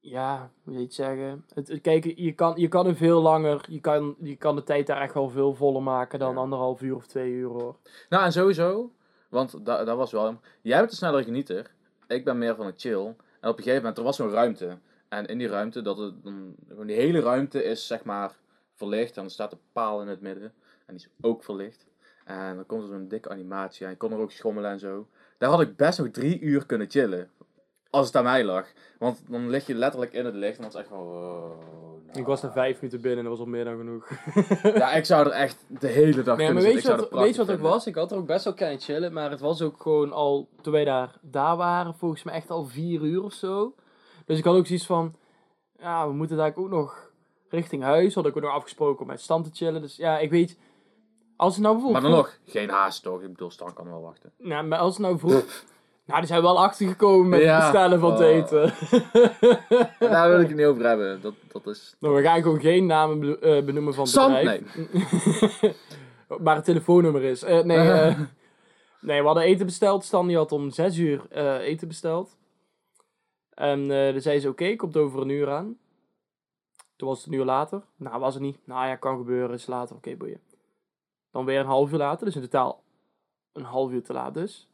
ja, 0.00 0.38
hoe 0.38 0.72
moet 0.72 0.74
je 0.74 0.80
het 0.82 0.94
zeggen? 0.94 1.44
Het, 1.54 1.68
het- 1.68 1.80
kijk, 1.80 2.04
je 2.04 2.32
kan, 2.32 2.52
je 2.56 2.68
kan 2.68 2.86
er 2.86 2.96
veel 2.96 3.20
langer, 3.22 3.64
je 3.68 3.80
kan, 3.80 4.16
je 4.20 4.36
kan 4.36 4.56
de 4.56 4.62
tijd 4.62 4.86
daar 4.86 5.00
echt 5.00 5.14
wel 5.14 5.28
veel 5.30 5.54
voller 5.54 5.82
maken 5.82 6.18
dan 6.18 6.32
Ja. 6.34 6.40
anderhalf 6.40 6.82
uur 6.82 6.94
of 6.94 7.06
twee 7.06 7.30
uur 7.32 7.48
hoor. 7.48 7.76
Nou, 8.08 8.24
en 8.24 8.32
sowieso, 8.32 8.90
want 9.28 9.66
da 9.66 9.84
dat 9.84 9.96
was 9.96 10.12
wel, 10.12 10.40
jij 10.62 10.78
bent 10.78 10.90
een 10.90 10.96
snellere 10.96 11.24
genieter. 11.24 11.70
Ik 12.06 12.24
ben 12.24 12.38
meer 12.38 12.54
van 12.54 12.66
het 12.66 12.80
chill. 12.80 13.14
En 13.40 13.48
op 13.48 13.56
een 13.56 13.62
gegeven 13.62 13.76
moment, 13.76 13.98
er 13.98 14.04
was 14.04 14.16
zo'n 14.16 14.30
ruimte. 14.30 14.78
En 15.08 15.26
in 15.26 15.38
die 15.38 15.48
ruimte, 15.48 15.82
dat 15.82 15.98
het, 15.98 16.14
die 16.86 16.96
hele 16.96 17.20
ruimte 17.20 17.64
is 17.64 17.86
zeg 17.86 18.04
maar 18.04 18.36
verlicht. 18.74 19.16
En 19.16 19.24
er 19.24 19.30
staat 19.30 19.52
een 19.52 19.58
paal 19.72 20.02
in 20.02 20.08
het 20.08 20.20
midden. 20.20 20.52
En 20.86 20.96
die 20.96 21.06
is 21.06 21.08
ook 21.20 21.44
verlicht. 21.44 21.86
En 22.24 22.54
dan 22.54 22.66
komt 22.66 22.82
er 22.82 22.88
zo'n 22.88 23.08
dikke 23.08 23.28
animatie. 23.28 23.84
En 23.84 23.90
je 23.90 23.96
kon 23.96 24.12
er 24.12 24.18
ook 24.18 24.30
schommelen 24.30 24.70
en 24.70 24.78
zo. 24.78 25.08
Daar 25.38 25.50
had 25.50 25.60
ik 25.60 25.76
best 25.76 25.98
nog 25.98 26.08
drie 26.08 26.40
uur 26.40 26.66
kunnen 26.66 26.90
chillen. 26.90 27.30
Als 27.90 28.06
het 28.06 28.16
aan 28.16 28.24
mij 28.24 28.44
lag. 28.44 28.66
Want 28.98 29.22
dan 29.28 29.50
lig 29.50 29.66
je 29.66 29.74
letterlijk 29.74 30.12
in 30.12 30.24
het 30.24 30.34
licht. 30.34 30.56
En 30.56 30.62
dan 30.62 30.70
is 30.70 30.76
echt 30.76 30.88
van... 30.88 30.98
wow, 30.98 31.60
nou. 32.06 32.18
Ik 32.18 32.26
was 32.26 32.42
er 32.42 32.52
vijf 32.52 32.74
minuten 32.80 33.00
binnen 33.00 33.18
en 33.18 33.24
dat 33.24 33.38
was 33.38 33.46
al 33.46 33.52
meer 33.52 33.64
dan 33.64 33.76
genoeg. 33.76 34.08
Ja, 34.80 34.92
ik 34.92 35.04
zou 35.04 35.26
er 35.26 35.32
echt 35.32 35.64
de 35.68 35.86
hele 35.86 36.22
dag 36.22 36.36
Nee, 36.36 36.46
kunnen 36.46 36.62
maar 36.64 36.72
zitten. 36.72 36.90
weet 36.96 37.00
Ik 37.04 37.08
je 37.08 37.14
wat, 37.16 37.24
weet 37.24 37.34
je 37.34 37.44
wat 37.44 37.54
ook 37.56 37.60
was? 37.62 37.86
Ik 37.86 37.94
had 37.94 38.10
er 38.10 38.16
ook 38.18 38.26
best 38.26 38.44
wel 38.44 38.54
kunnen 38.54 38.80
chillen, 38.80 39.12
maar 39.12 39.30
het 39.30 39.40
was 39.40 39.62
ook 39.62 39.82
gewoon 39.82 40.12
al, 40.12 40.48
toen 40.60 40.72
wij 40.72 40.84
daar, 40.84 41.14
daar 41.20 41.56
waren, 41.56 41.94
volgens 41.94 42.22
mij 42.22 42.34
echt 42.34 42.50
al 42.50 42.64
vier 42.64 43.00
uur 43.00 43.22
of 43.22 43.32
zo. 43.32 43.74
Dus 44.26 44.38
ik 44.38 44.44
had 44.44 44.56
ook 44.56 44.66
zoiets 44.66 44.86
van, 44.86 45.14
ja, 45.78 46.08
we 46.08 46.14
moeten 46.14 46.36
daar 46.36 46.52
ook 46.54 46.68
nog 46.68 47.10
richting 47.48 47.82
huis. 47.82 48.14
Had 48.14 48.26
ik 48.26 48.36
ook 48.36 48.42
nog 48.42 48.52
afgesproken 48.52 49.00
om 49.00 49.06
met 49.06 49.20
stand 49.20 49.44
te 49.44 49.50
chillen. 49.52 49.80
Dus 49.80 49.96
ja, 49.96 50.18
ik 50.18 50.30
weet, 50.30 50.58
als 51.36 51.54
het 51.54 51.62
nou 51.62 51.74
Maar 51.74 51.84
bijvoorbeeld... 51.92 52.14
dan 52.14 52.22
nog, 52.22 52.38
geen 52.52 52.70
haast 52.70 53.02
toch? 53.02 53.22
Ik 53.22 53.28
bedoel, 53.32 53.50
Stan 53.50 53.72
kan 53.74 53.88
wel 53.90 54.00
wachten. 54.02 54.32
Nou, 54.38 54.66
maar 54.66 54.78
als 54.78 54.96
het 54.96 55.02
nou 55.06 55.18
vroeg... 55.18 55.44
nou, 56.06 56.18
die 56.20 56.28
zijn 56.28 56.42
wel 56.42 56.58
achtergekomen 56.58 57.28
met 57.28 57.40
Ja. 57.40 57.54
het 57.54 57.60
bestellen 57.72 58.00
van 58.00 58.10
het 58.12 58.20
Oh. 58.20 58.26
eten. 58.26 58.74
Daar 59.98 60.28
wil 60.28 60.40
ik 60.40 60.48
het 60.48 60.56
niet 60.56 60.66
over 60.66 60.84
hebben. 60.86 61.20
Dat, 61.20 61.34
dat 61.52 61.66
is... 61.66 61.96
nou, 62.00 62.14
we 62.14 62.22
gaan 62.22 62.42
gewoon 62.42 62.60
geen 62.60 62.86
namen 62.86 63.20
be- 63.20 63.38
eh, 63.38 63.64
benoemen 63.64 63.94
van 63.94 64.04
het 64.04 64.12
Sam? 64.12 64.32
bedrijf. 64.32 64.76
maar 66.44 66.54
het 66.56 66.64
telefoonnummer 66.64 67.22
is. 67.22 67.42
Eh, 67.42 67.62
nee, 67.62 67.78
eh, 67.90 68.18
nee, 69.00 69.20
we 69.20 69.26
hadden 69.26 69.44
eten 69.44 69.66
besteld. 69.66 70.04
Stan 70.04 70.26
die 70.26 70.36
had 70.36 70.52
om 70.52 70.70
6 70.70 70.96
uur 70.98 71.26
eh, 71.30 71.54
eten 71.58 71.88
besteld. 71.88 72.36
En 73.54 73.90
eh 73.90 74.12
dan 74.12 74.20
zei 74.20 74.40
ze, 74.40 74.48
oké, 74.48 74.76
komt 74.76 74.96
over 74.96 75.20
een 75.20 75.28
uur 75.28 75.50
aan. 75.50 75.78
Toen 76.96 77.08
was 77.08 77.18
het 77.18 77.26
een 77.26 77.38
uur 77.38 77.44
later. 77.44 77.82
Nou, 77.96 78.18
was 78.20 78.34
het 78.34 78.42
niet. 78.42 78.58
Nou 78.64 78.86
ja, 78.86 78.96
kan 78.96 79.16
gebeuren, 79.16 79.54
is 79.54 79.66
later. 79.66 79.96
Oké, 79.96 80.16
boeien. 80.16 80.40
Dan 81.30 81.44
weer 81.44 81.60
een 81.60 81.66
half 81.66 81.92
uur 81.92 81.98
later, 81.98 82.24
dus 82.26 82.34
in 82.36 82.40
totaal 82.42 82.82
een 83.52 83.64
half 83.64 83.90
uur 83.92 84.02
te 84.02 84.12
laat 84.12 84.34
dus. 84.34 84.68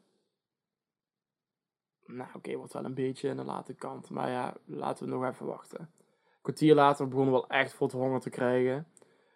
Nou, 2.15 2.29
oké, 2.33 2.55
wordt 2.55 2.73
wel 2.73 2.85
een 2.85 2.93
beetje 2.93 3.29
aan 3.29 3.37
de 3.37 3.43
late 3.43 3.73
kant. 3.73 4.09
Maar 4.09 4.29
ja, 4.29 4.53
laten 4.65 5.05
we 5.05 5.11
nog 5.11 5.25
even 5.25 5.45
wachten. 5.45 5.79
Een 5.79 6.41
kwartier 6.41 6.75
later 6.75 7.07
begonnen 7.07 7.33
we 7.33 7.39
wel 7.39 7.59
echt 7.59 7.73
voor 7.73 7.87
het 7.87 7.95
honger 7.95 8.19
te 8.19 8.29
krijgen. 8.29 8.87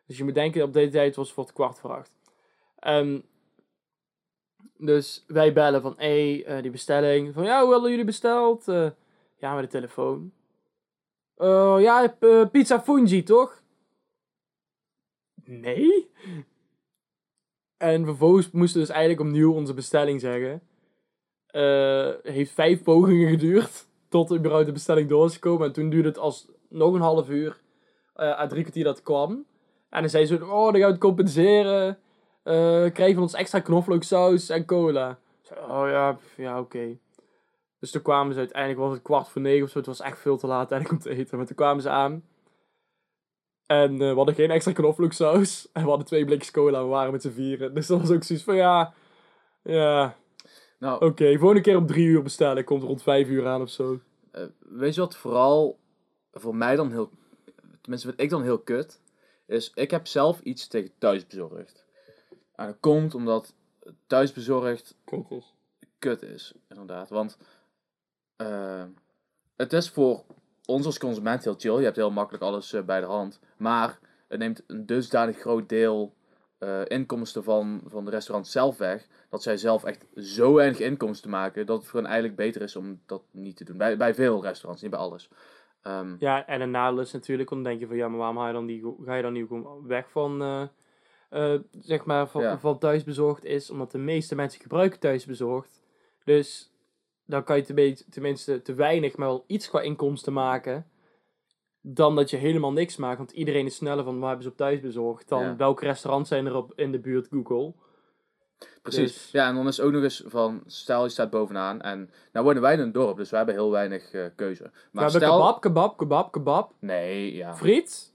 Dus 0.05 0.17
je 0.17 0.23
moet 0.23 0.33
denken, 0.33 0.63
op 0.63 0.73
deze 0.73 0.91
tijd 0.91 1.15
was 1.15 1.25
het 1.25 1.35
voor 1.35 1.43
het 1.43 1.53
kwart 1.53 1.79
voor 1.79 1.91
acht. 1.91 2.11
Ehm, 2.79 3.19
dus 4.77 5.23
wij 5.27 5.53
bellen 5.53 5.81
van, 5.81 5.93
hey, 5.97 6.61
die 6.61 6.71
bestelling. 6.71 7.33
Van, 7.33 7.43
ja, 7.43 7.61
hoe 7.63 7.71
hadden 7.71 7.89
jullie 7.89 8.05
besteld? 8.05 8.67
Eh, 8.67 8.89
ja, 9.35 9.55
met 9.55 9.63
de 9.63 9.69
telefoon. 9.69 10.31
Uh, 11.37 11.77
ja, 11.79 12.15
uh, 12.19 12.49
pizza 12.49 12.81
Fungi, 12.81 13.23
toch? 13.23 13.61
Nee. 15.43 16.11
En 17.77 18.05
vervolgens 18.05 18.51
moesten 18.51 18.81
we 18.81 18.85
dus 18.85 18.95
eigenlijk 18.95 19.27
opnieuw 19.27 19.53
onze 19.53 19.73
bestelling 19.73 20.21
zeggen. 20.21 20.66
Uh, 21.51 22.09
heeft 22.23 22.51
vijf 22.51 22.83
pogingen 22.83 23.29
geduurd 23.29 23.87
tot 24.09 24.33
überhaupt 24.33 24.65
de 24.65 24.71
bestelling 24.71 25.09
door 25.09 25.25
is 25.25 25.33
gekomen. 25.33 25.67
En 25.67 25.73
toen 25.73 25.89
duurde 25.89 26.07
het 26.07 26.17
als 26.17 26.47
nog 26.69 26.93
een 26.93 27.01
half 27.01 27.29
uur, 27.29 27.61
uh, 28.15 28.39
à 28.39 28.47
drie 28.47 28.61
kwartier 28.61 28.83
dat 28.83 29.01
kwam. 29.01 29.45
En 29.89 30.01
dan 30.01 30.09
zei 30.09 30.25
ze, 30.25 30.35
oh, 30.35 30.63
dan 30.63 30.71
gaan 30.71 30.71
we 30.73 30.85
het 30.85 30.97
compenseren. 30.97 31.97
Uh, 32.43 32.91
krijgen 32.91 33.15
we 33.15 33.21
ons 33.21 33.33
extra 33.33 33.59
knoflooksaus 33.59 34.49
en 34.49 34.65
cola. 34.65 35.19
Zei, 35.41 35.59
oh 35.59 35.89
ja, 35.89 36.17
ja 36.37 36.59
oké. 36.59 36.97
Dus 37.79 37.91
toen 37.91 38.01
kwamen 38.01 38.33
ze 38.33 38.39
uiteindelijk, 38.39 38.79
was 38.79 38.93
het 38.93 39.01
kwart 39.01 39.27
voor 39.27 39.41
negen 39.41 39.63
of 39.63 39.69
zo. 39.69 39.77
Het 39.77 39.87
was 39.87 40.01
echt 40.01 40.19
veel 40.19 40.37
te 40.37 40.47
laat 40.47 40.71
eigenlijk 40.71 41.05
om 41.05 41.11
te 41.11 41.17
eten. 41.19 41.37
Maar 41.37 41.45
toen 41.45 41.55
kwamen 41.55 41.81
ze 41.81 41.89
aan. 41.89 42.23
En 43.65 43.97
we 43.97 44.05
hadden 44.05 44.35
geen 44.35 44.51
extra 44.51 44.71
knoflooksaus. 44.71 45.67
En 45.73 45.81
we 45.81 45.89
hadden 45.89 46.07
twee 46.07 46.25
blikjes 46.25 46.51
cola. 46.51 46.81
We 46.81 46.87
waren 46.87 47.11
met 47.11 47.21
z'n 47.21 47.29
vieren. 47.29 47.73
Dus 47.73 47.87
dat 47.87 47.99
was 47.99 48.11
ook 48.11 48.23
zoiets 48.23 48.45
van, 48.45 48.55
ja... 48.55 48.93
Ja... 49.63 50.15
Nou, 50.77 50.95
Oké, 50.95 51.05
okay, 51.05 51.37
volgende 51.37 51.63
keer 51.63 51.77
om 51.77 51.85
drie 51.85 52.05
uur 52.05 52.23
bestellen. 52.23 52.63
Komt 52.63 52.83
rond 52.83 53.03
vijf 53.03 53.27
uur 53.27 53.47
aan 53.47 53.61
of 53.61 53.69
zo. 53.69 53.99
Uh, 54.31 54.43
weet 54.59 54.95
je 54.95 55.01
wat 55.01 55.15
vooral 55.15 55.79
voor 56.31 56.55
mij 56.55 56.75
dan 56.75 56.91
heel... 56.91 57.09
Tenminste, 57.81 58.07
wat 58.09 58.19
ik 58.19 58.29
dan 58.29 58.43
heel 58.43 58.59
kut... 58.59 59.01
Is, 59.45 59.71
ik 59.73 59.91
heb 59.91 60.07
zelf 60.07 60.41
iets 60.41 60.67
tegen 60.67 60.91
thuisbezorgd. 60.97 61.85
En 62.55 62.65
dat 62.65 62.77
komt 62.79 63.15
omdat 63.15 63.53
thuisbezorgd... 64.07 64.95
Kut 65.05 65.25
is. 65.29 65.53
Kut 65.99 66.21
is, 66.21 66.53
inderdaad. 66.69 67.09
Want... 67.09 67.37
Uh, 68.41 68.83
het 69.55 69.73
is 69.73 69.89
voor 69.89 70.23
ons 70.65 70.85
als 70.85 70.97
consument 70.97 71.43
heel 71.43 71.55
chill. 71.57 71.77
Je 71.77 71.83
hebt 71.83 71.95
heel 71.95 72.11
makkelijk 72.11 72.43
alles 72.43 72.73
uh, 72.73 72.81
bij 72.81 72.99
de 72.99 73.05
hand. 73.05 73.39
Maar 73.57 73.99
het 74.27 74.39
neemt 74.39 74.63
een 74.67 74.85
dusdanig 74.85 75.39
groot 75.39 75.69
deel 75.69 76.13
uh, 76.59 76.81
inkomsten 76.87 77.43
van, 77.43 77.81
van 77.85 78.05
de 78.05 78.11
restaurant 78.11 78.47
zelf 78.47 78.77
weg. 78.77 79.07
Dat 79.29 79.43
zij 79.43 79.57
zelf 79.57 79.83
echt 79.83 80.05
zo 80.15 80.53
weinig 80.53 80.79
inkomsten 80.79 81.29
maken. 81.29 81.65
Dat 81.65 81.77
het 81.77 81.87
voor 81.87 81.99
hen 81.99 82.09
eigenlijk 82.09 82.37
beter 82.37 82.61
is 82.61 82.75
om 82.75 83.01
dat 83.05 83.21
niet 83.31 83.57
te 83.57 83.63
doen. 83.63 83.77
Bij, 83.77 83.97
bij 83.97 84.15
veel 84.15 84.41
restaurants, 84.41 84.81
niet 84.81 84.91
bij 84.91 84.99
alles. 84.99 85.29
Um, 85.83 86.15
ja, 86.19 86.47
en 86.47 86.61
een 86.61 86.71
nadeel 86.71 86.99
is 86.99 87.11
natuurlijk, 87.11 87.49
dan 87.49 87.63
denk 87.63 87.79
je 87.79 87.87
van 87.87 87.95
ja, 87.95 88.07
maar 88.07 88.17
waarom 88.17 88.37
ga 88.37 88.47
je 88.47 88.53
dan, 88.53 88.65
die, 88.65 88.95
ga 89.05 89.15
je 89.15 89.21
dan 89.21 89.33
niet 89.33 89.47
gewoon 89.47 89.87
weg 89.87 90.09
van, 90.09 90.41
uh, 90.41 90.63
uh, 91.31 91.59
zeg 91.81 92.05
maar, 92.05 92.27
van, 92.27 92.41
Ja. 92.41 92.59
van 92.59 92.79
thuisbezorgd 92.79 93.43
is? 93.43 93.69
Omdat 93.69 93.91
de 93.91 93.97
meeste 93.97 94.35
mensen 94.35 94.61
gebruiken 94.61 94.99
thuisbezorgd. 94.99 95.83
Dus 96.23 96.71
dan 97.25 97.43
kan 97.43 97.57
je 97.57 97.63
tenminste, 97.63 98.09
tenminste 98.09 98.61
te 98.61 98.73
weinig, 98.73 99.17
maar 99.17 99.27
wel 99.27 99.43
iets 99.47 99.69
qua 99.69 99.81
inkomsten 99.81 100.33
maken. 100.33 100.85
Dan 101.89 102.15
dat 102.15 102.29
je 102.29 102.37
helemaal 102.37 102.71
niks 102.71 102.95
maakt. 102.97 103.17
Want 103.17 103.31
iedereen 103.31 103.65
is 103.65 103.75
sneller 103.75 104.03
van 104.03 104.19
waar 104.19 104.27
hebben 104.27 104.45
ze 104.45 104.51
op 104.51 104.57
thuis 104.57 104.79
bezorgd. 104.79 105.27
Dan 105.27 105.41
Ja. 105.43 105.55
welke 105.55 105.85
restaurants 105.85 106.29
zijn 106.29 106.45
er 106.45 106.55
op, 106.55 106.73
in 106.75 106.91
de 106.91 106.99
buurt 106.99 107.27
Google. 107.31 107.73
Precies. 108.81 109.13
Dus- 109.13 109.31
Ja, 109.31 109.47
en 109.47 109.55
dan 109.55 109.67
is 109.67 109.79
ook 109.81 109.91
nog 109.91 110.03
eens 110.03 110.23
van, 110.25 110.63
stel 110.65 111.03
je 111.03 111.09
staat 111.09 111.29
bovenaan. 111.29 111.81
En 111.81 112.09
nou 112.31 112.45
wonen 112.45 112.61
wij 112.61 112.73
in 112.73 112.79
een 112.79 112.91
dorp, 112.91 113.17
dus 113.17 113.29
wij 113.29 113.37
hebben 113.39 113.55
heel 113.55 113.71
weinig 113.71 114.11
eh, 114.11 114.25
keuze. 114.35 114.63
we 114.63 114.69
Maar 114.91 115.03
hebben 115.03 115.21
stel... 115.21 115.37
kebab, 115.37 115.61
kebab, 115.61 115.97
kebab, 115.97 116.31
kebab. 116.31 116.73
Nee, 116.79 117.35
ja. 117.35 117.55
Friet. 117.55 118.13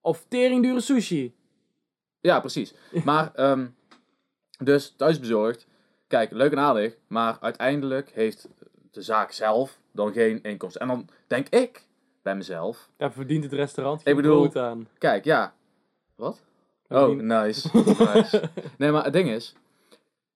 Of 0.00 0.24
teringdure 0.28 0.80
sushi. 0.80 1.34
Ja, 2.20 2.40
precies. 2.40 2.74
Maar, 3.04 3.34
ehm, 3.34 3.66
dus 4.58 4.94
thuisbezorgd. 4.96 5.66
Kijk, 6.06 6.30
leuk 6.30 6.52
en 6.52 6.58
aardig. 6.58 6.96
Maar 7.06 7.36
uiteindelijk 7.40 8.10
heeft 8.10 8.48
de 8.90 9.02
zaak 9.02 9.32
zelf 9.32 9.78
dan 9.92 10.12
geen 10.12 10.42
inkomsten. 10.42 10.80
En 10.80 10.88
dan 10.88 11.08
denk 11.26 11.48
ik 11.48 11.86
bij 12.24 12.34
mezelf. 12.36 12.90
Daar 12.96 13.12
verdient 13.12 13.44
het 13.44 13.52
restaurant 13.52 14.06
Ik 14.06 14.16
bedoel- 14.16 14.40
brood 14.40 14.56
aan. 14.64 14.88
Kijk, 14.98 15.24
ja. 15.24 15.54
Wat? 16.14 16.42
Oh, 16.88 17.08
nice. 17.20 17.68
nice. 18.14 18.50
Nee, 18.78 18.90
maar 18.90 19.04
het 19.04 19.12
ding 19.12 19.28
is. 19.28 19.54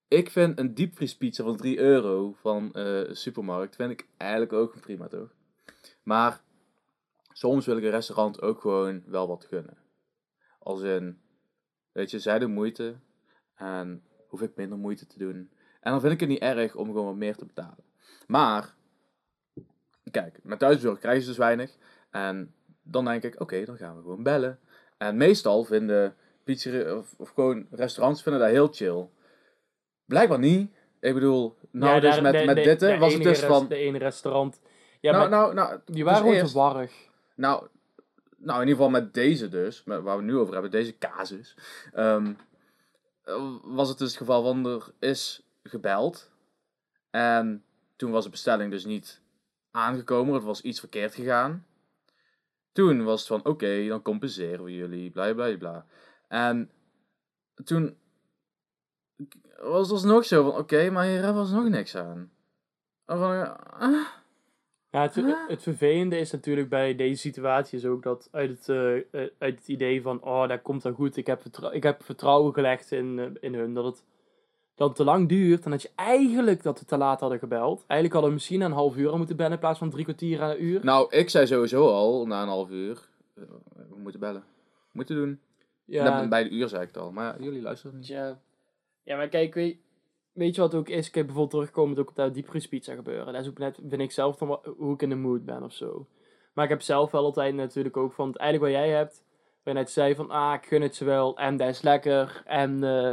Ik 0.08 0.30
vind 0.30 0.58
een 0.58 0.74
diepvriespizza 0.74 1.44
van 1.44 1.56
3 1.56 1.78
euro 1.78 2.32
van 2.40 2.72
eh 2.72 3.02
supermarkt. 3.10 3.76
Vind 3.76 3.90
ik 3.90 4.06
eigenlijk 4.16 4.52
ook 4.52 4.80
prima, 4.80 5.08
toch? 5.08 5.34
Maar 6.02 6.40
soms 7.32 7.66
wil 7.66 7.76
ik 7.76 7.84
een 7.84 7.90
restaurant 7.90 8.42
ook 8.42 8.60
gewoon 8.60 9.02
wel 9.06 9.28
wat 9.28 9.44
gunnen. 9.44 9.76
Als 10.58 10.82
in, 10.82 11.20
weet 11.92 12.10
je, 12.10 12.18
zij 12.18 12.38
doen 12.38 12.52
moeite. 12.52 12.96
En 13.54 14.02
hoef 14.28 14.42
ik 14.42 14.56
minder 14.56 14.78
moeite 14.78 15.06
te 15.06 15.18
doen. 15.18 15.50
En 15.80 15.90
dan 15.90 16.00
vind 16.00 16.12
ik 16.12 16.20
het 16.20 16.28
niet 16.28 16.38
erg 16.40 16.74
om 16.74 16.86
gewoon 16.86 17.04
wat 17.04 17.16
meer 17.16 17.36
te 17.36 17.46
betalen. 17.46 17.84
Maar, 18.26 18.74
kijk, 20.10 20.38
met 20.42 20.58
thuisbezorgd 20.58 21.00
krijgen 21.00 21.22
ze 21.22 21.28
dus 21.28 21.38
weinig. 21.38 21.70
En 22.10 22.54
dan 22.82 23.04
denk 23.04 23.22
ik, 23.22 23.40
oké, 23.40 23.64
dan 23.64 23.76
gaan 23.76 23.96
we 23.96 24.02
gewoon 24.02 24.22
bellen. 24.22 24.58
En 24.98 25.16
meestal 25.16 25.64
vinden 25.64 26.14
pizzeria 26.44 26.96
of, 26.96 27.14
of 27.16 27.28
gewoon 27.30 27.66
restaurants 27.70 28.22
vinden 28.22 28.40
dat 28.40 28.50
heel 28.50 28.68
chill. 28.72 29.08
Blijkbaar 30.04 30.38
niet. 30.38 30.72
Ik 31.00 31.14
bedoel, 31.14 31.56
nou 31.70 31.94
Ja, 31.94 32.00
dus 32.00 32.14
daar- 32.14 32.22
met, 32.22 32.32
de- 32.32 32.44
met 32.44 32.56
de- 32.56 32.62
dit 32.62 32.80
de 32.80 32.98
was 32.98 33.14
het 33.14 33.22
dus 33.22 33.40
van... 33.40 33.68
De 33.68 33.74
ene 33.76 33.98
restaurant. 33.98 34.60
Ja, 35.00 35.10
nou, 35.12 35.28
maar 35.30 35.38
nou, 35.40 35.54
nou, 35.54 35.80
die 35.84 35.94
dus 35.94 36.04
waren 36.04 36.34
gewoon 36.34 36.52
warrig. 36.52 36.92
nou, 37.36 37.66
nou, 38.36 38.60
in 38.62 38.68
ieder 38.68 38.84
geval 38.84 39.00
met 39.00 39.14
deze 39.14 39.48
dus, 39.48 39.84
met, 39.84 40.02
waar 40.02 40.16
we 40.16 40.22
het 40.22 40.30
nu 40.32 40.38
over 40.38 40.52
hebben, 40.52 40.70
deze 40.70 40.98
casus. 40.98 41.56
ehm, 41.92 42.32
eh, 43.24 43.54
was 43.62 43.88
het 43.88 43.98
dus 43.98 44.08
het 44.08 44.16
geval 44.18 44.42
van 44.42 44.66
er 44.66 44.92
is 44.98 45.42
gebeld. 45.62 46.30
En 47.10 47.64
toen 47.96 48.10
was 48.10 48.24
de 48.24 48.30
bestelling 48.30 48.70
dus 48.70 48.84
niet 48.84 49.20
aangekomen, 49.70 50.34
er 50.34 50.40
was 50.40 50.60
iets 50.60 50.80
verkeerd 50.80 51.14
gegaan. 51.14 51.66
Toen 52.72 53.04
was 53.04 53.18
het 53.18 53.28
van, 53.28 53.52
oké, 53.52 53.86
dan 53.86 54.02
compenseren 54.02 54.64
we 54.64 54.74
jullie, 54.74 55.10
bla 55.10 55.34
bla 55.34 55.56
bla. 55.56 55.86
En 56.28 56.70
toen 57.64 57.96
was 59.60 59.90
het 59.90 60.04
nog 60.04 60.24
zo 60.24 60.50
van, 60.50 60.60
oké, 60.60 60.90
maar 60.90 61.06
hier 61.06 61.32
was 61.32 61.50
nog 61.50 61.68
niks 61.68 61.96
aan. 61.96 62.32
En 63.04 63.18
van, 63.18 63.58
ah, 63.70 64.06
Ja, 64.90 65.10
het, 65.48 65.62
vervelende 65.62 66.18
is 66.18 66.30
natuurlijk 66.30 66.68
bij 66.68 66.94
deze 66.94 67.20
situatie 67.20 67.78
is 67.78 67.84
ook 67.84 68.02
dat 68.02 68.28
uit 68.32 68.50
het, 68.50 68.68
eh, 68.68 68.96
eh, 68.96 69.30
uit 69.38 69.58
het 69.58 69.68
idee 69.68 70.02
van, 70.02 70.22
oh, 70.22 70.48
dat 70.48 70.62
komt 70.62 70.82
dan 70.82 70.94
goed, 70.94 71.16
ik 71.16 71.26
heb, 71.26 71.42
ik 71.72 71.82
heb 71.82 72.02
vertrouwen 72.02 72.52
gelegd 72.52 72.92
in, 72.92 73.18
eh, 73.18 73.26
in 73.40 73.54
hun, 73.54 73.74
dat 73.74 73.84
het 73.84 74.04
dan 74.78 74.92
te 74.92 75.04
lang 75.04 75.28
duurt 75.28 75.64
en 75.64 75.70
dat 75.70 75.82
je 75.82 75.90
eigenlijk 75.94 76.62
dat 76.62 76.78
we 76.78 76.84
te 76.84 76.96
laat 76.96 77.20
hadden 77.20 77.38
gebeld. 77.38 77.76
Eigenlijk 77.78 78.12
hadden 78.12 78.30
we 78.30 78.36
misschien 78.36 78.60
een 78.60 78.72
half 78.72 78.96
uur 78.96 79.10
al 79.10 79.16
moeten 79.18 79.36
bellen 79.36 79.52
in 79.52 79.58
plaats 79.58 79.78
van 79.78 79.90
drie 79.90 80.04
kwartier 80.04 80.42
aan 80.42 80.50
een 80.50 80.64
uur. 80.64 80.84
Nou, 80.84 81.06
ik 81.16 81.30
zei 81.30 81.46
sowieso 81.46 81.88
al 81.88 82.26
na 82.26 82.42
een 82.42 82.48
half 82.48 82.70
uur. 82.70 83.08
eh, 83.34 83.42
We 83.90 83.96
moeten 83.98 84.20
bellen. 84.20 84.44
Moeten 84.92 85.16
doen. 85.16 85.40
ja, 85.84 86.28
Bij 86.28 86.42
de 86.42 86.50
uur 86.50 86.68
zei 86.68 86.82
ik 86.82 86.88
het 86.88 86.96
al. 86.96 87.12
Maar 87.12 87.24
ja, 87.24 87.44
jullie 87.44 87.62
luisteren 87.62 87.96
niet. 87.96 88.06
Ja. 88.06 88.38
ja, 89.02 89.16
maar 89.16 89.28
kijk, 89.28 89.54
weet, 89.54 89.76
weet 90.32 90.54
je 90.54 90.60
wat 90.60 90.74
ook 90.74 90.88
is? 90.88 91.08
Ik 91.08 91.14
heb 91.14 91.24
bijvoorbeeld 91.24 91.50
teruggekomen 91.54 91.98
ook 91.98 92.08
op 92.08 92.16
dat 92.16 92.34
diepvriespizza 92.34 92.94
gebeuren. 92.94 93.32
Dat 93.32 93.42
is 93.42 93.48
ook 93.48 93.58
net, 93.58 93.78
vind 93.88 94.02
ik 94.02 94.12
zelf 94.12 94.36
dan 94.36 94.48
wel 94.48 94.62
hoe 94.76 94.94
ik 94.94 95.02
in 95.02 95.08
de 95.08 95.14
mood 95.14 95.44
ben 95.44 95.62
of 95.62 95.72
zo. 95.72 96.06
Maar 96.52 96.64
ik 96.64 96.70
heb 96.70 96.82
zelf 96.82 97.10
wel 97.10 97.24
altijd 97.24 97.54
natuurlijk 97.54 97.96
ook 97.96 98.12
van, 98.12 98.34
eigenlijk 98.34 98.72
wat 98.72 98.82
jij 98.84 98.94
hebt, 98.96 99.22
waar 99.62 99.74
je 99.74 99.80
net 99.80 99.90
zei 99.90 100.14
van, 100.14 100.30
ah, 100.30 100.54
ik 100.54 100.66
gun 100.68 100.82
het 100.82 100.96
ze 100.96 101.04
wel, 101.04 101.36
en 101.38 101.56
dat 101.56 101.68
is 101.68 101.82
lekker, 101.82 102.42
en 102.46 102.84
eh 102.84 103.12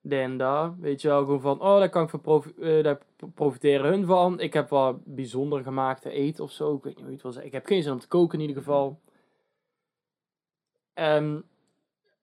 dit 0.00 0.20
en 0.20 0.36
dat. 0.36 0.72
Weet 0.80 1.02
je 1.02 1.08
wel, 1.08 1.24
gewoon 1.24 1.40
van, 1.40 1.60
oh, 1.60 1.78
daar 1.78 1.90
kan 1.90 2.02
ik 2.02 2.08
van 2.08 2.20
profi 2.20 2.52
eh, 2.60 2.82
daar 2.82 2.98
profiteren 3.34 3.90
hun 3.90 4.06
van. 4.06 4.40
Ik 4.40 4.52
heb 4.52 4.68
wat 4.68 5.04
bijzonder 5.04 5.62
gemaakt 5.62 6.02
te 6.02 6.10
eten 6.10 6.44
of 6.44 6.52
zo. 6.52 6.74
Ik 6.74 6.82
weet 6.82 6.94
niet 6.94 7.02
hoe 7.02 7.06
je 7.06 7.12
het 7.12 7.22
wil 7.22 7.32
zeggen. 7.32 7.50
Ik 7.50 7.56
heb 7.56 7.66
geen 7.66 7.82
zin 7.82 7.92
om 7.92 7.98
te 7.98 8.08
koken 8.08 8.40
in 8.40 8.48
ieder 8.48 8.62
geval. 8.62 9.00
Ehm, 10.94 11.40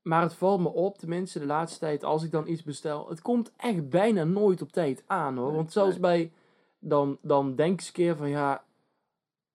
maar 0.02 0.22
het 0.22 0.34
valt 0.34 0.60
me 0.60 0.70
op, 0.70 0.98
tenminste 0.98 1.40
de 1.40 1.46
laatste 1.46 1.80
tijd, 1.80 2.04
als 2.04 2.24
ik 2.24 2.32
dan 2.32 2.48
iets 2.48 2.64
bestel. 2.64 3.10
Het 3.10 3.22
komt 3.22 3.52
echt 3.58 3.90
bijna 3.90 4.24
nooit 4.24 4.62
op 4.62 4.72
tijd 4.72 5.04
aan 5.08 5.38
hoor. 5.38 5.54
Want 5.54 5.72
zelfs 5.72 6.00
bij, 6.00 6.32
dan, 6.80 7.18
dan 7.22 7.56
denk 7.56 7.72
ik 7.72 7.78
eens 7.78 7.88
een 7.88 7.94
keer 7.94 8.16
van 8.16 8.30
ja, 8.30 8.64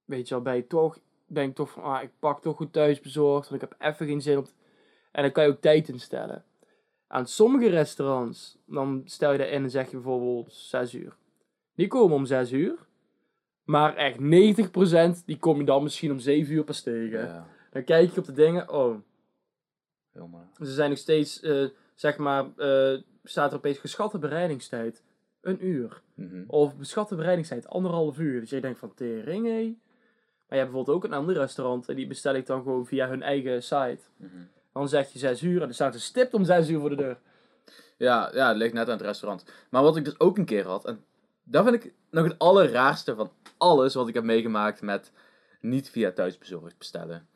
weet 0.05 0.29
je 0.29 0.35
wel, 0.35 0.43
bij 0.43 0.63
toch, 0.63 0.99
denk 1.27 1.57
toch 1.57 1.71
van, 1.71 1.83
ah, 1.83 2.03
ik 2.03 2.11
pak 2.19 2.41
toch 2.41 2.57
goed 2.57 2.73
thuis 2.73 3.01
bezorgd, 3.01 3.49
want 3.49 3.63
ik 3.63 3.69
heb 3.69 3.81
even 3.81 4.07
geen 4.07 4.23
zin 4.23 4.39
op. 4.39 4.49
En 5.13 5.23
dan 5.23 5.33
kan 5.33 5.45
je 5.45 5.51
ook 5.51 5.61
tijd 5.61 5.89
instellen. 5.89 6.45
Aan 7.13 7.27
sommige 7.27 7.69
restaurants, 7.69 8.59
dan 8.67 9.03
stel 9.05 9.33
je 9.33 9.39
dat 9.39 9.49
in 9.49 9.63
en 9.63 9.71
zeg 9.71 9.85
je 9.85 9.97
bijvoorbeeld 9.97 10.53
6 10.53 10.95
uur. 10.95 11.17
Die 11.75 11.87
komen 11.89 12.17
om 12.17 12.27
6 12.27 12.53
uur. 12.53 12.75
Maar 13.65 13.97
echt 13.97 14.19
90% 14.19 15.25
die 15.25 15.39
kom 15.39 15.59
je 15.59 15.65
dan 15.65 15.83
misschien 15.83 16.11
om 16.11 16.19
7 16.19 16.55
uur 16.55 16.65
pas 16.65 16.83
tegen. 16.83 17.19
Ja, 17.19 17.47
Dan 17.71 17.85
kijk 17.85 18.11
je 18.11 18.21
op 18.21 18.27
de 18.27 18.33
dingen, 18.33 18.73
oh, 18.73 18.97
helemaal. 20.13 20.51
ze 20.59 20.73
zijn 20.73 20.91
nog 20.91 20.99
steeds, 20.99 21.41
eh, 21.41 21.65
zeg 21.95 22.19
maar, 22.19 22.47
eh, 22.57 22.99
staat 23.25 23.51
er 23.51 23.57
opeens 23.57 23.79
geschatte 23.79 24.19
bereidingstijd 24.19 25.03
een 25.41 25.67
uur. 25.67 26.03
Mhm. 26.15 26.45
Of 26.47 26.77
beschatte 26.77 27.15
bereidingstijd 27.15 27.69
anderhalf 27.69 28.19
uur. 28.19 28.41
Dus 28.41 28.51
je 28.51 28.61
denkt 28.61 28.79
van 28.79 28.95
tering 28.95 29.47
hé. 29.47 29.63
Maar 30.49 30.59
je 30.59 30.65
hebt 30.65 30.71
bijvoorbeeld 30.71 30.97
ook 30.97 31.05
een 31.05 31.19
ander 31.19 31.37
restaurant 31.37 31.89
en 31.89 31.97
die 31.97 32.07
bestel 32.07 32.35
ik 32.35 32.47
dan 32.47 32.63
gewoon 32.63 32.87
via 32.87 33.09
hun 33.09 33.23
eigen 33.23 33.63
site. 33.63 34.01
Mhm. 34.17 34.29
Dan 34.73 34.89
zeg 34.89 35.13
je 35.13 35.19
6 35.19 35.43
uur 35.43 35.55
en 35.61 35.65
dan 35.67 35.75
staat 35.75 35.95
er 35.95 36.01
stipt 36.01 36.35
om 36.35 36.45
6 36.45 36.69
uur 36.69 36.81
voor 36.81 36.91
de 36.91 36.97
deur. 36.97 37.19
Ja, 37.97 38.31
ja, 38.35 38.49
het 38.49 38.57
ligt 38.57 38.73
net 38.73 38.87
aan 38.87 38.97
het 38.97 39.07
restaurant. 39.07 39.45
Maar 39.71 39.83
wat 39.83 39.97
ik 39.97 40.05
dus 40.05 40.21
ook 40.21 40.39
een 40.39 40.45
keer 40.45 40.67
had, 40.67 40.85
en 40.85 41.05
dat 41.43 41.65
vind 41.65 41.85
ik 41.85 41.93
nog 42.11 42.25
het 42.25 42.39
allerraarste 42.39 43.15
van 43.15 43.33
alles 43.57 43.95
wat 43.95 44.09
ik 44.09 44.15
heb 44.15 44.25
meegemaakt 44.25 44.83
met 44.83 45.13
niet 45.61 45.91
via 45.91 46.11
thuisbezorgd 46.13 46.79
bestellen. 46.79 47.29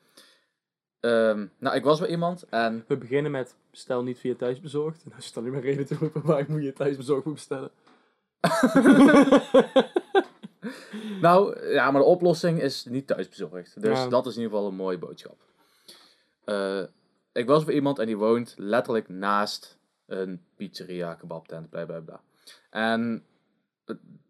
Ehm, 1.01 1.47
nou, 1.59 1.76
ik 1.76 1.85
was 1.85 2.01
bij 2.01 2.09
iemand 2.09 2.43
en 2.49 2.85
We 2.89 2.97
beginnen 2.97 3.30
met 3.30 3.55
bestel 3.70 4.03
niet 4.03 4.18
via 4.18 4.35
thuisbezorgd. 4.35 5.03
En 5.05 5.11
dan 5.11 5.18
is 5.18 5.26
het 5.26 5.37
alleen 5.37 5.53
maar 5.53 5.61
reden 5.61 5.87
te 5.87 5.95
roepen 5.95 6.22
waar 6.26 6.39
ik 6.39 6.49
moet 6.49 6.62
je 6.62 6.72
thuisbezorgd 6.72 7.24
moet 7.24 7.35
bestellen. 7.35 7.70
Nou, 11.20 11.68
ja, 11.72 11.91
maar 11.91 12.01
de 12.01 12.07
oplossing 12.07 12.61
is 12.62 12.85
niet 12.85 13.07
thuisbezorgd. 13.07 13.82
Dus 13.82 13.99
Ja. 13.99 14.09
dat 14.09 14.26
is 14.26 14.37
in 14.37 14.43
ieder 14.43 14.55
geval 14.57 14.70
een 14.70 14.76
mooie 14.76 14.99
boodschap. 14.99 15.37
Eh, 16.45 16.82
ik 17.35 17.47
was 17.47 17.64
bij 17.64 17.74
iemand 17.74 17.99
en 17.99 18.07
die 18.07 18.16
woont 18.16 18.55
letterlijk 18.57 19.09
naast 19.09 19.78
een 20.07 20.45
pizzeria, 20.57 21.14
kebabtent, 21.14 21.70
bla 21.70 21.85
bla 21.85 22.01
bla. 22.01 22.20
En 22.70 23.24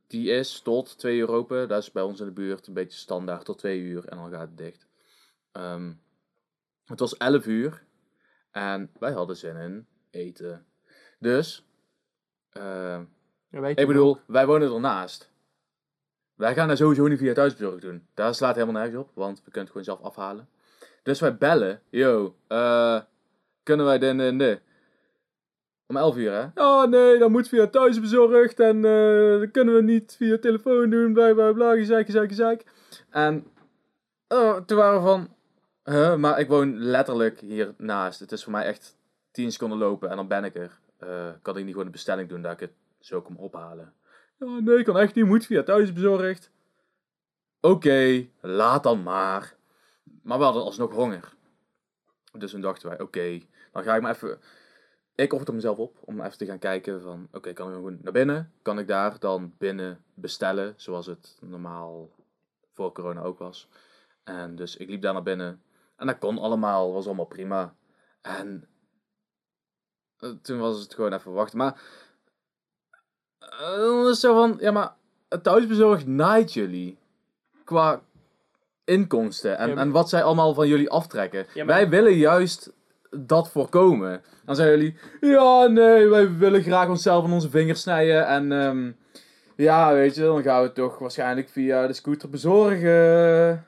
die 0.06 0.30
is 0.30 0.60
tot 0.60 0.98
twee 0.98 1.18
uur 1.18 1.28
open. 1.28 1.68
Dat 1.68 1.82
is 1.82 1.92
bij 1.92 2.02
ons 2.02 2.20
in 2.20 2.26
de 2.26 2.32
buurt 2.32 2.66
een 2.66 2.74
beetje 2.74 2.98
standaard 2.98 3.44
tot 3.44 3.58
twee 3.58 3.80
uur 3.80 4.08
en 4.08 4.16
dan 4.16 4.30
gaat 4.30 4.40
het 4.40 4.58
dicht. 4.58 4.86
Ehm, 5.52 5.92
het 6.84 7.00
was 7.00 7.16
11 7.16 7.46
uur 7.46 7.84
en 8.50 8.90
wij 8.98 9.12
hadden 9.12 9.36
zin 9.36 9.56
in 9.56 9.86
eten. 10.10 10.66
Dus, 11.18 11.66
eh, 12.50 13.00
Ja, 13.48 13.66
ik 13.66 13.86
bedoel, 13.86 14.18
wij 14.26 14.46
wonen 14.46 14.72
ernaast. 14.72 15.30
Wij 16.34 16.54
gaan 16.54 16.68
daar 16.68 16.76
sowieso 16.76 17.06
niet 17.06 17.18
via 17.18 17.32
thuisbezorgd 17.32 17.80
doen. 17.80 18.06
Daar 18.14 18.34
slaat 18.34 18.54
helemaal 18.54 18.82
nergens 18.82 19.02
op, 19.02 19.10
want 19.14 19.36
we 19.36 19.50
kunnen 19.50 19.60
het 19.62 19.70
gewoon 19.70 19.84
zelf 19.84 20.00
afhalen. 20.00 20.48
Dus 21.04 21.20
wij 21.20 21.36
bellen. 21.36 21.80
Yo, 21.90 22.34
eh, 22.46 23.00
kunnen 23.62 23.86
wij 23.86 23.98
dit 23.98 24.18
en 24.18 24.38
dit? 24.38 24.60
Om 25.86 25.96
11 25.96 26.16
uur, 26.16 26.32
hè? 26.32 26.46
Oh 26.54 26.86
nee, 26.86 27.18
dat 27.18 27.30
moet 27.30 27.48
via 27.48 27.66
thuisbezorgd 27.66 28.60
en 28.60 28.84
eh, 28.84 29.40
dat 29.40 29.50
kunnen 29.50 29.74
we 29.74 29.82
niet 29.82 30.14
via 30.16 30.38
telefoon 30.38 30.90
doen, 30.90 31.12
bla 31.12 31.32
bla 31.32 31.52
bla, 31.52 31.74
gezeik, 31.74 32.06
gezeik, 32.06 32.28
gezeik. 32.28 32.64
En 33.10 33.46
oh, 34.28 34.56
toen 34.56 34.76
waren 34.76 35.00
we 35.00 35.06
van, 35.06 35.28
huh, 35.84 36.16
maar 36.16 36.38
ik 36.38 36.48
woon 36.48 36.78
letterlijk 36.78 37.40
hiernaast. 37.40 38.20
Het 38.20 38.32
is 38.32 38.42
voor 38.42 38.52
mij 38.52 38.64
echt 38.64 38.96
10 39.30 39.52
seconden 39.52 39.78
lopen 39.78 40.10
en 40.10 40.16
dan 40.16 40.28
ben 40.28 40.44
ik 40.44 40.54
er. 40.54 40.78
Eh, 40.98 41.28
kan 41.42 41.56
ik 41.56 41.62
niet 41.62 41.72
gewoon 41.72 41.86
een 41.86 41.92
bestelling 41.92 42.28
doen 42.28 42.42
dat 42.42 42.52
ik 42.52 42.60
het 42.60 42.72
zo 43.00 43.22
kom 43.22 43.36
ophalen? 43.36 43.92
Ja, 44.38 44.58
nee, 44.60 44.82
kan 44.82 44.98
echt 44.98 45.14
niet, 45.14 45.24
moet 45.24 45.46
via 45.46 45.62
thuisbezorgd. 45.62 46.50
Oké, 47.60 48.26
laat 48.40 48.82
dan 48.82 49.02
maar. 49.02 49.54
Maar 50.22 50.38
we 50.38 50.44
hadden 50.44 50.62
alsnog 50.62 50.92
honger. 50.92 51.34
Dus 52.32 52.50
toen 52.50 52.60
dachten 52.60 52.88
wij, 52.88 53.00
oké, 53.00 53.40
dan 53.72 53.82
ga 53.82 53.94
ik 53.94 54.02
maar 54.02 54.14
even... 54.14 54.40
Ik 55.14 55.32
offerde 55.32 55.52
mezelf 55.52 55.78
op 55.78 55.98
om 56.00 56.20
even 56.20 56.38
te 56.38 56.46
gaan 56.46 56.58
kijken 56.58 57.02
van... 57.02 57.28
Oké, 57.32 57.52
kan 57.52 57.68
ik 57.68 57.74
gewoon 57.74 57.98
naar 58.02 58.12
binnen? 58.12 58.52
Kan 58.62 58.78
ik 58.78 58.88
daar 58.88 59.18
dan 59.18 59.54
binnen 59.58 60.04
bestellen? 60.14 60.74
Zoals 60.76 61.06
het 61.06 61.38
normaal 61.40 62.10
voor 62.72 62.92
corona 62.92 63.22
ook 63.22 63.38
was. 63.38 63.68
En 64.24 64.56
dus 64.56 64.76
ik 64.76 64.88
liep 64.88 65.02
daar 65.02 65.12
naar 65.12 65.22
binnen. 65.22 65.62
En 65.96 66.06
dat 66.06 66.18
kon 66.18 66.38
allemaal, 66.38 66.92
was 66.92 67.06
allemaal 67.06 67.24
prima. 67.24 67.74
En 68.20 68.68
eh, 70.18 70.30
toen 70.30 70.58
was 70.58 70.80
het 70.80 70.94
gewoon 70.94 71.12
even 71.12 71.32
wachten. 71.32 71.58
Maar 71.58 71.80
eh, 73.38 73.76
dan 73.76 74.06
het 74.06 74.16
zo 74.16 74.34
van, 74.34 74.56
ja 74.60 74.70
maar 74.70 74.94
thuisbezorgd 75.42 76.06
naait 76.06 76.52
jullie. 76.52 76.98
Qua 77.64 78.02
inkomsten 78.84 79.58
en, 79.58 79.68
Ja, 79.68 79.74
maar- 79.74 79.84
en 79.84 79.90
wat 79.90 80.08
zij 80.08 80.22
allemaal 80.22 80.54
van 80.54 80.68
jullie 80.68 80.90
aftrekken. 80.90 81.46
Ja, 81.54 81.64
maar- 81.64 81.74
Wij 81.74 81.88
willen 81.88 82.14
juist 82.16 82.72
dat 83.10 83.50
voorkomen. 83.50 84.22
Dan 84.44 84.56
zeggen 84.56 84.78
jullie, 84.78 84.96
ja 85.20 85.66
nee, 85.66 86.08
wij 86.08 86.36
willen 86.36 86.62
graag 86.62 86.88
onszelf 86.88 87.24
aan 87.24 87.32
onze 87.32 87.50
vingers 87.50 87.80
snijden. 87.80 88.26
En 88.26 88.52
ehm, 88.52 88.90
ja, 89.56 89.92
weet 89.92 90.14
je, 90.14 90.20
dan 90.20 90.42
gaan 90.42 90.60
we 90.60 90.66
het 90.66 90.74
toch 90.74 90.98
waarschijnlijk 90.98 91.48
via 91.48 91.86
de 91.86 91.92
scooter 91.92 92.30
bezorgen. 92.30 93.64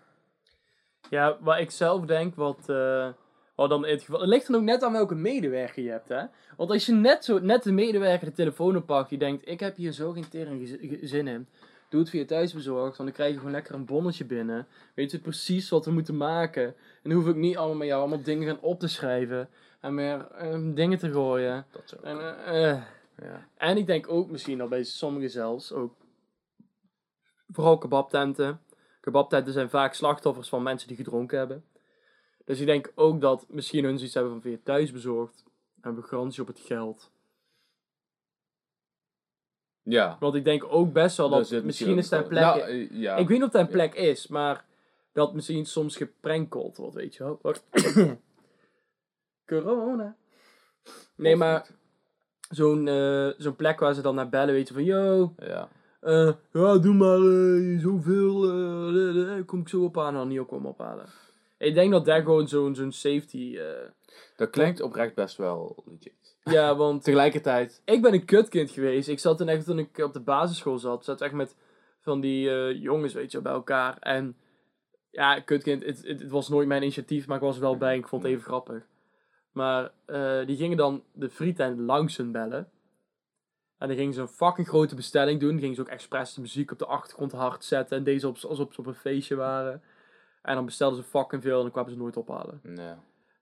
Ja, 1.10 1.36
wat 1.40 1.58
ik 1.58 1.70
zelf 1.70 2.04
denk, 2.04 2.34
wat, 2.34 2.58
eh, 2.66 3.08
wat 3.54 3.68
dan 3.70 3.86
in 3.86 3.92
het 3.94 4.02
geval... 4.02 4.20
Het 4.20 4.28
ligt 4.28 4.46
dan 4.46 4.56
ook 4.56 4.62
net 4.62 4.82
aan 4.82 4.92
welke 4.92 5.14
medewerker 5.14 5.82
je 5.82 5.90
hebt, 5.90 6.08
hè. 6.08 6.22
Want 6.56 6.70
als 6.70 6.86
je 6.86 6.92
net, 6.92 7.24
zo, 7.24 7.38
net 7.38 7.62
de 7.62 7.72
medewerker 7.72 8.26
de 8.26 8.32
telefoon 8.32 8.76
oppakt, 8.76 9.08
die 9.08 9.18
denkt, 9.18 9.48
ik 9.48 9.60
heb 9.60 9.76
hier 9.76 9.92
zo 9.92 10.12
geen 10.12 10.28
tering 10.28 10.78
zin 11.02 11.26
in. 11.28 11.48
Doe 11.96 12.04
het 12.04 12.14
via 12.14 12.24
thuisbezorgd, 12.24 12.96
want 12.96 13.08
dan 13.08 13.12
krijg 13.12 13.30
je 13.30 13.36
gewoon 13.36 13.52
lekker 13.52 13.74
een 13.74 13.84
bonnetje 13.84 14.24
binnen. 14.24 14.66
Weet 14.94 15.10
je 15.10 15.18
precies 15.18 15.68
wat 15.68 15.84
we 15.84 15.90
moeten 15.90 16.16
maken. 16.16 16.64
En 16.64 16.74
dan 17.02 17.12
hoef 17.12 17.26
ik 17.26 17.34
niet 17.34 17.56
allemaal 17.56 17.76
met 17.76 17.86
jou 17.86 18.00
allemaal 18.00 18.22
dingen 18.22 18.48
gaan 18.48 18.60
op 18.60 18.80
te 18.80 18.88
schrijven. 18.88 19.48
En 19.80 19.94
meer 19.94 20.26
eh, 20.30 20.74
dingen 20.74 20.98
te 20.98 21.12
gooien. 21.12 21.66
Dat 21.70 21.82
zo. 21.88 21.96
En, 22.02 22.18
eh, 22.18 22.70
eh. 22.70 22.82
Ja. 23.22 23.48
En 23.56 23.76
ik 23.76 23.86
denk 23.86 24.08
ook 24.08 24.30
misschien 24.30 24.60
al 24.60 24.68
bij 24.68 24.84
sommigen 24.84 25.30
zelfs 25.30 25.72
ook. 25.72 25.94
Vooral 27.48 27.78
kebabtenten. 27.78 28.60
Kebabtenten 29.00 29.52
zijn 29.52 29.70
vaak 29.70 29.94
slachtoffers 29.94 30.48
van 30.48 30.62
mensen 30.62 30.88
die 30.88 30.96
gedronken 30.96 31.38
hebben. 31.38 31.64
Dus 32.44 32.60
ik 32.60 32.66
denk 32.66 32.92
ook 32.94 33.20
dat 33.20 33.46
misschien 33.48 33.84
hun 33.84 33.96
zoiets 33.96 34.14
hebben 34.14 34.32
van 34.32 34.42
via 34.42 34.56
thuis 34.62 34.92
bezorgd. 34.92 35.44
Hebben 35.80 36.02
we 36.02 36.08
garantie 36.08 36.42
op 36.42 36.48
het 36.48 36.60
geld. 36.60 37.10
Ja. 39.88 40.16
Want 40.20 40.34
ik 40.34 40.44
denk 40.44 40.64
ook 40.68 40.92
best 40.92 41.16
wel 41.16 41.28
dat 41.28 41.62
misschien 41.64 41.98
is 41.98 42.12
ook- 42.12 42.28
plek. 42.28 42.42
Nou, 42.42 42.60
eh, 42.60 42.90
ja. 42.90 43.16
Ik 43.16 43.28
weet 43.28 43.36
niet 43.38 43.46
of 43.46 43.52
dat 43.52 43.60
een 43.60 43.68
plek 43.68 43.94
is, 43.94 44.26
maar 44.26 44.64
dat 45.12 45.34
misschien 45.34 45.66
soms 45.66 45.96
geprankeld 45.96 46.76
wordt, 46.76 46.94
weet 46.94 47.14
je 47.14 47.22
wel. 47.24 47.38
Wacht. 47.42 47.64
Corona. 49.46 50.16
Nee, 51.16 51.36
maar 51.36 51.66
zo'n 52.48 52.88
eh, 52.88 53.28
zo'n 53.36 53.56
plek 53.56 53.80
waar 53.80 53.94
ze 53.94 54.00
dan 54.02 54.14
naar 54.14 54.28
bellen, 54.28 54.54
weet 54.54 54.68
je 54.68 54.74
van, 54.74 54.84
yo, 54.84 55.34
Ja. 55.38 55.68
Eh, 56.00 56.32
ja, 56.52 56.78
doe 56.78 56.94
maar 56.94 57.18
zoveel. 57.80 59.44
kom 59.44 59.60
ik 59.60 59.68
zo 59.68 59.84
ophalen, 59.84 60.14
dan 60.14 60.28
niet 60.28 60.38
ook 60.38 60.48
kom 60.48 60.66
ophalen. 60.66 61.06
Ik 61.58 61.74
denk 61.74 61.90
dat 61.92 62.04
daar 62.04 62.22
gewoon 62.22 62.48
zo'n 62.48 62.74
zo'n 62.74 62.92
safety. 62.92 63.58
Dat 64.36 64.50
klinkt 64.50 64.80
oprecht 64.80 65.14
best 65.14 65.36
wel 65.36 65.82
legit. 65.86 66.25
Ja, 66.50 66.76
want 66.76 67.04
Tegelijkertijd, 67.04 67.82
ik 67.84 68.02
ben 68.02 68.12
een 68.12 68.24
kutkind 68.24 68.70
geweest. 68.70 69.08
Ik 69.08 69.18
zat 69.18 69.38
toen 69.38 69.48
echt 69.48 69.64
toen 69.64 69.78
ik 69.78 69.98
op 69.98 70.12
de 70.12 70.20
basisschool 70.20 70.78
zat, 70.78 71.04
zat 71.04 71.20
echt 71.20 71.32
met 71.32 71.56
van 72.00 72.20
die 72.20 72.50
eh, 72.50 72.82
jongens, 72.82 73.12
weet 73.12 73.32
je, 73.32 73.40
bij 73.40 73.52
elkaar. 73.52 73.98
En 73.98 74.36
ja, 75.10 75.40
kutkind, 75.40 75.84
het, 75.84 76.06
het, 76.06 76.20
het 76.20 76.30
was 76.30 76.48
nooit 76.48 76.68
mijn 76.68 76.82
initiatief, 76.82 77.26
maar 77.26 77.36
ik 77.36 77.42
was 77.42 77.54
er 77.54 77.62
wel 77.62 77.76
bij 77.76 77.92
en 77.92 77.98
ik 77.98 78.08
vond 78.08 78.22
het 78.22 78.32
even 78.32 78.44
grappig. 78.44 78.86
Maar 79.52 79.92
eh, 80.06 80.46
die 80.46 80.56
gingen 80.56 80.76
dan 80.76 81.02
de 81.12 81.30
frietent 81.30 81.78
langs 81.78 82.16
hun 82.16 82.32
bellen. 82.32 82.70
En 83.78 83.88
dan 83.88 83.96
gingen 83.96 84.14
ze 84.14 84.20
een 84.20 84.28
fucking 84.28 84.68
grote 84.68 84.94
bestelling 84.94 85.40
doen. 85.40 85.58
Gingen 85.58 85.74
ze 85.74 85.80
ook 85.80 85.88
expres 85.88 86.34
de 86.34 86.40
muziek 86.40 86.70
op 86.70 86.78
de 86.78 86.86
achtergrond 86.86 87.32
hard 87.32 87.64
zetten. 87.64 87.96
En 87.96 88.04
deze 88.04 88.28
op, 88.28 88.36
alsof 88.36 88.74
ze 88.74 88.80
op 88.80 88.86
een 88.86 88.94
feestje 88.94 89.34
waren. 89.34 89.82
En 90.42 90.54
dan 90.54 90.64
bestelden 90.64 91.02
ze 91.02 91.08
fucking 91.08 91.42
veel 91.42 91.56
en 91.56 91.62
dan 91.62 91.70
kwamen 91.70 91.90
ze 91.90 91.98
nooit 91.98 92.16
ophalen. 92.16 92.60
nee. 92.62 92.94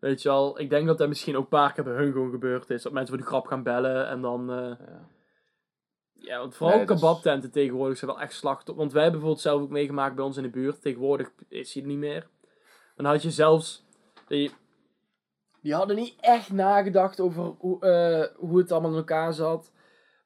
Weet 0.04 0.22
je 0.22 0.28
wel, 0.28 0.60
ik 0.60 0.70
denk 0.70 0.86
dat 0.86 0.98
dat 0.98 1.08
misschien 1.08 1.36
ook 1.36 1.42
een 1.42 1.48
paar 1.48 1.72
keer 1.72 1.84
bij 1.84 1.92
hun 1.94 2.12
gewoon 2.12 2.30
gebeurd 2.30 2.70
is. 2.70 2.82
Dat 2.82 2.92
mensen 2.92 3.14
voor 3.14 3.22
de 3.24 3.28
grap 3.30 3.46
gaan 3.46 3.62
bellen 3.62 4.08
en 4.08 4.20
dan... 4.20 4.50
eh, 4.50 4.56
Ja. 4.86 5.08
ja, 6.12 6.38
want 6.38 6.54
vooral 6.54 6.76
Nee, 6.76 6.86
is- 6.86 6.92
kebabtenten 6.94 7.50
tegenwoordig 7.50 7.98
zijn 7.98 8.10
wel 8.10 8.20
echt 8.20 8.32
slachtoffer. 8.32 8.76
Want 8.76 8.92
wij 8.92 9.02
hebben 9.02 9.20
bijvoorbeeld 9.20 9.48
zelf 9.48 9.62
ook 9.62 9.70
meegemaakt 9.70 10.14
bij 10.14 10.24
ons 10.24 10.36
in 10.36 10.42
de 10.42 10.48
buurt. 10.50 10.82
Tegenwoordig 10.82 11.32
is 11.48 11.74
hij 11.74 11.82
er 11.82 11.88
niet 11.88 11.98
meer. 11.98 12.26
Dan 12.96 13.06
had 13.06 13.22
je 13.22 13.30
zelfs... 13.30 13.84
Die, 14.28 14.50
die 15.60 15.74
hadden 15.74 15.96
niet 15.96 16.14
echt 16.20 16.52
nagedacht 16.52 17.20
over 17.20 17.42
hoe, 17.58 17.80
eh, 17.80 18.36
hoe 18.36 18.58
het 18.58 18.72
allemaal 18.72 18.90
in 18.90 18.96
elkaar 18.96 19.32
zat. 19.32 19.72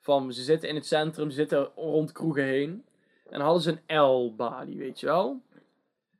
Van, 0.00 0.32
ze 0.32 0.42
zitten 0.42 0.68
in 0.68 0.74
het 0.74 0.86
centrum, 0.86 1.30
ze 1.30 1.36
zitten 1.36 1.64
rond 1.74 2.12
kroegen 2.12 2.44
heen. 2.44 2.84
En 3.24 3.38
dan 3.38 3.40
hadden 3.40 3.62
ze 3.62 3.78
een 3.86 4.00
L-balie, 4.00 4.78
weet 4.78 5.00
je 5.00 5.06
wel. 5.06 5.42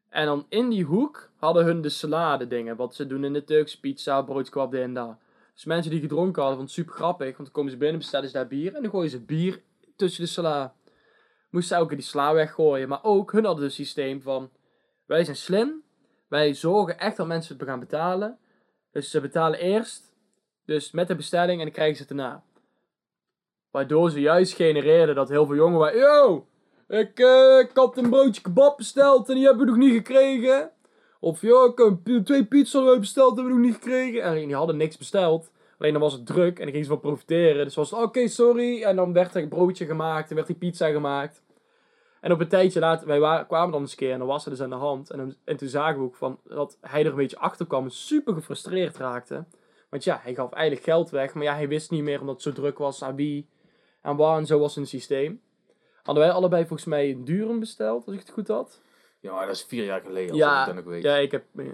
En 0.08 0.26
dan 0.26 0.46
in 0.48 0.68
die 0.68 0.84
hoek 0.84 1.30
hadden 1.36 1.64
hun 1.64 1.80
de 1.80 1.88
salade 1.88 2.46
dingen. 2.46 2.76
Wat 2.76 2.94
ze 2.94 3.06
doen 3.06 3.24
in 3.24 3.32
de 3.32 3.44
Turkse 3.44 3.80
pizza, 3.80 4.22
broodkwab, 4.22 4.70
dit 4.70 4.82
en 4.82 4.94
dat. 4.94 5.16
Dus 5.54 5.64
mensen 5.64 5.90
die 5.90 6.00
gedronken 6.00 6.42
hadden, 6.42 6.58
vonden 6.58 6.74
het 6.74 6.74
super 6.74 6.94
grappig. 6.94 7.26
Want 7.26 7.36
dan 7.36 7.50
komen 7.50 7.70
ze 7.70 7.76
binnen, 7.76 7.98
bestellen 7.98 8.26
ze 8.26 8.32
daar 8.32 8.46
bier. 8.46 8.74
En 8.74 8.82
dan 8.82 8.90
gooien 8.90 9.10
ze 9.10 9.20
bier 9.20 9.62
tussen 9.96 10.24
de 10.24 10.30
sla. 10.30 10.74
Moesten 11.50 11.76
elke 11.76 11.88
keer 11.88 11.98
die 11.98 12.06
sla 12.06 12.34
weggooien. 12.34 12.88
Maar 12.88 13.04
ook, 13.04 13.32
hun 13.32 13.44
hadden 13.44 13.64
een 13.64 13.70
systeem 13.70 14.22
van... 14.22 14.50
Wij 15.06 15.24
zijn 15.24 15.36
slim. 15.36 15.82
Wij 16.28 16.54
zorgen 16.54 16.98
echt 16.98 17.16
dat 17.16 17.26
mensen 17.26 17.56
het 17.56 17.68
gaan 17.68 17.80
betalen. 17.80 18.38
Dus 18.92 19.10
ze 19.10 19.20
betalen 19.20 19.58
eerst. 19.58 20.14
Dus 20.64 20.90
met 20.90 21.08
de 21.08 21.14
bestelling 21.14 21.58
en 21.58 21.64
dan 21.64 21.74
krijgen 21.74 21.96
ze 21.96 22.02
het 22.02 22.16
daarna. 22.16 22.44
Waardoor 23.70 24.10
ze 24.10 24.20
juist 24.20 24.54
genereerden 24.54 25.14
dat 25.14 25.28
heel 25.28 25.46
veel 25.46 25.54
jongen 25.54 25.78
waren... 25.78 25.98
Yo, 25.98 26.47
ik, 26.88 27.18
eh, 27.18 27.58
ik 27.58 27.70
had 27.74 27.96
een 27.96 28.10
broodje 28.10 28.42
kebab 28.42 28.76
besteld 28.76 29.28
en 29.28 29.34
die 29.34 29.44
hebben 29.44 29.64
we 29.64 29.70
nog 29.70 29.80
niet 29.80 29.92
gekregen. 29.92 30.70
Of 31.20 31.40
ja, 31.40 31.64
ik 31.64 31.78
heb 32.04 32.24
twee 32.24 32.44
pizza's 32.44 32.98
besteld 32.98 33.34
hebben 33.36 33.54
we 33.54 33.58
nog 33.58 33.66
niet 33.68 33.74
gekregen. 33.82 34.22
En 34.22 34.34
die 34.34 34.54
hadden 34.54 34.76
niks 34.76 34.96
besteld. 34.98 35.50
Alleen 35.78 35.92
dan 35.92 36.00
was 36.02 36.12
het 36.12 36.26
druk 36.26 36.58
en 36.58 36.62
dan 36.64 36.72
ging 36.72 36.84
ze 36.84 36.90
van 36.90 37.00
profiteren. 37.00 37.64
Dus 37.64 37.74
was 37.74 37.92
oké, 37.92 38.28
sorry. 38.28 38.82
En 38.82 38.96
dan 38.96 39.12
werd 39.12 39.34
er 39.34 39.42
een 39.42 39.48
broodje 39.48 39.86
gemaakt 39.86 40.28
en 40.28 40.34
werd 40.34 40.46
die 40.46 40.56
pizza 40.56 40.88
gemaakt. 40.90 41.42
En 42.20 42.32
op 42.32 42.40
een 42.40 42.48
tijdje 42.48 42.80
later, 42.80 43.06
wij 43.06 43.20
wa- 43.20 43.42
kwamen 43.44 43.72
dan 43.72 43.80
eens 43.80 43.90
een 43.90 43.96
keer 43.96 44.12
en 44.12 44.18
dan 44.18 44.26
was 44.28 44.44
er 44.44 44.50
dus 44.50 44.60
aan 44.60 44.70
de 44.70 44.76
hand. 44.76 45.10
En, 45.10 45.36
en 45.44 45.56
toen 45.56 45.68
zagen 45.68 45.98
we 45.98 46.04
ook 46.04 46.16
van, 46.16 46.38
dat 46.44 46.78
hij 46.80 47.00
er 47.00 47.10
een 47.10 47.14
beetje 47.16 47.38
achter 47.38 47.66
kwam 47.66 47.84
en 47.84 47.90
super 47.90 48.34
gefrustreerd 48.34 48.96
raakte. 48.96 49.44
Want 49.88 50.04
ja, 50.04 50.20
hij 50.22 50.34
gaf 50.34 50.52
eigenlijk 50.52 50.84
geld 50.86 51.10
weg, 51.10 51.34
maar 51.34 51.42
ja, 51.42 51.54
hij 51.54 51.68
wist 51.68 51.90
niet 51.90 52.02
meer 52.02 52.20
omdat 52.20 52.34
het 52.34 52.44
zo 52.44 52.52
druk 52.52 52.78
was 52.78 53.02
aan 53.02 53.16
wie 53.16 53.48
en 54.02 54.16
waar 54.16 54.38
en 54.38 54.46
zo 54.46 54.58
was 54.58 54.76
een 54.76 54.86
systeem. 54.86 55.40
Hadden 56.08 56.26
wij 56.26 56.34
allebei 56.36 56.66
volgens 56.66 56.88
mij 56.88 57.10
een 57.10 57.24
durum 57.24 57.60
besteld, 57.60 58.06
als 58.06 58.14
ik 58.14 58.20
het 58.20 58.30
goed 58.30 58.48
had. 58.48 58.80
Ja, 59.20 59.32
maar 59.32 59.46
dat 59.46 59.54
is 59.54 59.62
vier 59.62 59.84
jaar 59.84 60.00
geleden. 60.00 60.30
Als 60.30 60.38
Ja, 60.38 60.60
ik 60.60 60.66
dat 60.66 60.74
nog 60.74 60.84
weet. 60.84 61.02
Ja, 61.02 61.16
ik 61.16 61.30
heb 61.30 61.44
eh, 61.56 61.66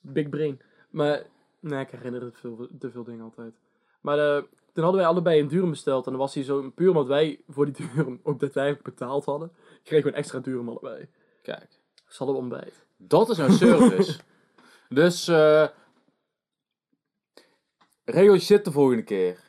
big 0.00 0.28
brain. 0.28 0.60
Maar 0.90 1.22
nee, 1.60 1.80
ik 1.80 1.90
herinner 1.90 2.22
het 2.22 2.36
veel, 2.36 2.68
te 2.78 2.90
veel 2.90 3.04
dingen 3.04 3.24
altijd. 3.24 3.54
Maar 4.00 4.18
eh, 4.18 4.42
toen 4.72 4.82
hadden 4.82 5.00
wij 5.00 5.10
allebei 5.10 5.40
een 5.40 5.48
durum 5.48 5.70
besteld. 5.70 6.04
En 6.04 6.10
dan 6.12 6.20
was 6.20 6.34
hij 6.34 6.42
zo, 6.44 6.70
puur 6.70 6.88
omdat 6.88 7.06
wij 7.06 7.40
voor 7.48 7.64
die 7.64 7.74
durum, 7.94 8.20
ook 8.22 8.40
dat 8.40 8.52
wij 8.52 8.70
ook 8.70 8.82
betaald 8.82 9.24
hadden, 9.24 9.52
kregen 9.82 10.04
we 10.04 10.12
een 10.12 10.18
extra 10.18 10.38
durum 10.38 10.68
allebei. 10.68 11.08
Kijk. 11.42 11.78
Dus 12.06 12.16
hadden 12.16 12.36
we 12.36 12.42
ontbijt. 12.42 12.86
Dat 12.96 13.30
is 13.30 13.36
nou 13.36 13.52
service. 13.52 14.20
dus, 14.88 15.28
eh 15.28 15.68
regel 18.04 18.34
je 18.34 18.40
shit 18.40 18.64
de 18.64 18.72
volgende 18.72 19.02
keer. 19.02 19.40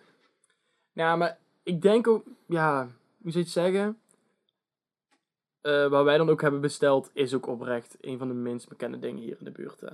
Ja, 0.92 1.16
maar 1.16 1.38
ik 1.64 1.82
denk 1.82 2.08
ook, 2.08 2.26
ja, 2.48 2.84
hoe 3.22 3.32
zou 3.32 3.34
je 3.34 3.40
het 3.40 3.50
zeggen? 3.50 3.98
Eh, 5.68 5.88
waar 5.88 6.04
wij 6.04 6.18
dan 6.18 6.30
ook 6.30 6.42
hebben 6.42 6.62
besteld, 6.62 7.10
is 7.14 7.34
ook 7.34 7.48
oprecht 7.48 7.98
een 8.02 8.18
van 8.18 8.28
de 8.28 8.34
minst 8.34 8.70
bekende 8.70 9.00
dingen 9.00 9.22
hier 9.24 9.36
in 9.40 9.46
de 9.46 9.52
buurt. 9.52 9.80
Hè. 9.82 9.88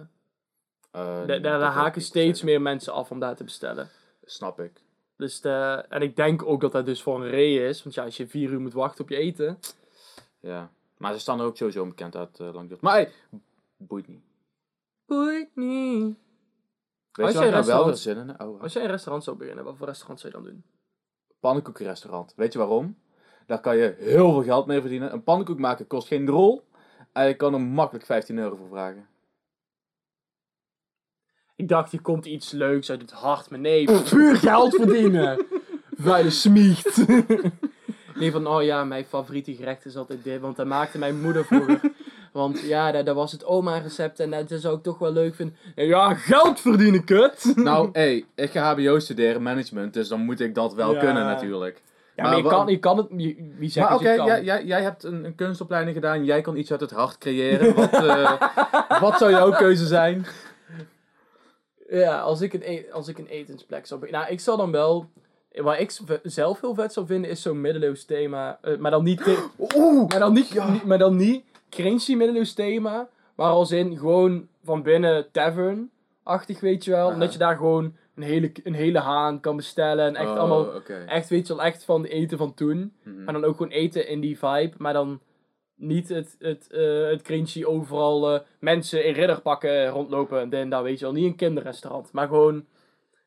Eh, 0.91 1.41
Daar, 1.41 1.61
haken 1.61 2.01
steeds 2.01 2.41
meer 2.43 2.61
mensen 2.61 2.93
af 2.93 3.11
om 3.11 3.19
daar 3.19 3.35
te 3.35 3.43
bestellen. 3.43 3.89
Snap 4.23 4.59
ik. 4.59 4.81
Dus 5.17 5.41
de, 5.41 5.85
en 5.89 6.01
ik 6.01 6.15
denk 6.15 6.43
ook 6.45 6.61
dat 6.61 6.71
dat 6.71 6.85
dus 6.85 7.01
voor 7.01 7.15
een 7.23 7.29
reden 7.29 7.67
is. 7.67 7.83
Want 7.83 7.95
ja, 7.95 8.03
als 8.03 8.17
je 8.17 8.27
vier 8.27 8.49
uur 8.49 8.59
moet 8.61 8.73
wachten 8.73 9.03
op 9.03 9.09
je 9.09 9.15
eten. 9.15 9.59
Ja. 10.39 10.71
Maar 10.97 11.13
ze 11.13 11.19
staan 11.19 11.39
er 11.39 11.45
ook 11.45 11.57
sowieso 11.57 11.85
bekend 11.85 12.15
uit 12.15 12.39
uh, 12.39 12.53
lang 12.53 12.67
duurt. 12.69 12.81
Maar 12.81 12.93
hey, 12.93 13.11
boeit 13.77 14.07
niet. 14.07 14.23
Boeit 15.05 15.55
niet. 15.55 16.17
Weet 17.11 17.25
Als 17.25 17.33
je 17.33 17.39
nou 17.39 17.51
wel 17.51 17.57
restaurant- 17.61 17.99
zin 17.99 18.17
in? 18.17 18.41
Oh, 18.41 18.61
Als 18.61 18.73
jij 18.73 18.83
een 18.83 18.89
restaurant 18.89 19.23
zou 19.23 19.37
beginnen, 19.37 19.63
wat 19.63 19.77
voor 19.77 19.87
restaurant 19.87 20.19
zou 20.19 20.33
je 20.33 20.39
dan 20.41 20.47
doen? 20.49 20.63
pannenkoekenrestaurant. 21.39 22.33
Weet 22.35 22.53
je 22.53 22.59
waarom? 22.59 22.97
Daar 23.47 23.59
kan 23.59 23.77
je 23.77 23.95
heel 23.99 24.31
veel 24.31 24.43
geld 24.43 24.65
mee 24.65 24.79
verdienen. 24.81 25.13
Een 25.13 25.23
pannenkoek 25.23 25.59
maken 25.59 25.87
kost 25.87 26.07
geen 26.07 26.25
drol. 26.25 26.63
En 27.13 27.27
je 27.27 27.33
kan 27.33 27.53
er 27.53 27.61
makkelijk 27.61 28.05
15 28.05 28.37
euro 28.37 28.55
voor 28.55 28.67
vragen. 28.69 29.07
Ik 31.55 31.67
dacht, 31.67 31.91
je 31.91 31.99
komt 32.01 32.25
iets 32.25 32.51
leuks 32.51 32.89
uit 32.89 33.01
het 33.01 33.11
hart. 33.11 33.49
Maar 33.49 33.59
nee, 33.59 33.85
puur 34.09 34.35
geld 34.35 34.75
verdienen. 34.75 35.45
Vuile 35.95 36.29
smiecht. 36.29 37.05
nee, 38.19 38.31
van, 38.31 38.47
oh 38.47 38.63
ja, 38.63 38.83
mijn 38.83 39.05
favoriete 39.05 39.55
gerecht 39.55 39.85
is 39.85 39.97
altijd 39.97 40.23
dit. 40.23 40.41
Want 40.41 40.55
dat 40.55 40.65
maakte 40.67 40.97
mijn 40.97 41.21
moeder 41.21 41.45
vroeger. 41.45 41.79
Want 42.31 42.59
ja, 42.59 42.91
dat, 42.91 43.05
dat 43.05 43.15
was 43.15 43.31
het 43.31 43.45
oma-recept. 43.45 44.19
En 44.19 44.29
dat 44.29 44.51
zou 44.61 44.77
ik 44.77 44.83
toch 44.83 44.97
wel 44.97 45.11
leuk 45.11 45.35
vinden. 45.35 45.55
Ja, 45.75 46.13
geld 46.13 46.59
verdienen, 46.59 47.03
kut! 47.03 47.53
Nou, 47.55 47.89
hé, 47.91 48.23
ik 48.35 48.51
ga 48.51 48.73
HBO 48.73 48.99
studeren, 48.99 49.41
management. 49.41 49.93
Dus 49.93 50.07
dan 50.07 50.19
moet 50.19 50.39
ik 50.39 50.55
dat 50.55 50.73
wel 50.73 50.93
Ja. 50.93 50.99
kunnen 50.99 51.25
natuurlijk. 51.25 51.81
Ja, 52.15 52.23
maar 52.23 52.37
je 52.37 52.43
kan, 52.43 52.67
je 52.67 52.79
kan 52.79 52.97
het... 52.97 53.07
je- 53.17 53.53
wie 53.57 53.69
zegt 53.69 53.89
Maar 53.89 53.97
dat 53.97 54.07
oké, 54.07 54.11
je 54.11 54.17
kan? 54.17 54.25
jij, 54.25 54.43
jij, 54.43 54.65
jij 54.65 54.81
hebt 54.81 55.03
een, 55.03 55.23
een 55.25 55.35
kunstopleiding 55.35 55.95
gedaan. 55.95 56.25
Jij 56.25 56.41
kan 56.41 56.55
iets 56.57 56.71
uit 56.71 56.79
het 56.79 56.91
hart 56.91 57.17
creëren. 57.17 57.75
Wat, 57.75 57.93
eh, 57.93 58.41
wat 59.01 59.17
zou 59.17 59.31
jouw 59.31 59.51
keuze 59.51 59.85
zijn? 59.87 60.25
Ja, 61.89 62.19
als 62.19 62.41
ik 62.41 62.53
een, 62.53 62.61
e- 62.63 62.85
als 62.91 63.07
ik 63.07 63.17
een 63.17 63.27
etensplek 63.27 63.85
zou... 63.87 64.09
Nou, 64.11 64.27
ik 64.27 64.39
zal 64.39 64.57
dan 64.57 64.71
wel... 64.71 65.09
Waar 65.51 65.79
ik 65.79 65.97
zelf 66.23 66.61
heel 66.61 66.73
vet 66.73 66.93
zou 66.93 67.05
vinden, 67.05 67.29
is 67.31 67.41
zo'n 67.41 67.61
middeleeuws 67.61 68.05
thema. 68.05 68.57
eh, 68.61 68.77
maar 68.77 68.91
dan 68.91 69.03
niet... 69.03 69.23
te- 69.23 69.47
Oeh! 69.75 70.07
maar, 70.09 70.19
dan 70.19 70.33
niet 70.33 70.67
niet- 70.69 70.83
maar 70.85 70.97
dan 70.97 71.15
niet 71.15 71.43
cringy 71.69 72.13
middeleeuws 72.15 72.53
thema. 72.53 73.07
Maar 73.35 73.47
als 73.49 73.71
in 73.71 73.97
gewoon 73.97 74.47
van 74.63 74.83
binnen 74.83 75.31
tavern-achtig, 75.31 76.59
weet 76.59 76.83
je 76.85 76.91
wel. 76.91 77.07
Omdat 77.07 77.33
je 77.33 77.39
daar 77.39 77.55
gewoon 77.55 77.95
een 78.15 78.23
hele, 78.23 78.51
een 78.63 78.73
hele 78.73 78.99
haan 78.99 79.39
kan 79.39 79.55
bestellen. 79.55 80.05
En 80.05 80.15
echt 80.15 80.29
Oh, 80.29 80.37
allemaal... 80.37 80.81
Echt, 81.07 81.29
weet 81.29 81.47
je 81.47 81.55
wel, 81.55 81.65
echt 81.65 81.83
van 81.83 82.03
eten 82.05 82.37
van 82.37 82.53
toen. 82.53 82.93
Mhm. 83.03 83.23
Maar 83.23 83.33
dan 83.33 83.43
ook 83.43 83.57
gewoon 83.57 83.71
eten 83.71 84.07
in 84.07 84.19
die 84.19 84.39
vibe. 84.39 84.73
Maar 84.77 84.93
dan 84.93 85.19
niet 85.75 86.09
het, 86.09 86.35
het, 86.39 86.67
eh 86.71 87.05
het 87.05 87.21
cringy 87.21 87.63
overal 87.65 88.33
eh, 88.33 88.39
mensen 88.59 89.05
in 89.05 89.13
ridderpakken 89.13 89.87
rondlopen. 89.87 90.39
En 90.39 90.49
dit 90.49 90.59
en 90.59 90.69
dat, 90.69 90.83
weet 90.83 90.99
je 90.99 91.05
wel. 91.05 91.13
Niet 91.13 91.25
een 91.25 91.35
kinderrestaurant. 91.35 92.11
Maar 92.11 92.27
gewoon, 92.27 92.65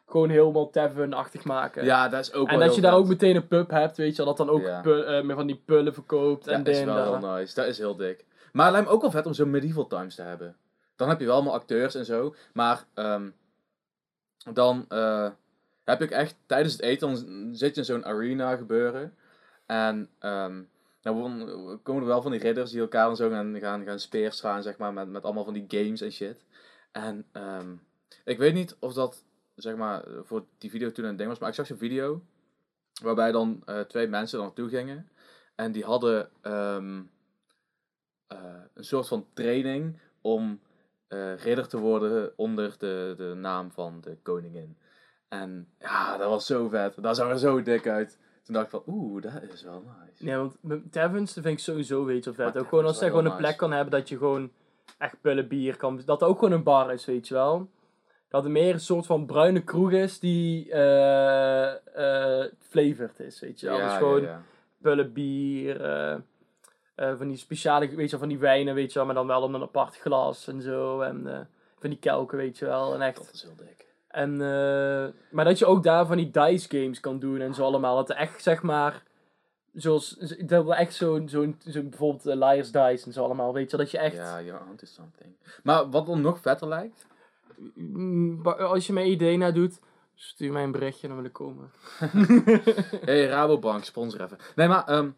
gewoon 0.06 0.28
helemaal 0.28 0.70
tavern-achtig 0.70 1.44
maken. 1.44 1.84
Ja, 1.84 2.08
dat 2.08 2.20
is 2.20 2.32
ook 2.32 2.48
en 2.48 2.58
dat 2.58 2.74
je 2.74 2.80
daar 2.80 2.90
vet. 2.92 3.00
ook 3.00 3.06
meteen 3.08 3.36
een 3.36 3.46
pub 3.48 3.70
hebt, 3.70 3.96
weet 3.96 4.10
je 4.16 4.24
wel. 4.24 4.26
Dat 4.34 4.46
dan 4.46 4.54
ook 4.54 4.62
Ja. 4.62 4.82
eh, 4.84 5.22
meer 5.24 5.36
van 5.36 5.46
die 5.46 5.62
pullen 5.64 5.94
verkoopt. 5.94 6.46
en 6.46 6.64
Dat 6.64 6.74
is 6.74 6.80
en 6.80 6.86
wel 6.86 7.18
heel 7.20 7.34
nice. 7.34 7.54
Dat 7.54 7.66
is 7.66 7.78
heel 7.78 7.96
dik. 7.96 8.24
Maar 8.52 8.64
het 8.64 8.74
lijkt 8.74 8.88
me 8.88 8.94
ook 8.94 9.02
wel 9.02 9.10
vet 9.10 9.26
om 9.26 9.34
zo'n 9.34 9.50
medieval 9.50 9.86
times 9.86 10.14
te 10.14 10.22
hebben. 10.22 10.56
Dan 10.96 11.08
heb 11.08 11.20
je 11.20 11.26
wel 11.26 11.34
allemaal 11.34 11.54
acteurs 11.54 11.94
en 11.94 12.04
zo. 12.04 12.34
Maar 12.52 12.84
ehm, 12.94 13.28
dan 14.52 14.84
eh, 14.88 15.30
heb 15.84 16.02
ik 16.02 16.10
echt 16.10 16.36
tijdens 16.46 16.72
het 16.72 16.82
eten, 16.82 17.08
dan 17.08 17.54
zit 17.54 17.74
je 17.74 17.80
in 17.80 17.86
zo'n 17.86 18.04
arena 18.04 18.56
gebeuren. 18.56 19.14
En 19.66 20.10
dan 21.00 21.14
worden- 21.14 21.82
komen 21.82 22.02
er 22.02 22.08
wel 22.08 22.22
van 22.22 22.30
die 22.30 22.40
ridders 22.40 22.70
die 22.70 22.80
elkaar 22.80 23.06
dan 23.06 23.16
zo 23.16 23.30
gaan, 23.30 23.58
gaan, 23.58 23.84
gaan 23.84 23.98
speerslaan, 24.00 24.62
zeg 24.62 24.76
maar, 24.76 24.92
met, 24.92 25.08
met 25.08 25.24
allemaal 25.24 25.44
van 25.44 25.52
die 25.52 25.64
games 25.68 26.00
en 26.00 26.12
shit. 26.12 26.44
En 26.92 27.26
ehm, 27.32 27.74
ik 28.24 28.38
weet 28.38 28.54
niet 28.54 28.76
of 28.78 28.92
dat, 28.92 29.24
zeg 29.54 29.76
maar, 29.76 30.04
voor 30.22 30.44
die 30.58 30.70
video 30.70 30.92
toen 30.92 31.04
een 31.04 31.16
ding 31.16 31.28
was, 31.28 31.38
maar 31.38 31.48
ik 31.48 31.54
zag 31.54 31.66
zo'n 31.66 31.76
video 31.76 32.22
waarbij 33.02 33.32
dan 33.32 33.62
eh, 33.64 33.80
twee 33.80 34.06
mensen 34.06 34.38
er 34.38 34.44
naartoe 34.44 34.68
gingen. 34.68 35.08
En 35.54 35.72
die 35.72 35.84
hadden 35.84 36.30
ehm, 36.40 37.02
eh, 38.26 38.38
een 38.74 38.84
soort 38.84 39.08
van 39.08 39.26
training 39.32 39.98
om 40.20 40.60
eh, 41.08 41.36
ridder 41.36 41.68
te 41.68 41.78
worden 41.78 42.32
onder 42.36 42.74
de, 42.78 43.14
de 43.16 43.34
naam 43.34 43.70
van 43.70 44.00
de 44.00 44.16
koningin. 44.22 44.76
En 45.28 45.68
ja, 45.78 46.16
dat 46.16 46.28
was 46.28 46.46
zo 46.46 46.68
vet. 46.68 47.02
Dat 47.02 47.16
zag 47.16 47.30
er 47.30 47.38
zo 47.38 47.62
dik 47.62 47.88
uit. 47.88 48.18
Toen 48.42 48.54
dacht 48.54 48.66
ik 48.66 48.70
van, 48.70 48.82
oeh, 48.86 49.22
dat 49.22 49.32
is 49.52 49.62
wel 49.62 49.82
nice. 49.82 50.24
Nee, 50.24 50.36
want 50.36 50.92
taverns, 50.92 51.34
dat 51.34 51.44
vind 51.44 51.58
ik 51.58 51.64
sowieso 51.64 52.04
weet 52.04 52.24
je 52.24 52.32
vet. 52.32 52.54
Maar 52.54 52.62
Ook 52.62 52.68
gewoon 52.68 52.84
als 52.84 53.00
wel 53.00 53.08
gewoon 53.08 53.24
een 53.24 53.36
plek 53.36 53.56
kan 53.56 53.72
hebben 53.72 53.90
dat 53.90 54.08
je 54.08 54.16
gewoon 54.16 54.50
echt 54.98 55.20
pullen 55.20 55.48
bier 55.48 55.76
kan... 55.76 56.00
Dat 56.04 56.22
er 56.22 56.28
ook 56.28 56.38
gewoon 56.38 56.54
een 56.54 56.62
bar 56.62 56.92
is, 56.92 57.04
weet 57.04 57.28
je 57.28 57.34
wel. 57.34 57.68
Dat 58.28 58.42
het 58.42 58.52
meer 58.52 58.72
een 58.72 58.80
soort 58.80 59.06
van 59.06 59.26
bruine 59.26 59.64
kroeg 59.64 59.92
is 59.92 60.18
die 60.18 60.72
eh 60.72 61.74
flavored 62.60 63.20
is, 63.20 63.40
weet 63.40 63.60
je 63.60 63.66
wel. 63.66 63.78
dus 63.78 63.92
gewoon 63.92 64.22
ja. 64.22 64.42
pullen 64.80 65.12
bier, 65.12 65.80
eh, 66.96 67.16
van 67.16 67.28
die 67.28 67.36
speciale, 67.36 67.88
weet 67.88 68.04
je 68.04 68.10
wel, 68.10 68.20
van 68.20 68.28
die 68.28 68.38
wijnen, 68.38 68.74
weet 68.74 68.92
je 68.92 68.98
wel. 68.98 69.06
Maar 69.06 69.14
dan 69.14 69.26
wel 69.26 69.46
in 69.46 69.54
een 69.54 69.62
apart 69.62 69.96
glas 69.96 70.48
en 70.48 70.62
zo. 70.62 71.00
En 71.00 71.34
eh, 71.34 71.40
van 71.78 71.90
die 71.90 71.98
kelken, 71.98 72.38
weet 72.38 72.58
je 72.58 72.64
wel. 72.64 72.94
En 72.94 73.00
echt... 73.00 73.16
Dat 73.16 73.30
is 73.32 73.42
heel 73.42 73.56
dik. 73.56 73.86
En, 74.08 74.32
eh, 74.32 75.12
maar 75.30 75.44
dat 75.44 75.58
je 75.58 75.66
ook 75.66 75.82
daar 75.82 76.06
van 76.06 76.16
die 76.16 76.30
dice 76.30 76.68
games 76.68 77.00
kan 77.00 77.18
doen 77.18 77.40
en 77.40 77.54
zo 77.54 77.64
allemaal. 77.64 77.96
Dat 77.96 78.10
er 78.10 78.16
echt, 78.16 78.42
zeg 78.42 78.62
maar, 78.62 79.02
zoals, 79.72 80.16
dat 80.46 80.64
we 80.64 80.74
echt 80.74 80.94
zo'n, 80.94 81.28
zo'n, 81.28 81.60
zo 81.68 81.82
bijvoorbeeld 81.82 82.24
Liar's 82.24 82.72
Dice 82.72 83.06
en 83.06 83.12
zo 83.12 83.24
allemaal, 83.24 83.52
weet 83.52 83.70
je. 83.70 83.76
Dat 83.76 83.90
je 83.90 83.98
echt, 83.98 84.16
Ja, 84.16 84.42
you're 84.42 84.64
onto 84.70 84.86
something. 84.86 85.36
Maar 85.62 85.90
wat 85.90 86.06
dan 86.06 86.20
nog 86.20 86.40
vetter 86.40 86.68
lijkt, 86.68 87.06
mm, 87.74 88.46
als 88.46 88.86
je 88.86 88.92
mijn 88.92 89.10
idee 89.10 89.36
na 89.36 89.50
doet, 89.50 89.80
stuur 90.14 90.52
mij 90.52 90.62
een 90.62 90.72
berichtje, 90.72 91.06
dan 91.06 91.16
wil 91.16 91.26
ik 91.26 91.32
komen. 91.32 91.70
hey, 93.04 93.26
Rabobank, 93.26 93.84
sponsor 93.84 94.20
even. 94.20 94.38
Nee, 94.54 94.68
maar 94.68 94.84
ehm, 94.84 95.08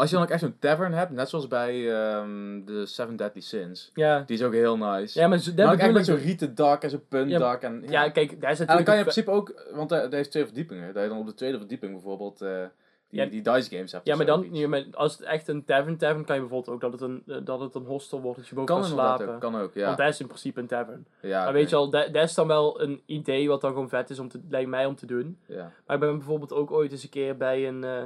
als 0.00 0.10
je 0.10 0.16
dan 0.16 0.24
ook 0.24 0.30
echt 0.30 0.40
zo'n 0.40 0.56
tavern 0.58 0.92
hebt, 0.92 1.10
net 1.10 1.28
zoals 1.28 1.48
bij 1.48 1.92
ehm, 1.94 2.64
de 2.64 2.86
Seven 2.86 3.16
Deadly 3.16 3.40
Sins, 3.40 3.90
Ja, 3.94 4.22
die 4.26 4.36
is 4.36 4.42
ook 4.44 4.52
heel 4.52 4.76
nice. 4.76 5.20
ja 5.20 5.28
maar 5.28 5.38
zo, 5.38 5.52
maar 5.56 5.72
ook 5.72 5.78
echt 5.78 5.92
met 5.92 6.04
zo'n 6.06 6.16
rieten 6.16 6.54
dak 6.54 6.82
en 6.82 6.90
zo'n 6.90 7.04
puntdak. 7.08 7.62
En, 7.62 7.84
Ja, 7.88 8.08
kijk, 8.10 8.40
daar 8.40 8.50
is 8.50 8.60
En 8.60 8.66
dan 8.66 8.76
natuurlijk... 8.76 8.84
kan 8.84 8.94
je 8.94 9.00
in 9.00 9.04
principe 9.04 9.30
ook, 9.30 9.74
want 9.76 9.90
hij 9.90 10.00
hij 10.00 10.08
heeft 10.10 10.30
twee 10.30 10.44
verdiepingen, 10.44 10.94
dat 10.94 11.02
je 11.02 11.08
dan 11.08 11.18
op 11.18 11.26
de 11.26 11.34
tweede 11.34 11.58
verdieping 11.58 11.92
bijvoorbeeld 11.92 12.40
eh, 12.40 12.62
die, 13.10 13.20
Ja. 13.20 13.26
die 13.26 13.42
dice 13.42 13.70
games 13.70 13.92
hebt. 13.92 14.06
ja, 14.06 14.16
maar 14.16 14.26
dan, 14.26 14.48
ja, 14.52 14.68
maar 14.68 14.84
als 14.92 15.12
het 15.12 15.22
echt 15.22 15.48
een 15.48 15.64
tavern, 15.64 15.96
tavern 15.96 16.24
kan 16.24 16.34
je 16.34 16.40
bijvoorbeeld 16.40 16.74
ook 16.74 16.80
dat 16.80 16.92
het 16.92 17.00
een, 17.00 17.22
eh, 17.26 17.36
dat 17.44 17.60
het 17.60 17.74
een 17.74 17.84
hostel 17.84 18.20
wordt, 18.20 18.38
dat 18.38 18.48
je 18.48 18.54
boven 18.54 18.74
kan 18.74 18.84
slapen. 18.84 19.34
ook, 19.34 19.40
kan 19.40 19.56
ook, 19.56 19.74
ja. 19.74 19.84
Want 19.86 19.98
dat 19.98 20.08
is 20.08 20.20
in 20.20 20.26
principe 20.26 20.60
een 20.60 20.66
tavern. 20.66 21.06
ja 21.20 21.44
maar 21.44 21.52
weet 21.52 21.70
je 21.70 21.76
al, 21.76 21.90
dat, 21.90 22.12
dat 22.14 22.22
is 22.24 22.34
dan 22.34 22.46
wel 22.46 22.80
een 22.82 23.02
idee 23.06 23.48
wat 23.48 23.60
dan 23.60 23.70
gewoon 23.72 23.88
vet 23.88 24.10
is 24.10 24.18
om 24.18 24.28
te, 24.28 24.40
lijkt 24.48 24.68
mij 24.68 24.86
om 24.86 24.96
te 24.96 25.06
doen. 25.06 25.38
Ja. 25.46 25.72
Maar 25.86 25.96
ik 25.96 26.02
ben 26.02 26.16
bijvoorbeeld 26.18 26.52
ook 26.52 26.70
ooit 26.70 26.92
eens 26.92 27.02
een 27.02 27.08
keer 27.08 27.36
bij 27.36 27.68
een, 27.68 27.84
eh 27.84 28.02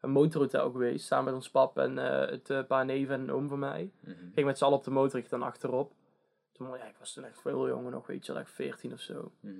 een 0.00 0.10
motorhotel 0.10 0.70
geweest. 0.70 1.06
Samen 1.06 1.24
met 1.24 1.34
ons 1.34 1.50
pap 1.50 1.78
en 1.78 1.98
eh, 1.98 2.30
het 2.30 2.50
eh, 2.50 2.64
paar 2.66 2.84
neven 2.84 3.14
en 3.14 3.20
een 3.20 3.32
oom 3.32 3.48
van 3.48 3.58
mij. 3.58 3.90
Mhm. 4.00 4.14
Ging 4.34 4.46
met 4.46 4.58
z'n 4.58 4.64
allen 4.64 4.78
op 4.78 4.84
de 4.84 4.90
motor, 4.90 5.18
ik 5.18 5.28
dan 5.28 5.42
achterop. 5.42 5.92
Toen, 6.52 6.68
ja, 6.68 6.84
ik 6.84 6.96
was 6.98 7.12
toen 7.12 7.24
echt 7.24 7.40
veel 7.40 7.68
jonger 7.68 7.90
nog, 7.90 8.06
weet 8.06 8.26
je 8.26 8.32
wel, 8.32 8.40
echt 8.40 8.50
14 8.50 8.92
of 8.92 9.00
zo. 9.00 9.32
Mhm. 9.40 9.54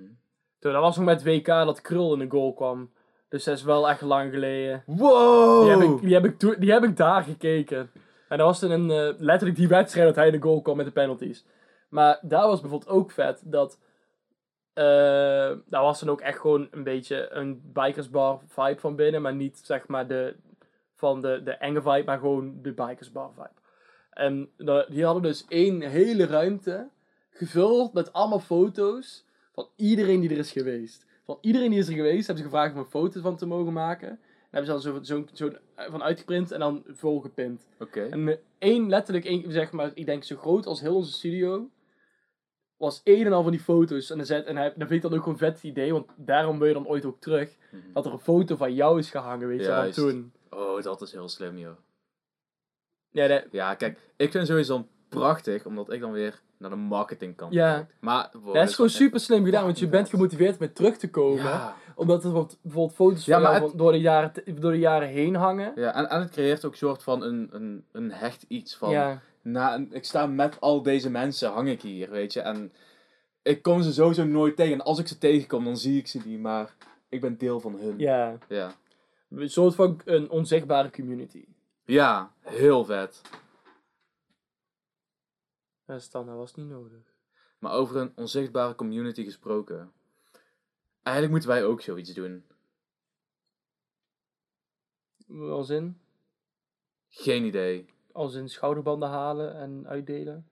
Toen, 0.59 0.71
dat 0.73 0.81
was 0.81 0.97
nog 0.97 1.05
met 1.05 1.23
WK 1.23 1.45
dat 1.45 1.81
Krul 1.81 2.13
in 2.13 2.19
de 2.19 2.29
goal 2.29 2.53
kwam. 2.53 2.91
Dus 3.29 3.43
dat 3.43 3.57
is 3.57 3.63
wel 3.63 3.89
echt 3.89 4.01
lang 4.01 4.31
geleden. 4.31 4.83
Wow! 4.85 5.61
Die, 5.61 5.71
heb 5.71 5.81
ik, 5.81 6.01
die, 6.01 6.13
heb 6.13 6.25
ik 6.25 6.59
die 6.59 6.71
heb 6.71 6.83
ik 6.83 6.97
daar 6.97 7.23
gekeken. 7.23 7.91
En 8.29 8.37
dat 8.37 8.47
was 8.47 8.59
toen 8.59 8.71
een, 8.71 8.91
eh, 8.91 9.19
letterlijk 9.19 9.59
die 9.59 9.67
wedstrijd 9.67 10.07
dat 10.07 10.15
hij 10.15 10.25
in 10.25 10.31
de 10.31 10.41
goal 10.41 10.61
kwam 10.61 10.77
met 10.77 10.85
de 10.85 10.91
penalties. 10.91 11.45
Maar 11.89 12.19
daar 12.21 12.47
was 12.47 12.61
bijvoorbeeld 12.61 12.91
ook 12.91 13.11
vet 13.11 13.41
dat... 13.45 13.79
eh, 14.79 15.57
daar 15.65 15.81
was 15.81 15.99
dan 15.99 16.09
ook 16.09 16.21
echt 16.21 16.39
gewoon 16.39 16.67
een 16.71 16.83
beetje 16.83 17.29
een 17.31 17.61
bikersbar 17.73 18.41
vibe 18.47 18.79
van 18.79 18.95
binnen. 18.95 19.21
Maar 19.21 19.35
niet 19.35 19.59
zeg 19.63 19.87
maar 19.87 20.07
de, 20.07 20.35
van 20.95 21.21
de, 21.21 21.41
de 21.43 21.51
enge 21.51 21.81
vibe, 21.81 22.03
maar 22.05 22.19
gewoon 22.19 22.59
de 22.61 22.73
bikersbar 22.73 23.31
vibe. 23.33 23.49
En 24.09 24.49
die 24.89 25.05
hadden 25.05 25.23
dus 25.23 25.45
één 25.47 25.81
hele 25.81 26.25
ruimte 26.25 26.89
gevuld 27.29 27.93
met 27.93 28.13
allemaal 28.13 28.39
foto's 28.39 29.25
van 29.53 29.67
iedereen 29.75 30.19
die 30.19 30.29
er 30.29 30.37
is 30.37 30.51
geweest. 30.51 31.05
Van 31.23 31.37
iedereen 31.41 31.69
die 31.69 31.79
is 31.79 31.87
er 31.87 31.93
geweest, 31.93 32.27
hebben 32.27 32.43
ze 32.43 32.49
gevraagd 32.49 32.73
om 32.73 32.79
een 32.79 32.85
foto 32.85 33.21
van 33.21 33.35
te 33.35 33.45
mogen 33.45 33.73
maken. 33.73 34.09
En 34.09 34.19
hebben 34.49 34.81
ze 34.81 34.91
dan 34.91 35.03
zo, 35.03 35.15
zo, 35.15 35.25
zo 35.33 35.51
van 35.75 36.03
uitgeprint 36.03 36.51
en 36.51 36.59
dan 36.59 36.83
volgepint. 36.87 37.67
Oké. 37.79 38.01
En 38.01 38.23
met 38.23 38.41
één, 38.57 38.89
letterlijk 38.89 39.25
één, 39.25 39.51
zeg 39.51 39.71
maar, 39.71 39.91
ik 39.93 40.05
denk 40.05 40.23
zo 40.23 40.35
groot 40.35 40.65
als 40.65 40.81
heel 40.81 40.95
onze 40.95 41.11
studio, 41.11 41.69
was 42.79 43.01
één 43.03 43.25
en 43.25 43.33
al 43.33 43.41
van 43.43 43.51
die 43.51 43.59
foto's. 43.61 44.09
En, 44.09 44.17
dan 44.17 44.25
zet, 44.25 44.45
en 44.45 44.57
hij, 44.57 44.67
dan 44.75 44.87
vind 44.87 44.91
ik 44.91 45.01
dat 45.01 45.11
ook 45.11 45.17
gewoon 45.23 45.33
een 45.33 45.39
vet 45.53 45.63
idee, 45.63 45.91
want 45.93 46.07
daarom 46.15 46.57
wil 46.59 46.67
je 46.67 46.73
dan 46.73 46.87
ooit 46.87 47.05
ook 47.05 47.19
terug, 47.19 47.55
Mhm. 47.71 47.81
dat 47.93 48.05
er 48.05 48.11
een 48.11 48.19
foto 48.19 48.55
van 48.55 48.73
jou 48.73 48.99
is 48.99 49.09
gehangen, 49.09 49.47
weet 49.47 49.59
je, 49.59 49.65
van 49.65 49.91
toen. 49.91 50.31
Oh, 50.49 50.81
dat 50.81 51.01
is 51.01 51.11
heel 51.11 51.29
slim, 51.29 51.57
joh. 51.57 51.75
Ja, 53.11 53.27
dat- 53.27 53.43
Ja, 53.51 53.75
kijk, 53.75 53.99
ik 54.15 54.31
vind 54.31 54.47
sowieso 54.47 54.87
prachtig, 55.09 55.65
omdat 55.65 55.91
ik 55.91 55.99
dan 55.99 56.11
weer 56.11 56.41
naar 56.57 56.69
de 56.69 56.75
marketingkant 56.75 57.53
Ja. 57.53 57.73
kijk. 57.73 57.95
Maar, 57.99 58.29
wow, 58.43 58.53
dat 58.53 58.67
is 58.69 58.75
gewoon 58.75 58.89
super 58.89 59.19
slim 59.19 59.45
gedaan, 59.45 59.63
want 59.63 59.79
je 59.79 59.87
bent 59.87 60.09
gemotiveerd 60.09 60.59
om 60.59 60.73
terug 60.73 60.97
te 60.97 61.09
komen. 61.09 61.43
Ja, 61.43 61.75
Omdat 61.95 62.17
er 62.23 62.29
bijvoorbeeld, 62.31 62.59
bijvoorbeeld 62.61 62.95
foto's 62.95 63.25
Ja, 63.25 63.41
van 63.41 63.63
het- 63.63 63.77
door, 63.77 63.91
de 63.91 63.99
jaren, 63.99 64.31
door 64.59 64.71
de 64.71 64.79
jaren 64.79 65.07
heen 65.07 65.35
hangen. 65.35 65.71
ja 65.75 65.95
en, 65.95 66.09
en 66.09 66.19
het 66.21 66.29
creëert 66.31 66.65
ook 66.65 66.71
een 66.71 66.77
soort 66.77 67.03
van 67.03 67.23
een, 67.23 67.49
een, 67.51 67.85
een 67.91 68.11
hecht 68.11 68.45
iets 68.47 68.75
van... 68.75 68.89
Ja, 68.89 69.21
Na, 69.41 69.85
ik 69.91 70.05
sta 70.05 70.25
met 70.25 70.61
al 70.61 70.81
deze 70.81 71.09
mensen, 71.09 71.51
hang 71.51 71.69
ik 71.69 71.81
hier, 71.81 72.09
weet 72.09 72.33
je. 72.33 72.41
En 72.41 72.73
ik 73.41 73.61
kom 73.61 73.81
ze 73.81 73.93
sowieso 73.93 74.25
nooit 74.25 74.55
tegen. 74.55 74.73
En 74.73 74.81
als 74.81 74.99
ik 74.99 75.07
ze 75.07 75.17
tegenkom, 75.17 75.63
dan 75.63 75.77
zie 75.77 75.97
ik 75.97 76.07
ze 76.07 76.21
niet, 76.25 76.39
maar 76.39 76.75
ik 77.09 77.21
ben 77.21 77.37
deel 77.37 77.59
van 77.59 77.79
hun. 77.79 77.99
ja. 77.99 78.37
Ja, 78.47 78.75
Een 79.29 79.49
soort 79.49 79.75
van 79.75 80.01
een 80.05 80.29
onzichtbare 80.29 80.91
community. 80.91 81.45
Ja, 81.85 82.33
heel 82.39 82.85
vet. 82.85 83.21
Dan, 85.85 86.25
dat 86.25 86.35
was 86.35 86.55
niet 86.55 86.67
nodig. 86.67 86.99
Maar 87.59 87.71
over 87.71 87.95
een 87.95 88.11
onzichtbare 88.15 88.75
community 88.75 89.23
gesproken. 89.23 89.91
Eigenlijk 91.03 91.31
moeten 91.31 91.49
wij 91.49 91.65
ook 91.65 91.81
zoiets 91.81 92.13
doen. 92.13 92.45
Als 95.29 95.69
in, 95.69 95.99
Geen 97.07 97.43
idee. 97.43 97.85
Als 98.11 98.33
in 98.33 98.49
schouderbanden 98.49 99.09
halen 99.09 99.55
en 99.55 99.85
uitdelen. 99.87 100.47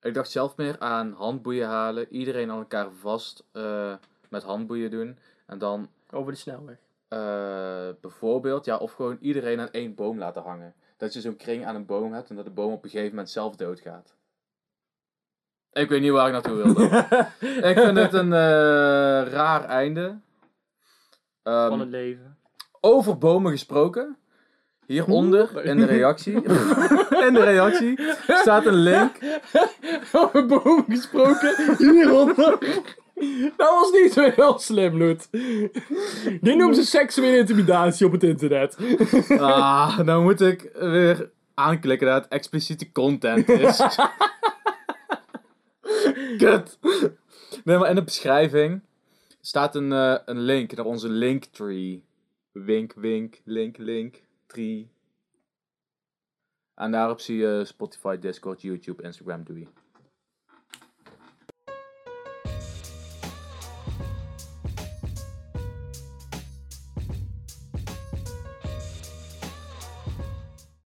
Ik 0.00 0.14
dacht 0.14 0.30
zelf 0.30 0.56
meer 0.56 0.78
aan 0.78 1.12
handboeien 1.12 1.66
halen. 1.68 2.12
Iedereen 2.12 2.50
aan 2.50 2.58
elkaar 2.58 2.90
vast 2.92 3.44
eh, 3.52 3.94
met 4.28 4.42
handboeien 4.42 4.90
doen. 4.90 5.18
En 5.46 5.58
dan 5.58 5.88
Over 6.10 6.32
de 6.32 6.38
snelweg. 6.38 6.76
eh, 7.08 7.88
bijvoorbeeld, 8.00 8.64
ja, 8.64 8.76
of 8.76 8.92
gewoon 8.92 9.18
iedereen 9.20 9.60
aan 9.60 9.70
één 9.70 9.94
boom 9.94 10.18
laten 10.18 10.42
hangen. 10.42 10.74
Dat 10.96 11.12
je 11.12 11.20
zo'n 11.20 11.36
kring 11.36 11.66
aan 11.66 11.74
een 11.74 11.86
boom 11.86 12.12
hebt 12.12 12.30
en 12.30 12.36
dat 12.36 12.44
de 12.44 12.50
boom 12.50 12.72
op 12.72 12.84
een 12.84 12.90
gegeven 12.90 13.10
moment 13.10 13.30
zelf 13.30 13.56
doodgaat. 13.56 14.16
Ik 15.72 15.88
weet 15.88 16.00
niet 16.00 16.10
waar 16.10 16.26
ik 16.26 16.32
naartoe 16.32 16.56
wilde. 16.62 16.82
ik 17.70 17.78
vind 17.78 17.96
het 17.98 18.12
een 18.12 18.32
eh, 18.32 19.32
raar 19.32 19.64
einde. 19.64 20.18
Ehm, 21.42 21.68
van 21.68 21.80
het 21.80 21.88
leven. 21.88 22.38
Over 22.80 23.18
bomen 23.18 23.50
gesproken. 23.50 24.16
Hieronder 24.88 25.64
in 25.64 25.76
de 25.76 25.84
reactie. 25.84 26.32
in 27.26 27.34
de 27.34 27.44
reactie 27.44 27.98
staat 28.26 28.66
een 28.66 28.74
link. 28.74 29.18
Over 30.12 30.46
bomen 30.46 30.84
gesproken, 30.88 31.76
hieronder. 31.78 32.58
Dat 33.56 33.70
was 33.70 33.90
niet 33.92 34.12
zo 34.12 34.30
heel 34.34 34.58
slim, 34.58 34.96
Loet. 34.96 35.28
Dit 36.40 36.56
noemen 36.56 36.74
ze 36.74 36.84
seksuele 36.84 37.36
intimidatie 37.36 38.06
op 38.06 38.12
het 38.12 38.22
internet. 38.22 38.76
Ah, 39.38 39.98
dan 40.06 40.22
moet 40.22 40.40
ik 40.40 40.70
weer 40.74 41.30
aanklikken 41.54 42.06
dat 42.06 42.22
het 42.22 42.32
expliciete 42.32 42.92
content 42.92 43.48
is. 43.48 43.80
Kut. 46.38 46.78
Nee, 47.64 47.78
maar 47.78 47.88
in 47.88 47.94
de 47.94 48.04
beschrijving 48.04 48.80
staat 49.40 49.74
een, 49.74 49.92
eh, 49.92 50.16
een 50.24 50.40
link 50.40 50.76
naar 50.76 50.86
onze 50.86 51.08
linktree. 51.08 52.04
Wink, 52.52 52.92
wink, 52.96 53.40
link, 53.44 53.76
link, 53.76 54.22
tree. 54.48 54.90
En 56.74 56.90
daarop 56.90 57.20
zie 57.20 57.36
je 57.36 57.64
Spotify, 57.64 58.16
Discord, 58.18 58.62
YouTube, 58.62 59.02
Instagram, 59.02 59.44
doei. 59.44 59.68